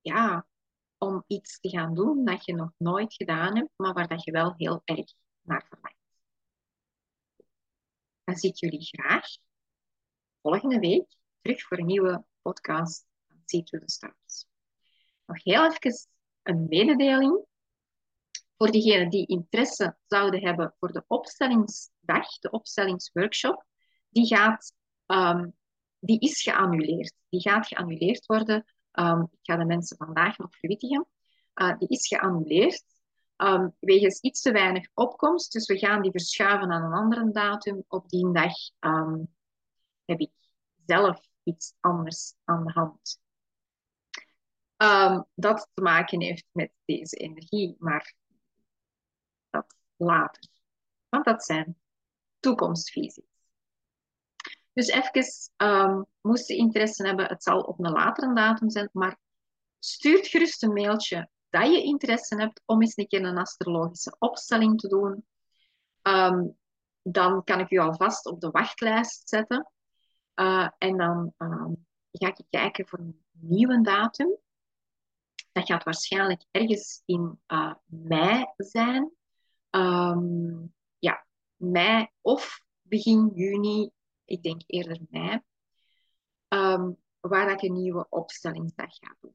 ja, 0.00 0.46
om 1.04 1.24
iets 1.26 1.60
te 1.60 1.68
gaan 1.68 1.94
doen 1.94 2.24
dat 2.24 2.44
je 2.44 2.54
nog 2.54 2.70
nooit 2.76 3.14
gedaan 3.14 3.56
hebt, 3.56 3.70
maar 3.76 3.92
waar 3.92 4.08
dat 4.08 4.24
je 4.24 4.32
wel 4.32 4.54
heel 4.56 4.82
erg 4.84 5.12
naar 5.40 5.66
verlangt. 5.68 5.98
Dan 8.24 8.36
zie 8.36 8.50
ik 8.50 8.56
jullie 8.56 8.84
graag 8.84 9.26
volgende 10.40 10.78
week 10.78 11.16
terug 11.40 11.62
voor 11.62 11.78
een 11.78 11.86
nieuwe 11.86 12.24
podcast 12.42 13.06
van 13.26 13.40
See 13.44 13.62
to 13.62 13.78
the 13.78 13.90
Stars. 13.90 14.46
Nog 15.26 15.44
heel 15.44 15.72
even 15.72 16.08
een 16.42 16.66
mededeling. 16.68 17.46
Voor 18.56 18.70
diegenen 18.70 19.10
die 19.10 19.26
interesse 19.26 19.96
zouden 20.06 20.40
hebben 20.40 20.74
voor 20.78 20.92
de 20.92 21.04
opstellingsdag, 21.06 22.38
de 22.38 22.50
opstellingsworkshop, 22.50 23.64
die, 24.08 24.26
gaat, 24.26 24.74
um, 25.06 25.54
die 25.98 26.20
is 26.20 26.42
geannuleerd. 26.42 27.14
Die 27.28 27.40
gaat 27.40 27.66
geannuleerd 27.66 28.26
worden. 28.26 28.73
Um, 28.94 29.22
ik 29.22 29.38
ga 29.42 29.56
de 29.56 29.64
mensen 29.64 29.96
vandaag 29.96 30.38
nog 30.38 30.56
verwittigen. 30.56 31.06
Uh, 31.54 31.78
die 31.78 31.88
is 31.88 32.06
geannuleerd 32.06 32.84
um, 33.36 33.74
wegens 33.80 34.20
iets 34.20 34.40
te 34.40 34.52
weinig 34.52 34.88
opkomst. 34.94 35.52
Dus 35.52 35.66
we 35.66 35.78
gaan 35.78 36.02
die 36.02 36.10
verschuiven 36.10 36.70
aan 36.72 36.82
een 36.82 36.98
andere 36.98 37.30
datum. 37.30 37.84
Op 37.88 38.08
die 38.08 38.32
dag 38.32 38.52
heb 40.04 40.20
ik 40.20 40.32
zelf 40.86 41.20
iets 41.42 41.74
anders 41.80 42.34
aan 42.44 42.64
de 42.64 42.72
hand. 42.72 43.22
Dat 45.34 45.68
te 45.74 45.82
maken 45.82 46.20
heeft 46.20 46.46
met 46.52 46.72
deze 46.84 47.16
energie, 47.16 47.76
maar 47.78 48.14
dat 49.50 49.76
later. 49.96 50.48
Want 51.08 51.24
dat 51.24 51.44
zijn 51.44 51.78
toekomstvisies. 52.40 53.33
Dus 54.74 54.86
even, 54.86 55.24
um, 55.56 56.06
moest 56.20 56.48
je 56.48 56.56
interesse 56.56 57.06
hebben, 57.06 57.26
het 57.26 57.42
zal 57.42 57.60
op 57.60 57.78
een 57.78 57.92
latere 57.92 58.34
datum 58.34 58.70
zijn, 58.70 58.88
maar 58.92 59.18
stuur 59.78 60.24
gerust 60.24 60.62
een 60.62 60.72
mailtje 60.72 61.28
dat 61.48 61.66
je 61.66 61.82
interesse 61.82 62.36
hebt 62.36 62.62
om 62.64 62.82
eens 62.82 62.96
een 62.96 63.06
keer 63.06 63.24
een 63.24 63.38
astrologische 63.38 64.16
opstelling 64.18 64.80
te 64.80 64.88
doen. 64.88 65.26
Um, 66.02 66.56
dan 67.02 67.44
kan 67.44 67.60
ik 67.60 67.70
u 67.70 67.78
alvast 67.78 68.26
op 68.26 68.40
de 68.40 68.50
wachtlijst 68.50 69.28
zetten. 69.28 69.70
Uh, 70.34 70.68
en 70.78 70.96
dan 70.96 71.34
um, 71.38 71.86
ga 72.10 72.26
ik 72.26 72.44
kijken 72.50 72.86
voor 72.86 72.98
een 72.98 73.24
nieuwe 73.30 73.80
datum. 73.80 74.36
Dat 75.52 75.66
gaat 75.66 75.84
waarschijnlijk 75.84 76.44
ergens 76.50 77.02
in 77.04 77.40
uh, 77.46 77.74
mei 77.86 78.46
zijn. 78.56 79.12
Ja, 80.98 81.26
mei 81.56 82.08
of 82.20 82.60
begin 82.82 83.30
juni. 83.34 83.90
Ik 84.24 84.42
denk 84.42 84.62
eerder 84.66 84.98
mei. 85.10 85.40
Um, 86.48 86.96
waar 87.20 87.50
ik 87.50 87.62
een 87.62 87.72
nieuwe 87.72 88.06
opstellingsdag 88.08 88.94
ga 88.94 89.16
doen. 89.20 89.34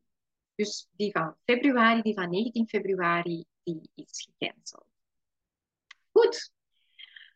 Dus 0.56 0.88
die 0.92 1.12
van 1.12 1.36
februari, 1.44 2.02
die 2.02 2.14
van 2.14 2.30
19 2.30 2.68
februari, 2.68 3.46
die 3.64 3.90
is 3.96 4.30
gecanceld. 4.38 4.86
Goed. 6.12 6.52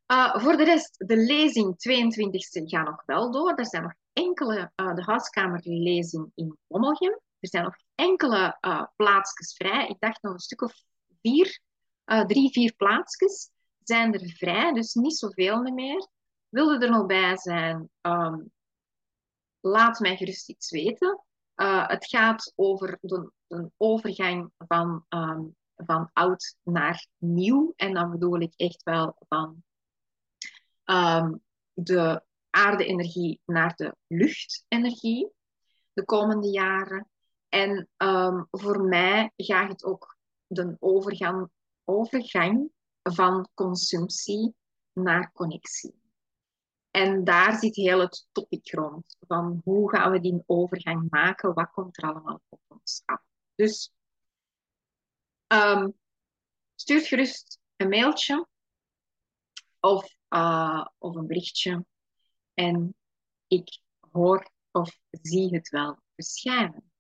Uh, 0.08 0.38
voor 0.38 0.58
de 0.58 0.64
rest, 0.64 1.08
de 1.08 1.18
lezing 1.18 1.74
22e 1.74 2.64
gaat 2.64 2.86
nog 2.86 3.06
wel 3.06 3.32
door. 3.32 3.54
Er 3.56 3.66
zijn 3.66 3.84
nog 3.84 3.94
enkele, 4.14 4.72
uh, 4.76 4.96
de 4.96 5.04
huiskamerlezing 5.04 6.32
in 6.36 6.58
Ommelgem. 6.68 7.20
Er 7.40 7.50
zijn 7.50 7.64
nog 7.64 7.76
enkele 7.96 8.58
uh, 8.62 8.86
plaatsjes 8.96 9.54
vrij. 9.54 9.88
Ik 9.88 10.00
dacht 10.00 10.22
nog 10.22 10.34
een 10.34 10.40
stuk 10.40 10.62
of 10.62 10.84
vier, 11.22 11.60
drie, 12.28 12.52
vier 12.52 12.74
plaatsjes 12.74 13.50
zijn 13.84 14.14
er 14.14 14.30
vrij. 14.30 14.74
Dus 14.74 14.94
niet 14.94 15.18
zoveel 15.18 15.62
meer. 15.62 16.08
Wilde 16.54 16.86
er 16.86 16.92
nog 16.92 17.06
bij 17.06 17.38
zijn, 17.38 17.90
um, 18.02 18.52
laat 19.60 20.00
mij 20.00 20.18
gerust 20.18 20.50
iets 20.50 20.72
weten. 20.72 21.24
Uh, 21.56 21.88
het 21.88 22.08
gaat 22.08 22.54
over 22.56 22.98
de, 23.02 23.32
de 23.48 23.72
overgang 23.78 24.52
van, 24.58 25.06
um, 25.10 25.56
van 25.76 26.10
oud 26.14 26.56
naar 26.64 27.08
nieuw. 27.18 27.74
En 27.76 27.94
dan 27.94 28.12
bedoel 28.12 28.40
ik 28.40 28.54
echt 28.56 28.84
wel 28.84 29.16
van 29.28 29.64
um, 30.86 31.42
de 31.74 32.24
aarde-energie 32.50 33.42
naar 33.46 33.76
de 33.76 33.96
luchtenergie 34.08 35.32
de 35.94 36.06
komende 36.06 36.50
jaren. 36.50 37.10
En 37.50 37.90
voor 38.52 38.82
mij 38.82 39.32
gaat 39.36 39.72
het 39.72 39.84
ook 39.84 40.18
de 40.48 40.76
overgang, 40.80 41.50
overgang 41.84 42.72
van 43.04 43.50
consumptie 43.54 44.56
naar 44.94 45.32
connectie. 45.32 46.02
En 46.94 47.24
daar 47.24 47.58
zit 47.60 47.76
heel 47.76 48.00
het 48.00 48.28
topic 48.32 48.74
rond. 48.74 49.18
Van 49.28 49.62
hoe 49.64 49.90
gaan 49.90 50.12
we 50.12 50.20
die 50.20 50.44
overgang 50.46 51.10
maken? 51.10 51.54
Wat 51.54 51.72
komt 51.72 51.98
er 51.98 52.04
allemaal 52.04 52.42
op 52.50 52.60
ons 52.68 53.02
af? 53.06 53.22
Dus 53.56 53.94
um, 55.48 56.00
stuur 56.76 57.02
gerust 57.02 57.60
een 57.76 57.90
mailtje 57.90 58.48
of, 59.80 60.16
uh, 60.30 60.88
of 60.98 61.16
een 61.16 61.28
berichtje. 61.28 61.86
En 62.54 62.96
ik 63.48 63.82
hoor 64.12 64.52
of 64.72 65.00
zie 65.10 65.56
het 65.56 65.70
wel 65.70 66.00
verschijnen. 66.16 66.92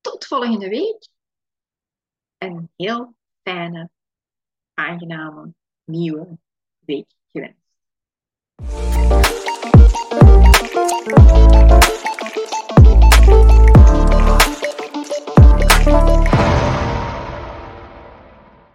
Tot 0.00 0.26
volgende 0.26 0.68
week. 0.68 1.08
Een 2.38 2.72
heel 2.76 3.16
fijne, 3.42 3.90
aangename 4.74 5.54
nieuwe 5.84 6.38
week 6.78 7.20
humans. 7.34 7.54
Thank 13.24 14.62
you. 14.66 14.71